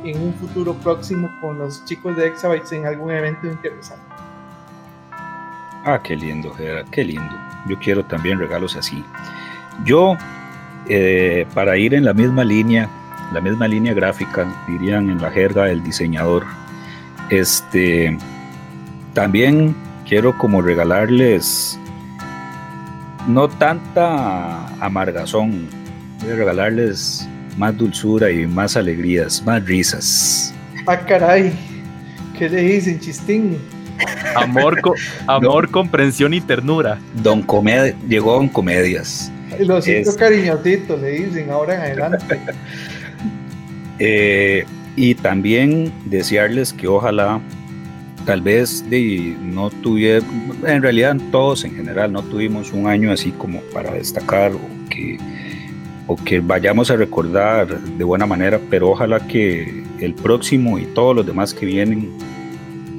en 0.03 0.21
un 0.21 0.33
futuro 0.33 0.73
próximo 0.73 1.31
con 1.39 1.59
los 1.59 1.85
chicos 1.85 2.17
de 2.17 2.27
Exabytes 2.27 2.73
en 2.73 2.85
algún 2.85 3.09
evento 3.11 3.47
interesante. 3.47 4.03
Ah, 5.85 5.97
qué 6.03 6.17
lindo, 6.17 6.53
qué 6.91 7.05
lindo. 7.05 7.33
Yo 7.69 7.79
quiero 7.79 8.03
también 8.03 8.37
regalos 8.37 8.75
así. 8.75 9.01
Yo, 9.85 10.17
eh, 10.89 11.47
para 11.53 11.77
ir 11.77 11.93
en 11.93 12.03
la 12.03 12.13
misma 12.13 12.43
línea, 12.43 12.89
la 13.31 13.39
misma 13.39 13.69
línea 13.69 13.93
gráfica, 13.93 14.45
dirían 14.67 15.09
en 15.09 15.21
la 15.21 15.31
jerga 15.31 15.63
del 15.63 15.81
diseñador, 15.81 16.43
este, 17.29 18.17
también 19.13 19.73
quiero 20.07 20.37
como 20.37 20.61
regalarles 20.61 21.79
no 23.27 23.47
tanta 23.47 24.67
amargazón, 24.79 25.67
quiero 26.19 26.37
regalarles 26.37 27.27
más 27.57 27.75
dulzura 27.75 28.31
y 28.31 28.45
más 28.45 28.77
alegrías, 28.77 29.43
más 29.43 29.65
risas. 29.65 30.53
Ah, 30.85 30.99
caray, 30.99 31.53
¿qué 32.37 32.49
le 32.49 32.61
dicen, 32.61 32.99
chistín? 32.99 33.57
Amor, 34.35 34.79
amor 35.27 35.71
comprensión 35.71 36.33
y 36.33 36.41
ternura. 36.41 36.99
Don 37.23 37.41
Comedia, 37.41 37.95
llegó 38.07 38.33
Don 38.35 38.49
Comedias. 38.49 39.31
Lo 39.59 39.81
siento 39.81 40.15
cariñosito, 40.15 40.97
le 40.97 41.11
dicen 41.11 41.49
ahora 41.49 41.75
en 41.75 41.81
adelante. 41.81 42.39
Eh, 43.97 44.65
y 44.97 45.15
también 45.15 45.89
desearles 46.03 46.73
que 46.73 46.85
ojalá 46.85 47.39
tal 48.25 48.41
vez 48.41 48.83
no 49.41 49.69
tuviera, 49.69 50.25
en 50.65 50.81
realidad 50.81 51.15
todos 51.31 51.63
en 51.63 51.75
general 51.75 52.11
no 52.11 52.23
tuvimos 52.23 52.73
un 52.73 52.87
año 52.87 53.11
así 53.11 53.31
como 53.31 53.61
para 53.73 53.93
destacar 53.93 54.53
o 54.53 54.89
que, 54.89 55.17
o 56.07 56.15
que 56.15 56.39
vayamos 56.39 56.89
a 56.91 56.95
recordar 56.95 57.79
de 57.79 58.03
buena 58.03 58.25
manera, 58.25 58.59
pero 58.69 58.89
ojalá 58.89 59.25
que 59.27 59.83
el 59.99 60.13
próximo 60.13 60.79
y 60.79 60.85
todos 60.85 61.15
los 61.15 61.25
demás 61.25 61.53
que 61.53 61.65
vienen 61.65 62.11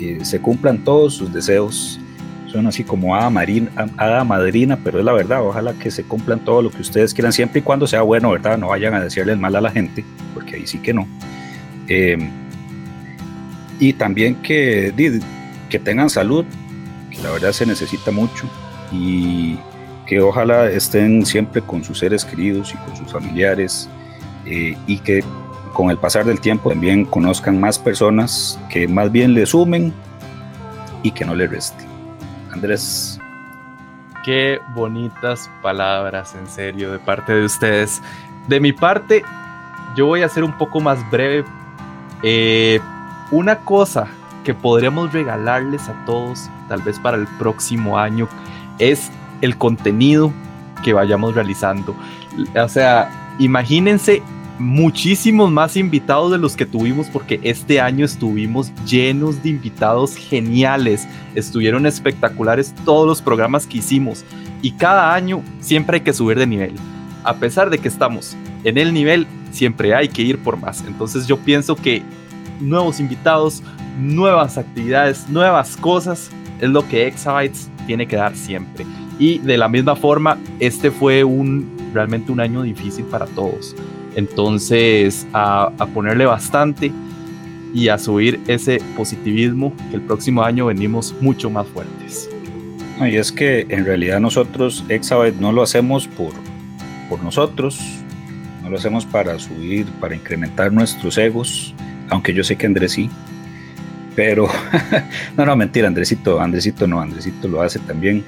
eh, 0.00 0.18
se 0.22 0.40
cumplan 0.40 0.84
todos 0.84 1.14
sus 1.14 1.32
deseos. 1.32 2.00
Son 2.46 2.66
así 2.66 2.84
como 2.84 3.14
hada 3.14 4.24
madrina, 4.24 4.78
pero 4.82 5.00
es 5.00 5.04
la 5.04 5.12
verdad, 5.12 5.44
ojalá 5.44 5.74
que 5.74 5.90
se 5.90 6.04
cumplan 6.04 6.44
todo 6.44 6.62
lo 6.62 6.70
que 6.70 6.80
ustedes 6.80 7.12
quieran, 7.12 7.32
siempre 7.32 7.58
y 7.58 7.62
cuando 7.62 7.86
sea 7.86 8.02
bueno, 8.02 8.30
¿verdad? 8.30 8.56
No 8.56 8.68
vayan 8.68 8.94
a 8.94 9.00
decirles 9.00 9.36
mal 9.36 9.56
a 9.56 9.60
la 9.60 9.70
gente, 9.70 10.04
porque 10.32 10.56
ahí 10.56 10.66
sí 10.66 10.78
que 10.78 10.94
no. 10.94 11.06
Eh, 11.88 12.16
y 13.78 13.92
también 13.92 14.36
que, 14.36 14.92
que 15.68 15.78
tengan 15.78 16.10
salud, 16.10 16.44
que 17.10 17.22
la 17.22 17.30
verdad 17.30 17.52
se 17.52 17.66
necesita 17.66 18.10
mucho 18.10 18.48
y 18.92 19.58
que 20.06 20.20
ojalá 20.20 20.70
estén 20.70 21.26
siempre 21.26 21.60
con 21.60 21.82
sus 21.82 21.98
seres 21.98 22.24
queridos 22.24 22.72
y 22.72 22.76
con 22.76 22.96
sus 22.96 23.12
familiares 23.12 23.88
eh, 24.44 24.76
y 24.86 24.98
que 24.98 25.24
con 25.72 25.90
el 25.90 25.98
pasar 25.98 26.24
del 26.24 26.40
tiempo 26.40 26.70
también 26.70 27.04
conozcan 27.04 27.60
más 27.60 27.78
personas 27.78 28.58
que 28.70 28.88
más 28.88 29.12
bien 29.12 29.34
le 29.34 29.44
sumen 29.44 29.92
y 31.02 31.10
que 31.10 31.24
no 31.24 31.34
le 31.34 31.46
resten. 31.46 31.86
Andrés. 32.52 33.20
Qué 34.24 34.58
bonitas 34.74 35.48
palabras, 35.62 36.34
en 36.34 36.48
serio, 36.48 36.90
de 36.90 36.98
parte 36.98 37.32
de 37.32 37.44
ustedes. 37.44 38.02
De 38.48 38.58
mi 38.58 38.72
parte, 38.72 39.22
yo 39.96 40.06
voy 40.06 40.22
a 40.22 40.28
ser 40.28 40.42
un 40.42 40.56
poco 40.56 40.80
más 40.80 40.98
breve. 41.10 41.44
Eh, 42.22 42.80
una 43.30 43.60
cosa 43.60 44.06
que 44.44 44.54
podríamos 44.54 45.12
regalarles 45.12 45.88
a 45.88 46.04
todos, 46.04 46.48
tal 46.68 46.82
vez 46.82 46.98
para 47.00 47.16
el 47.16 47.26
próximo 47.38 47.98
año, 47.98 48.28
es 48.78 49.10
el 49.40 49.56
contenido 49.56 50.32
que 50.84 50.92
vayamos 50.92 51.34
realizando. 51.34 51.96
O 52.54 52.68
sea, 52.68 53.34
imagínense 53.38 54.22
muchísimos 54.58 55.50
más 55.50 55.76
invitados 55.76 56.30
de 56.30 56.38
los 56.38 56.56
que 56.56 56.64
tuvimos 56.64 57.08
porque 57.08 57.40
este 57.42 57.80
año 57.80 58.04
estuvimos 58.04 58.72
llenos 58.86 59.42
de 59.42 59.50
invitados 59.50 60.16
geniales, 60.16 61.06
estuvieron 61.34 61.86
espectaculares 61.86 62.74
todos 62.84 63.06
los 63.06 63.20
programas 63.20 63.66
que 63.66 63.78
hicimos 63.78 64.24
y 64.62 64.72
cada 64.72 65.14
año 65.14 65.42
siempre 65.60 65.96
hay 65.98 66.02
que 66.02 66.14
subir 66.14 66.38
de 66.38 66.46
nivel. 66.46 66.74
A 67.24 67.34
pesar 67.34 67.70
de 67.70 67.78
que 67.78 67.88
estamos 67.88 68.36
en 68.64 68.78
el 68.78 68.94
nivel, 68.94 69.26
siempre 69.50 69.94
hay 69.94 70.08
que 70.08 70.22
ir 70.22 70.38
por 70.38 70.56
más. 70.56 70.84
Entonces 70.86 71.26
yo 71.26 71.38
pienso 71.38 71.76
que 71.76 72.02
nuevos 72.60 73.00
invitados, 73.00 73.62
nuevas 73.98 74.58
actividades, 74.58 75.28
nuevas 75.28 75.76
cosas, 75.76 76.30
es 76.60 76.68
lo 76.68 76.86
que 76.88 77.06
Exabytes 77.06 77.70
tiene 77.86 78.06
que 78.06 78.16
dar 78.16 78.36
siempre. 78.36 78.86
Y 79.18 79.38
de 79.38 79.56
la 79.56 79.68
misma 79.68 79.96
forma, 79.96 80.38
este 80.60 80.90
fue 80.90 81.24
un 81.24 81.76
realmente 81.96 82.30
un 82.30 82.40
año 82.40 82.62
difícil 82.62 83.04
para 83.06 83.26
todos. 83.26 83.74
Entonces, 84.14 85.26
a, 85.32 85.70
ponerle 85.94 86.26
bastante 86.26 86.92
y 87.74 87.88
a 87.88 87.98
subir 87.98 88.40
ese 88.46 88.80
positivismo, 88.96 89.74
que 89.90 89.96
el 89.96 90.02
próximo 90.02 90.42
año 90.42 90.66
venimos 90.66 91.14
mucho 91.20 91.50
más 91.50 91.66
fuertes. 91.66 92.28
y 93.00 93.16
es 93.16 93.32
que 93.32 93.66
en 93.68 93.84
realidad 93.84 94.20
nosotros, 94.20 94.84
Exabyte, 94.88 95.38
no 95.40 95.52
lo 95.52 95.62
hacemos 95.62 96.06
por, 96.06 96.32
por 97.08 97.22
nosotros, 97.22 97.78
no 98.62 98.70
lo 98.70 98.76
hacemos 98.76 99.04
para 99.04 99.38
subir, 99.38 99.86
para 100.00 100.14
incrementar 100.14 100.72
nuestros 100.72 101.18
egos, 101.18 101.74
aunque 102.10 102.32
yo 102.32 102.44
sé 102.44 102.56
que 102.56 102.66
Andrés 102.66 102.92
sí. 102.92 103.10
Pero, 104.14 104.48
no, 105.36 105.44
no, 105.44 105.56
mentira, 105.56 105.88
Andresito, 105.88 106.40
Andresito 106.40 106.86
no, 106.86 107.00
Andresito 107.00 107.48
lo 107.48 107.62
hace 107.62 107.78
también. 107.80 108.24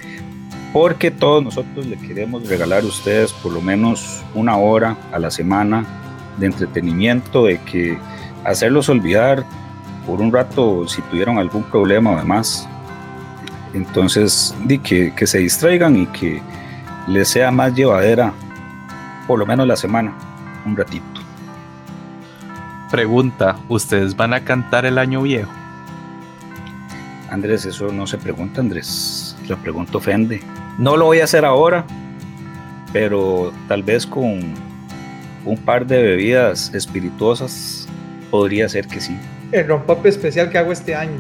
Porque 0.73 1.11
todos 1.11 1.43
nosotros 1.43 1.87
le 1.87 1.97
queremos 1.97 2.47
regalar 2.47 2.83
a 2.83 2.87
ustedes 2.87 3.33
por 3.33 3.53
lo 3.53 3.61
menos 3.63 4.23
una 4.35 4.57
hora 4.59 4.97
a 5.13 5.19
la 5.19 5.31
semana 5.31 5.87
de 6.39 6.47
entretenimiento, 6.47 7.47
de 7.47 7.59
que 7.63 7.99
hacerlos 8.45 8.89
olvidar 8.89 9.45
por 10.07 10.21
un 10.21 10.33
rato 10.33 10.87
si 10.87 11.01
tuvieron 11.03 11.39
algún 11.39 11.63
problema 11.65 12.13
o 12.13 12.17
demás. 12.17 12.69
Entonces, 13.73 14.55
de 14.65 14.79
que, 14.79 15.15
que 15.15 15.27
se 15.27 15.39
distraigan 15.39 15.97
y 15.97 16.07
que 16.07 16.43
les 17.07 17.29
sea 17.29 17.51
más 17.51 17.75
llevadera 17.75 18.33
por 19.27 19.39
lo 19.39 19.47
menos 19.47 19.67
la 19.67 19.77
semana, 19.77 20.13
un 20.65 20.77
ratito. 20.77 21.18
Pregunta, 22.91 23.57
¿ustedes 23.69 24.17
van 24.17 24.33
a 24.33 24.45
cantar 24.45 24.87
el 24.87 24.97
año 24.97 25.21
viejo? 25.21 25.53
Andrés, 27.31 27.67
eso 27.67 27.93
no 27.93 28.07
se 28.07 28.17
pregunta, 28.17 28.63
Andrés. 28.63 29.37
La 29.47 29.57
pregunta 29.57 29.99
ofende. 29.99 30.41
No 30.79 30.97
lo 30.97 31.05
voy 31.05 31.21
a 31.21 31.25
hacer 31.25 31.45
ahora, 31.45 31.85
pero 32.93 33.53
tal 33.69 33.83
vez 33.83 34.07
con 34.07 34.55
un 35.45 35.57
par 35.65 35.87
de 35.87 36.03
bebidas 36.03 36.73
espirituosas 36.75 37.87
podría 38.31 38.69
ser 38.71 38.87
que 38.87 39.03
sí. 39.03 39.19
El 39.53 39.67
rompope 39.67 40.09
especial 40.09 40.49
que 40.49 40.57
hago 40.57 40.73
este 40.73 40.95
año. 40.95 41.19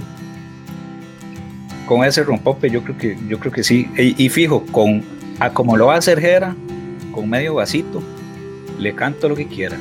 Con 1.87 2.05
ese 2.05 2.23
rompope 2.25 2.71
yo 2.71 2.83
creo 2.83 2.97
que 2.97 3.19
yo 3.29 3.39
creo 3.39 3.53
que 3.53 3.63
sí. 3.63 3.91
Y, 3.97 4.29
fijo, 4.31 4.65
con 4.73 5.03
a 5.39 5.51
como 5.51 5.77
lo 5.77 5.87
va 5.87 5.97
a 5.97 5.99
hacer 5.99 6.19
Jera, 6.21 6.57
con 7.13 7.29
medio 7.29 7.55
vasito, 7.55 8.03
le 8.79 8.95
canto 8.95 9.29
lo 9.29 9.37
que 9.37 9.47
quiera. 9.47 9.77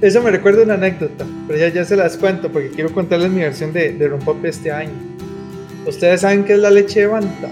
Eso 0.00 0.22
me 0.22 0.30
recuerda 0.30 0.62
una 0.62 0.74
anécdota, 0.74 1.26
pero 1.46 1.58
ya, 1.58 1.68
ya 1.68 1.84
se 1.84 1.94
las 1.94 2.16
cuento 2.16 2.50
porque 2.50 2.70
quiero 2.70 2.90
contarles 2.92 3.30
mi 3.30 3.42
versión 3.42 3.72
de, 3.72 3.92
de 3.92 4.08
rompope 4.08 4.48
este 4.48 4.72
año. 4.72 4.92
¿Ustedes 5.86 6.22
saben 6.22 6.44
qué 6.44 6.54
es 6.54 6.58
la 6.58 6.70
leche 6.70 7.00
de 7.00 7.06
Banta? 7.06 7.48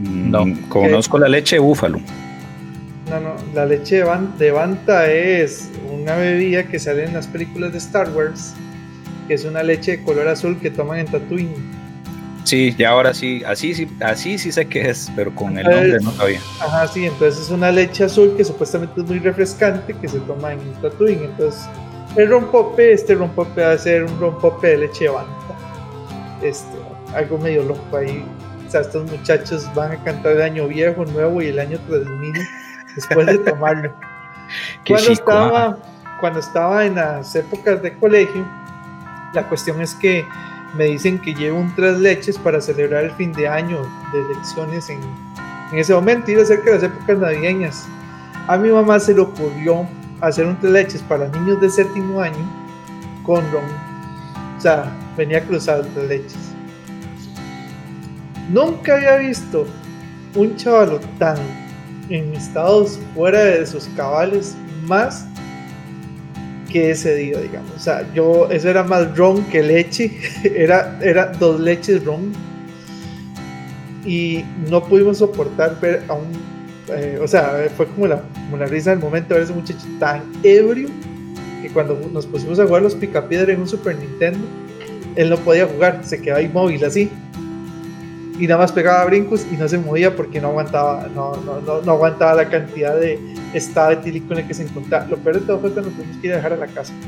Mm, 0.00 0.30
no. 0.30 0.68
Conozco 0.68 1.18
la 1.18 1.28
leche 1.28 1.56
de 1.56 1.60
búfalo. 1.60 1.98
No, 3.10 3.20
no, 3.20 3.34
la 3.54 3.66
leche 3.66 4.04
de 4.38 4.50
Banta 4.50 5.10
es 5.10 5.70
una 5.92 6.16
bebida 6.16 6.64
que 6.64 6.78
sale 6.78 7.04
en 7.04 7.14
las 7.14 7.26
películas 7.26 7.72
de 7.72 7.78
Star 7.78 8.10
Wars, 8.10 8.54
que 9.26 9.34
es 9.34 9.44
una 9.44 9.62
leche 9.62 9.92
de 9.92 10.02
color 10.02 10.28
azul 10.28 10.58
que 10.58 10.70
toman 10.70 11.00
en 11.00 11.06
Tatooine. 11.06 11.75
Sí, 12.46 12.72
ya 12.78 12.90
ahora 12.90 13.12
sí, 13.12 13.42
así 13.44 13.74
sí, 13.74 13.90
así 14.00 14.38
sí 14.38 14.52
sé 14.52 14.68
qué 14.68 14.90
es, 14.90 15.10
pero 15.16 15.34
con 15.34 15.58
el 15.58 15.64
nombre 15.64 15.98
no 16.00 16.12
sabía. 16.12 16.38
Ajá, 16.60 16.86
sí, 16.86 17.06
entonces 17.06 17.46
es 17.46 17.50
una 17.50 17.72
leche 17.72 18.04
azul 18.04 18.36
que 18.36 18.44
supuestamente 18.44 19.00
es 19.00 19.06
muy 19.08 19.18
refrescante 19.18 19.92
que 19.92 20.06
se 20.06 20.20
toma 20.20 20.52
en 20.52 20.60
Tatooine. 20.80 21.24
Entonces, 21.24 21.68
el 22.14 22.30
rompope, 22.30 22.92
este 22.92 23.16
rompope 23.16 23.62
va 23.62 23.72
a 23.72 23.78
ser 23.78 24.04
un 24.04 24.20
rompope 24.20 24.68
de 24.68 24.78
leche 24.78 25.06
de 25.06 25.10
banta. 25.10 25.32
Este, 26.40 26.78
algo 27.16 27.36
medio 27.36 27.64
loco 27.64 27.96
ahí. 27.96 28.24
O 28.64 28.70
sea, 28.70 28.82
estos 28.82 29.10
muchachos 29.10 29.68
van 29.74 29.90
a 29.90 30.04
cantar 30.04 30.30
el 30.30 30.42
año 30.42 30.68
viejo, 30.68 31.04
nuevo 31.04 31.42
y 31.42 31.48
el 31.48 31.58
año 31.58 31.80
3000 31.88 32.32
después 32.94 33.26
de 33.26 33.38
tomarlo. 33.38 33.92
cuando, 34.86 35.10
estaba, 35.10 35.64
ah. 35.64 35.78
cuando 36.20 36.38
estaba 36.38 36.86
en 36.86 36.94
las 36.94 37.34
épocas 37.34 37.82
de 37.82 37.92
colegio, 37.98 38.46
la 39.34 39.42
cuestión 39.48 39.80
es 39.80 39.96
que 39.96 40.24
me 40.76 40.84
dicen 40.84 41.18
que 41.18 41.34
llevo 41.34 41.58
un 41.58 41.74
tres 41.74 41.98
leches 41.98 42.38
para 42.38 42.60
celebrar 42.60 43.04
el 43.04 43.10
fin 43.12 43.32
de 43.32 43.48
año 43.48 43.82
de 44.12 44.20
elecciones 44.20 44.88
en, 44.90 45.00
en 45.72 45.78
ese 45.78 45.94
momento, 45.94 46.30
iba 46.30 46.42
a 46.42 46.46
ser 46.46 46.62
que 46.62 46.70
las 46.70 46.82
épocas 46.82 47.18
navideñas. 47.18 47.86
A 48.46 48.56
mi 48.56 48.70
mamá 48.70 49.00
se 49.00 49.14
le 49.14 49.20
ocurrió 49.20 49.88
hacer 50.20 50.46
un 50.46 50.58
tres 50.60 50.72
leches 50.72 51.02
para 51.02 51.28
niños 51.28 51.60
de 51.60 51.70
séptimo 51.70 52.20
año 52.20 52.44
con 53.22 53.42
ron. 53.50 53.64
O 54.56 54.60
sea, 54.60 54.92
venía 55.16 55.44
cruzado 55.44 55.82
el 55.82 55.88
tres 55.88 56.08
leches. 56.08 56.52
Nunca 58.50 58.94
había 58.94 59.16
visto 59.16 59.66
un 60.34 60.54
chaval 60.56 61.00
tan 61.18 61.36
en 62.08 62.34
estados 62.34 63.00
fuera 63.14 63.42
de 63.42 63.66
sus 63.66 63.86
cabales 63.96 64.56
más 64.86 65.26
que 66.66 66.90
ese 66.90 67.14
día, 67.14 67.38
digamos. 67.38 67.72
O 67.76 67.78
sea, 67.78 68.06
yo, 68.14 68.48
eso 68.50 68.68
era 68.68 68.82
más 68.82 69.16
ron 69.16 69.44
que 69.44 69.62
leche. 69.62 70.10
era, 70.44 70.98
era 71.02 71.26
dos 71.26 71.60
leches 71.60 72.04
ron. 72.04 72.32
Y 74.04 74.44
no 74.70 74.84
pudimos 74.84 75.18
soportar 75.18 75.80
ver 75.80 76.02
a 76.08 76.14
un. 76.14 76.26
eh, 76.88 77.18
o 77.20 77.26
sea, 77.26 77.68
fue 77.76 77.86
como 77.86 78.06
la, 78.06 78.22
la 78.56 78.66
risa 78.66 78.90
del 78.90 79.00
momento 79.00 79.34
ver 79.34 79.40
a 79.40 79.44
ese 79.44 79.52
muchacho 79.52 79.86
tan 79.98 80.22
ebrio 80.42 80.88
que 81.62 81.70
cuando 81.70 81.98
nos 82.12 82.26
pusimos 82.26 82.60
a 82.60 82.66
jugar 82.66 82.82
los 82.82 82.94
picapiedra 82.94 83.52
en 83.52 83.60
un 83.60 83.68
Super 83.68 83.96
Nintendo, 83.96 84.46
él 85.16 85.30
no 85.30 85.36
podía 85.38 85.66
jugar, 85.66 86.00
se 86.04 86.20
quedaba 86.20 86.42
inmóvil 86.42 86.84
así. 86.84 87.10
Y 88.38 88.46
nada 88.46 88.60
más 88.60 88.72
pegaba 88.72 89.04
brincos 89.06 89.46
y 89.50 89.56
no 89.56 89.66
se 89.68 89.78
movía 89.78 90.14
porque 90.14 90.40
no 90.40 90.48
aguantaba, 90.48 91.08
no, 91.14 91.36
no, 91.36 91.60
no, 91.60 91.80
no 91.80 91.92
aguantaba 91.92 92.34
la 92.34 92.48
cantidad 92.48 92.94
de 92.94 93.18
estado 93.54 93.92
etílico 93.92 94.32
en 94.34 94.40
el 94.40 94.46
que 94.46 94.54
se 94.54 94.64
encontraba. 94.64 95.06
Lo 95.06 95.16
peor 95.16 95.40
de 95.40 95.46
todo 95.46 95.58
fue 95.60 95.72
cuando 95.72 95.90
tuvimos 95.90 96.16
que 96.18 96.26
ir 96.26 96.32
a 96.34 96.36
dejar 96.36 96.52
a 96.52 96.56
la 96.56 96.66
casa. 96.66 96.92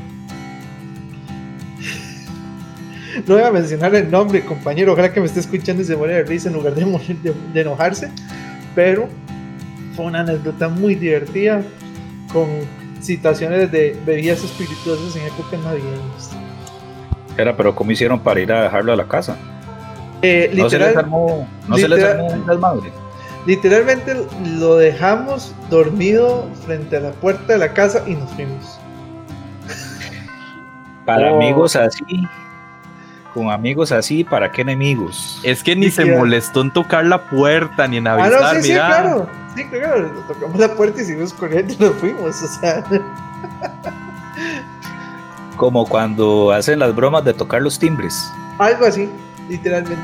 No 3.27 3.33
voy 3.33 3.43
a 3.43 3.51
mencionar 3.51 3.93
el 3.95 4.09
nombre, 4.09 4.45
compañero. 4.45 4.93
Ojalá 4.93 5.11
que 5.11 5.19
me 5.19 5.25
esté 5.25 5.41
escuchando 5.41 5.81
y 5.81 5.85
se 5.85 5.97
muere 5.97 6.13
de 6.13 6.23
risa 6.23 6.47
en 6.47 6.53
lugar 6.53 6.73
de, 6.73 6.85
de, 6.85 7.33
de 7.53 7.61
enojarse. 7.61 8.09
Pero 8.75 9.09
fue 9.95 10.05
una 10.05 10.21
anécdota 10.21 10.69
muy 10.69 10.95
divertida 10.95 11.61
con 12.31 12.47
situaciones 13.01 13.71
de 13.71 13.97
bebidas 14.05 14.43
espirituosas 14.43 15.15
en 15.15 15.23
épocas 15.23 15.59
navideñas. 15.61 16.29
Era, 17.37 17.55
pero 17.55 17.75
¿cómo 17.75 17.91
hicieron 17.91 18.19
para 18.19 18.39
ir 18.39 18.51
a 18.51 18.63
dejarlo 18.63 18.93
a 18.93 18.95
la 18.95 19.07
casa? 19.07 19.37
Eh, 20.21 20.51
No 20.53 20.69
se 20.69 20.79
les 20.79 20.95
armó, 20.97 21.47
no 21.67 21.75
se 21.77 21.87
les 21.87 21.99
literal- 21.99 22.17
armó 22.25 22.33
un 22.33 22.45
desmadre. 22.45 22.91
Literalmente 23.45 24.27
lo 24.57 24.75
dejamos 24.75 25.55
dormido 25.69 26.47
frente 26.65 26.97
a 26.97 26.99
la 26.99 27.11
puerta 27.11 27.53
de 27.53 27.59
la 27.59 27.73
casa 27.73 28.03
y 28.05 28.15
nos 28.15 28.29
fuimos. 28.33 28.79
Para 31.05 31.31
Oh. 31.31 31.37
amigos 31.37 31.75
así, 31.75 32.03
con 33.33 33.49
amigos 33.49 33.91
así, 33.91 34.23
¿para 34.23 34.51
qué 34.51 34.61
enemigos? 34.61 35.39
Es 35.43 35.63
que 35.63 35.75
ni 35.75 35.89
se 35.89 36.05
molestó 36.05 36.61
en 36.61 36.71
tocar 36.71 37.05
la 37.05 37.29
puerta 37.29 37.87
ni 37.87 37.97
en 37.97 38.07
Ah, 38.07 38.13
avisar, 38.13 38.31
no, 38.41 38.49
sí, 38.55 38.61
sí, 38.63 38.71
mira. 38.73 38.87
claro. 38.87 39.29
Sí, 39.55 39.65
claro. 39.65 40.11
Tocamos 40.27 40.59
la 40.59 40.75
puerta 40.75 41.01
y 41.01 41.05
seguimos 41.05 41.33
corriendo 41.33 41.73
y 41.73 41.77
nos 41.77 41.93
fuimos. 41.95 42.43
O 42.43 42.47
sea, 42.59 42.83
Como 45.55 45.85
cuando 45.85 46.51
hacen 46.51 46.79
las 46.79 46.95
bromas 46.95 47.23
de 47.25 47.33
tocar 47.33 47.61
los 47.61 47.79
timbres. 47.79 48.31
algo 48.59 48.85
así, 48.85 49.09
literalmente. 49.49 50.01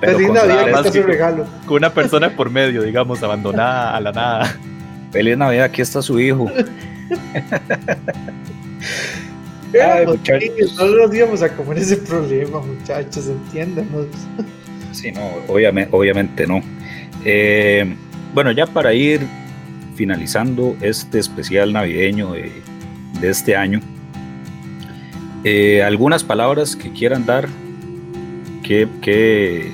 Pero 0.00 0.12
Feliz 0.12 0.28
con 0.28 0.36
Navidad, 0.36 0.64
que 0.64 0.70
está 0.70 0.92
su 0.92 1.02
regalo. 1.02 1.46
Con 1.66 1.76
una 1.78 1.92
persona 1.92 2.30
por 2.30 2.50
medio, 2.50 2.82
digamos, 2.82 3.22
abandonada 3.22 3.96
a 3.96 4.00
la 4.00 4.12
nada. 4.12 4.56
Feliz 5.10 5.36
Navidad, 5.36 5.64
aquí 5.64 5.82
está 5.82 6.00
su 6.02 6.20
hijo. 6.20 6.50
Éramos 9.72 10.16
muchachos. 10.18 10.76
no 10.78 10.86
nos 10.86 11.14
íbamos 11.14 11.42
a 11.42 11.48
comer 11.54 11.78
ese 11.78 11.96
problema, 11.98 12.60
muchachos, 12.60 13.26
entiéndanos. 13.26 14.06
Sí, 14.92 15.12
no, 15.12 15.20
obviamente, 15.48 15.90
obviamente 15.94 16.46
no. 16.46 16.62
Eh, 17.24 17.94
bueno, 18.32 18.50
ya 18.52 18.66
para 18.66 18.94
ir 18.94 19.20
finalizando 19.94 20.76
este 20.80 21.18
especial 21.18 21.72
navideño 21.72 22.32
de, 22.32 22.50
de 23.20 23.28
este 23.28 23.56
año, 23.56 23.80
eh, 25.44 25.82
algunas 25.82 26.24
palabras 26.24 26.74
que 26.74 26.90
quieran 26.92 27.24
dar, 27.24 27.48
que- 28.68 29.72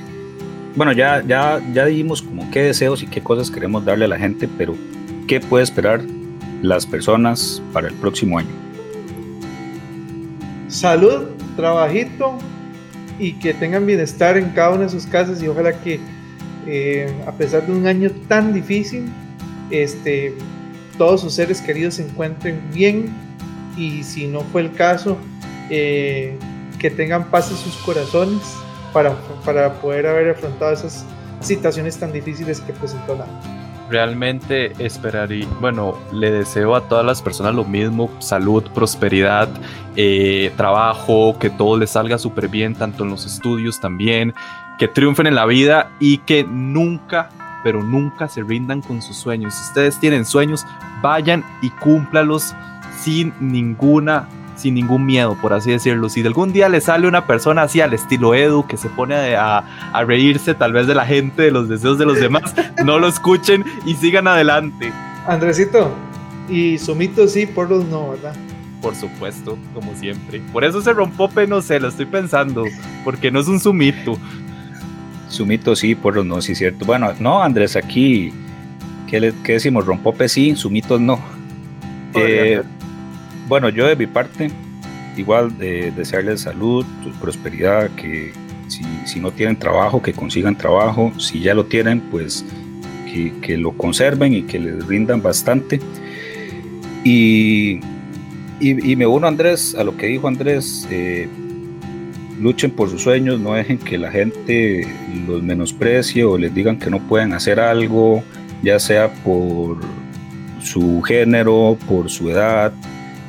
bueno, 0.75 0.91
ya, 0.93 1.23
ya, 1.25 1.61
ya 1.73 1.85
dijimos 1.85 2.21
como 2.21 2.49
qué 2.51 2.61
deseos 2.63 3.03
y 3.03 3.07
qué 3.07 3.21
cosas 3.21 3.51
queremos 3.51 3.85
darle 3.85 4.05
a 4.05 4.07
la 4.07 4.17
gente, 4.17 4.49
pero 4.57 4.75
¿qué 5.27 5.39
puede 5.39 5.63
esperar 5.63 6.01
las 6.61 6.85
personas 6.85 7.61
para 7.73 7.87
el 7.87 7.93
próximo 7.95 8.37
año? 8.37 8.49
Salud, 10.67 11.25
trabajito 11.55 12.37
y 13.19 13.33
que 13.33 13.53
tengan 13.53 13.85
bienestar 13.85 14.37
en 14.37 14.49
cada 14.49 14.71
una 14.71 14.83
de 14.83 14.89
sus 14.89 15.05
casas 15.05 15.41
y 15.41 15.47
ojalá 15.47 15.73
que 15.81 15.99
eh, 16.67 17.13
a 17.27 17.31
pesar 17.31 17.65
de 17.65 17.71
un 17.73 17.85
año 17.87 18.09
tan 18.27 18.53
difícil, 18.53 19.05
este, 19.71 20.33
todos 20.97 21.21
sus 21.21 21.33
seres 21.33 21.61
queridos 21.61 21.95
se 21.95 22.03
encuentren 22.05 22.59
bien 22.73 23.09
y 23.77 24.03
si 24.03 24.27
no 24.27 24.41
fue 24.41 24.61
el 24.61 24.71
caso, 24.73 25.17
eh, 25.69 26.37
que 26.79 26.89
tengan 26.89 27.29
paz 27.31 27.51
en 27.51 27.57
sus 27.57 27.75
corazones 27.77 28.41
para, 28.95 29.73
poder 29.81 30.07
haber 30.07 30.29
afrontado 30.29 30.71
esas 30.71 31.05
situaciones 31.41 31.99
tan 31.99 32.13
difíciles 32.13 32.61
que 32.61 32.71
presentó 32.71 33.15
la 33.15 33.25
Realmente 33.89 34.71
esperaría, 34.83 35.45
bueno, 35.59 35.99
le 36.11 36.31
deseo 36.31 36.75
a 36.75 36.87
todas 36.87 37.05
las 37.05 37.21
personas 37.21 37.53
lo 37.53 37.65
mismo, 37.65 38.09
salud, 38.17 38.63
prosperidad, 38.73 39.47
eh, 39.95 40.51
trabajo, 40.57 41.37
que 41.37 41.51
todo 41.51 41.77
les 41.77 41.91
salga 41.91 42.17
súper 42.17 42.47
bien, 42.47 42.73
tanto 42.73 43.03
en 43.03 43.11
los 43.11 43.27
estudios 43.27 43.79
también, 43.79 44.33
que 44.79 44.87
triunfen 44.87 45.27
en 45.27 45.35
la 45.35 45.45
vida 45.45 45.91
y 45.99 46.17
que 46.19 46.43
nunca, 46.43 47.29
pero 47.63 47.83
nunca 47.83 48.27
se 48.27 48.41
rindan 48.41 48.81
con 48.81 49.03
sus 49.03 49.17
sueños. 49.17 49.53
Si 49.53 49.61
ustedes 49.67 49.99
tienen 49.99 50.25
sueños, 50.25 50.65
vayan 51.03 51.43
y 51.61 51.69
cúmplalos 51.69 52.55
sin 52.97 53.33
ninguna 53.39 54.27
sin 54.55 54.73
ningún 54.75 55.05
miedo, 55.05 55.37
por 55.41 55.53
así 55.53 55.71
decirlo. 55.71 56.09
Si 56.09 56.21
de 56.21 56.27
algún 56.29 56.53
día 56.53 56.69
le 56.69 56.81
sale 56.81 57.07
una 57.07 57.25
persona 57.27 57.63
así 57.63 57.81
al 57.81 57.93
estilo 57.93 58.33
Edu, 58.35 58.65
que 58.67 58.77
se 58.77 58.89
pone 58.89 59.35
a, 59.35 59.63
a 59.93 60.03
reírse 60.05 60.53
tal 60.53 60.73
vez 60.73 60.87
de 60.87 60.95
la 60.95 61.05
gente, 61.05 61.41
de 61.43 61.51
los 61.51 61.67
deseos 61.69 61.97
de 61.97 62.05
los 62.05 62.19
demás, 62.19 62.53
no 62.85 62.99
lo 62.99 63.07
escuchen 63.07 63.63
y 63.85 63.95
sigan 63.95 64.27
adelante. 64.27 64.91
Andresito, 65.27 65.91
y 66.49 66.77
Sumito 66.77 67.27
sí, 67.27 67.45
por 67.45 67.69
los 67.69 67.85
no, 67.85 68.09
¿verdad? 68.11 68.35
Por 68.81 68.95
supuesto, 68.95 69.57
como 69.73 69.95
siempre. 69.95 70.41
Por 70.53 70.63
eso 70.63 70.79
ese 70.79 70.93
rompope, 70.93 71.47
no 71.47 71.61
sé, 71.61 71.79
lo 71.79 71.87
estoy 71.87 72.05
pensando, 72.05 72.63
porque 73.03 73.31
no 73.31 73.39
es 73.39 73.47
un 73.47 73.59
sumito. 73.59 74.17
Sumito 75.27 75.75
sí, 75.75 75.95
por 75.95 76.15
los 76.15 76.25
no, 76.25 76.41
sí, 76.41 76.53
cierto. 76.55 76.85
Bueno, 76.85 77.11
no, 77.19 77.41
Andrés, 77.41 77.75
aquí, 77.75 78.31
¿qué, 79.07 79.19
le- 79.19 79.33
qué 79.43 79.53
decimos? 79.53 79.85
Rompope 79.85 80.29
sí, 80.29 80.55
sumitos 80.55 81.01
no. 81.01 81.19
Eh, 82.13 82.61
bueno, 83.47 83.69
yo 83.69 83.87
de 83.87 83.95
mi 83.95 84.07
parte, 84.07 84.49
igual 85.17 85.57
de 85.57 85.91
desearles 85.91 86.41
salud, 86.41 86.85
prosperidad, 87.21 87.89
que 87.91 88.33
si, 88.67 89.19
no 89.19 89.31
tienen 89.31 89.57
trabajo, 89.57 90.01
que 90.01 90.13
consigan 90.13 90.57
trabajo, 90.57 91.13
si 91.19 91.39
ya 91.39 91.53
lo 91.53 91.65
tienen, 91.65 92.01
pues 92.11 92.43
que, 93.41 93.57
lo 93.57 93.71
conserven 93.71 94.33
y 94.33 94.43
que 94.43 94.59
les 94.59 94.85
rindan 94.85 95.21
bastante. 95.21 95.79
Y 97.03 97.79
me 98.59 99.07
uno, 99.07 99.27
Andrés, 99.27 99.75
a 99.75 99.83
lo 99.83 99.95
que 99.95 100.07
dijo 100.07 100.27
Andrés, 100.27 100.87
eh, 100.89 101.29
luchen 102.39 102.71
por 102.71 102.89
sus 102.89 103.03
sueños, 103.03 103.39
no 103.39 103.53
dejen 103.53 103.77
que 103.77 103.97
la 103.97 104.11
gente 104.11 104.87
los 105.27 105.41
menosprecie 105.43 106.23
o 106.23 106.37
les 106.37 106.53
digan 106.53 106.77
que 106.77 106.89
no 106.89 106.99
pueden 106.99 107.33
hacer 107.33 107.59
algo, 107.59 108.23
ya 108.63 108.79
sea 108.79 109.13
por 109.23 109.77
su 110.61 111.01
género, 111.03 111.77
por 111.87 112.09
su 112.09 112.29
edad 112.31 112.73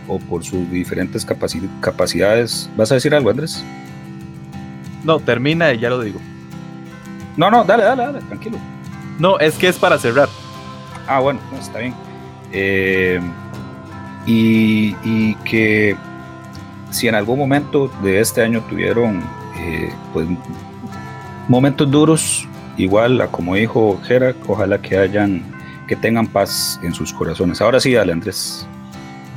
o 0.09 0.19
por 0.19 0.45
sus 0.45 0.71
diferentes 0.71 1.27
capaci- 1.27 1.69
capacidades. 1.81 2.71
¿Vas 2.77 2.91
a 2.93 2.95
decir 2.95 3.15
algo, 3.15 3.31
Andrés? 3.31 3.65
No, 5.05 5.21
termina 5.21 5.73
y 5.73 5.79
ya 5.79 5.91
lo 5.91 6.01
digo. 6.01 6.21
No, 7.37 7.51
no, 7.51 7.65
dale, 7.65 7.85
dale, 7.85 8.05
dale, 8.05 8.21
tranquilo. 8.23 8.59
No, 9.19 9.39
es 9.39 9.55
que 9.57 9.69
es 9.69 9.79
para 9.79 9.99
cerrar. 9.99 10.29
Ah, 11.07 11.21
bueno, 11.21 11.41
no, 11.53 11.59
está 11.59 11.79
bien. 11.79 11.95
Eh, 12.53 13.21
y, 14.27 14.97
y 15.05 15.35
que 15.45 15.97
si 16.91 17.09
en 17.09 17.15
algún 17.15 17.39
momento 17.39 17.91
de 18.03 18.21
este 18.21 18.43
año 18.43 18.63
tuvieron 18.69 19.23
eh, 19.59 19.91
pues, 20.13 20.27
momentos 21.49 21.91
duros, 21.91 22.49
igual 22.77 23.21
a 23.21 23.29
como 23.29 23.55
dijo 23.55 24.01
Jera, 24.05 24.35
ojalá 24.47 24.81
que 24.81 24.97
hayan, 24.99 25.43
que 25.87 25.95
tengan 25.97 26.27
paz 26.27 26.81
en 26.83 26.93
sus 26.95 27.13
corazones. 27.13 27.61
Ahora 27.61 27.79
sí, 27.81 27.93
dale, 27.93 28.13
Andrés. 28.13 28.67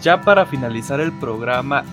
Ya 0.01 0.21
para 0.21 0.45
finalizar 0.45 0.99
el 0.99 1.11
programa, 1.11 1.83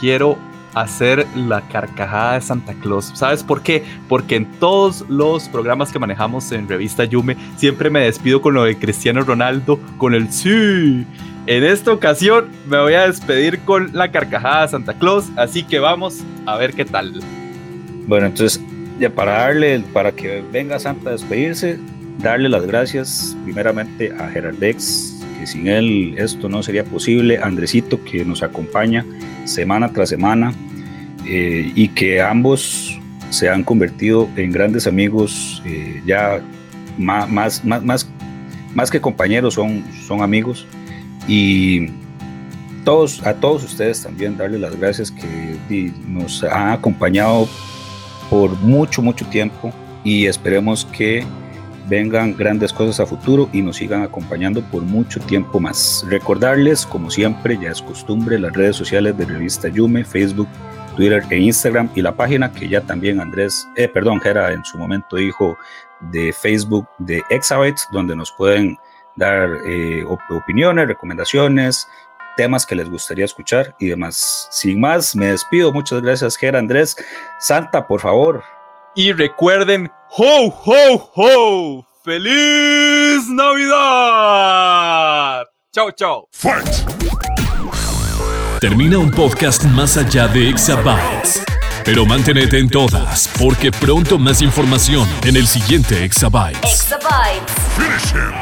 quiero 0.00 0.38
hacer 0.74 1.26
la 1.36 1.60
carcajada 1.62 2.34
de 2.34 2.40
Santa 2.40 2.74
Claus. 2.74 3.12
¿Sabes 3.14 3.42
por 3.42 3.62
qué? 3.62 3.84
Porque 4.08 4.36
en 4.36 4.46
todos 4.58 5.04
los 5.08 5.48
programas 5.48 5.92
que 5.92 5.98
manejamos 5.98 6.50
en 6.52 6.68
Revista 6.68 7.04
Yume, 7.04 7.36
siempre 7.56 7.90
me 7.90 8.00
despido 8.00 8.42
con 8.42 8.54
lo 8.54 8.64
de 8.64 8.76
Cristiano 8.76 9.22
Ronaldo, 9.22 9.78
con 9.98 10.14
el 10.14 10.30
sí. 10.32 11.06
En 11.46 11.62
esta 11.62 11.92
ocasión 11.92 12.48
me 12.66 12.80
voy 12.80 12.94
a 12.94 13.06
despedir 13.06 13.60
con 13.60 13.90
la 13.92 14.10
carcajada 14.10 14.62
de 14.62 14.68
Santa 14.68 14.94
Claus, 14.94 15.26
así 15.36 15.62
que 15.62 15.78
vamos 15.78 16.22
a 16.46 16.56
ver 16.56 16.74
qué 16.74 16.84
tal. 16.84 17.20
Bueno, 18.06 18.26
entonces, 18.26 18.62
ya 18.98 19.10
para 19.10 19.32
darle, 19.32 19.80
para 19.92 20.12
que 20.12 20.42
venga 20.52 20.78
Santa 20.78 21.10
a 21.10 21.12
despedirse, 21.12 21.78
darle 22.18 22.48
las 22.48 22.66
gracias 22.66 23.36
primeramente 23.44 24.12
a 24.18 24.28
Gerardex, 24.28 25.13
sin 25.46 25.68
él 25.68 26.14
esto 26.18 26.48
no 26.48 26.62
sería 26.62 26.84
posible. 26.84 27.38
Andresito, 27.38 28.02
que 28.04 28.24
nos 28.24 28.42
acompaña 28.42 29.04
semana 29.44 29.92
tras 29.92 30.08
semana 30.08 30.52
eh, 31.26 31.70
y 31.74 31.88
que 31.88 32.20
ambos 32.20 32.98
se 33.30 33.48
han 33.48 33.64
convertido 33.64 34.28
en 34.36 34.52
grandes 34.52 34.86
amigos, 34.86 35.62
eh, 35.66 36.02
ya 36.06 36.40
más, 36.98 37.28
más, 37.28 37.64
más, 37.64 38.08
más, 38.74 38.90
que 38.90 39.00
compañeros, 39.00 39.54
son, 39.54 39.84
son 40.06 40.22
amigos. 40.22 40.66
Y 41.26 41.88
todos, 42.84 43.26
a 43.26 43.34
todos 43.34 43.64
ustedes 43.64 44.02
también 44.02 44.36
darles 44.36 44.60
las 44.60 44.78
gracias 44.78 45.10
que 45.10 45.92
nos 46.06 46.44
han 46.44 46.70
acompañado 46.70 47.48
por 48.30 48.54
mucho, 48.60 49.02
mucho 49.02 49.26
tiempo 49.26 49.72
y 50.04 50.26
esperemos 50.26 50.84
que 50.84 51.24
vengan 51.88 52.36
grandes 52.36 52.72
cosas 52.72 53.00
a 53.00 53.06
futuro 53.06 53.48
y 53.52 53.62
nos 53.62 53.76
sigan 53.76 54.02
acompañando 54.02 54.62
por 54.62 54.82
mucho 54.82 55.20
tiempo 55.20 55.60
más. 55.60 56.04
Recordarles, 56.08 56.86
como 56.86 57.10
siempre, 57.10 57.58
ya 57.60 57.70
es 57.70 57.82
costumbre, 57.82 58.38
las 58.38 58.52
redes 58.52 58.76
sociales 58.76 59.16
de 59.16 59.24
Revista 59.24 59.68
Yume, 59.68 60.04
Facebook, 60.04 60.48
Twitter 60.96 61.22
e 61.30 61.38
Instagram 61.38 61.90
y 61.94 62.02
la 62.02 62.12
página 62.12 62.52
que 62.52 62.68
ya 62.68 62.80
también 62.80 63.20
Andrés, 63.20 63.68
eh, 63.76 63.88
perdón, 63.88 64.20
Jera 64.20 64.52
en 64.52 64.64
su 64.64 64.78
momento 64.78 65.16
dijo 65.16 65.56
de 66.12 66.32
Facebook 66.32 66.88
de 66.98 67.22
Exabytes, 67.30 67.88
donde 67.92 68.14
nos 68.14 68.32
pueden 68.32 68.78
dar 69.16 69.48
eh, 69.66 70.04
opiniones, 70.28 70.88
recomendaciones, 70.88 71.88
temas 72.36 72.66
que 72.66 72.74
les 72.74 72.90
gustaría 72.90 73.24
escuchar 73.24 73.74
y 73.78 73.88
demás. 73.88 74.48
Sin 74.50 74.80
más, 74.80 75.14
me 75.14 75.26
despido. 75.26 75.72
Muchas 75.72 76.02
gracias, 76.02 76.36
Jera 76.36 76.58
Andrés. 76.58 76.96
Santa, 77.38 77.86
por 77.86 78.00
favor. 78.00 78.42
Y 78.96 79.12
recuerden, 79.12 79.90
¡ho, 80.16 80.54
ho, 80.64 81.10
ho! 81.16 81.84
¡Feliz 82.04 83.28
Navidad! 83.28 83.64
Chao, 85.72 85.90
chao. 85.90 86.28
Termina 88.60 88.98
un 88.98 89.10
podcast 89.10 89.64
más 89.64 89.96
allá 89.96 90.28
de 90.28 90.48
Exabytes. 90.48 91.42
Pero 91.84 92.06
manténete 92.06 92.60
en 92.60 92.70
todas, 92.70 93.28
porque 93.36 93.72
pronto 93.72 94.16
más 94.16 94.40
información 94.42 95.08
en 95.24 95.34
el 95.34 95.48
siguiente 95.48 96.04
Exabytes. 96.04 96.62
Exabytes. 96.62 97.52
Finish 97.76 98.14
him. 98.14 98.32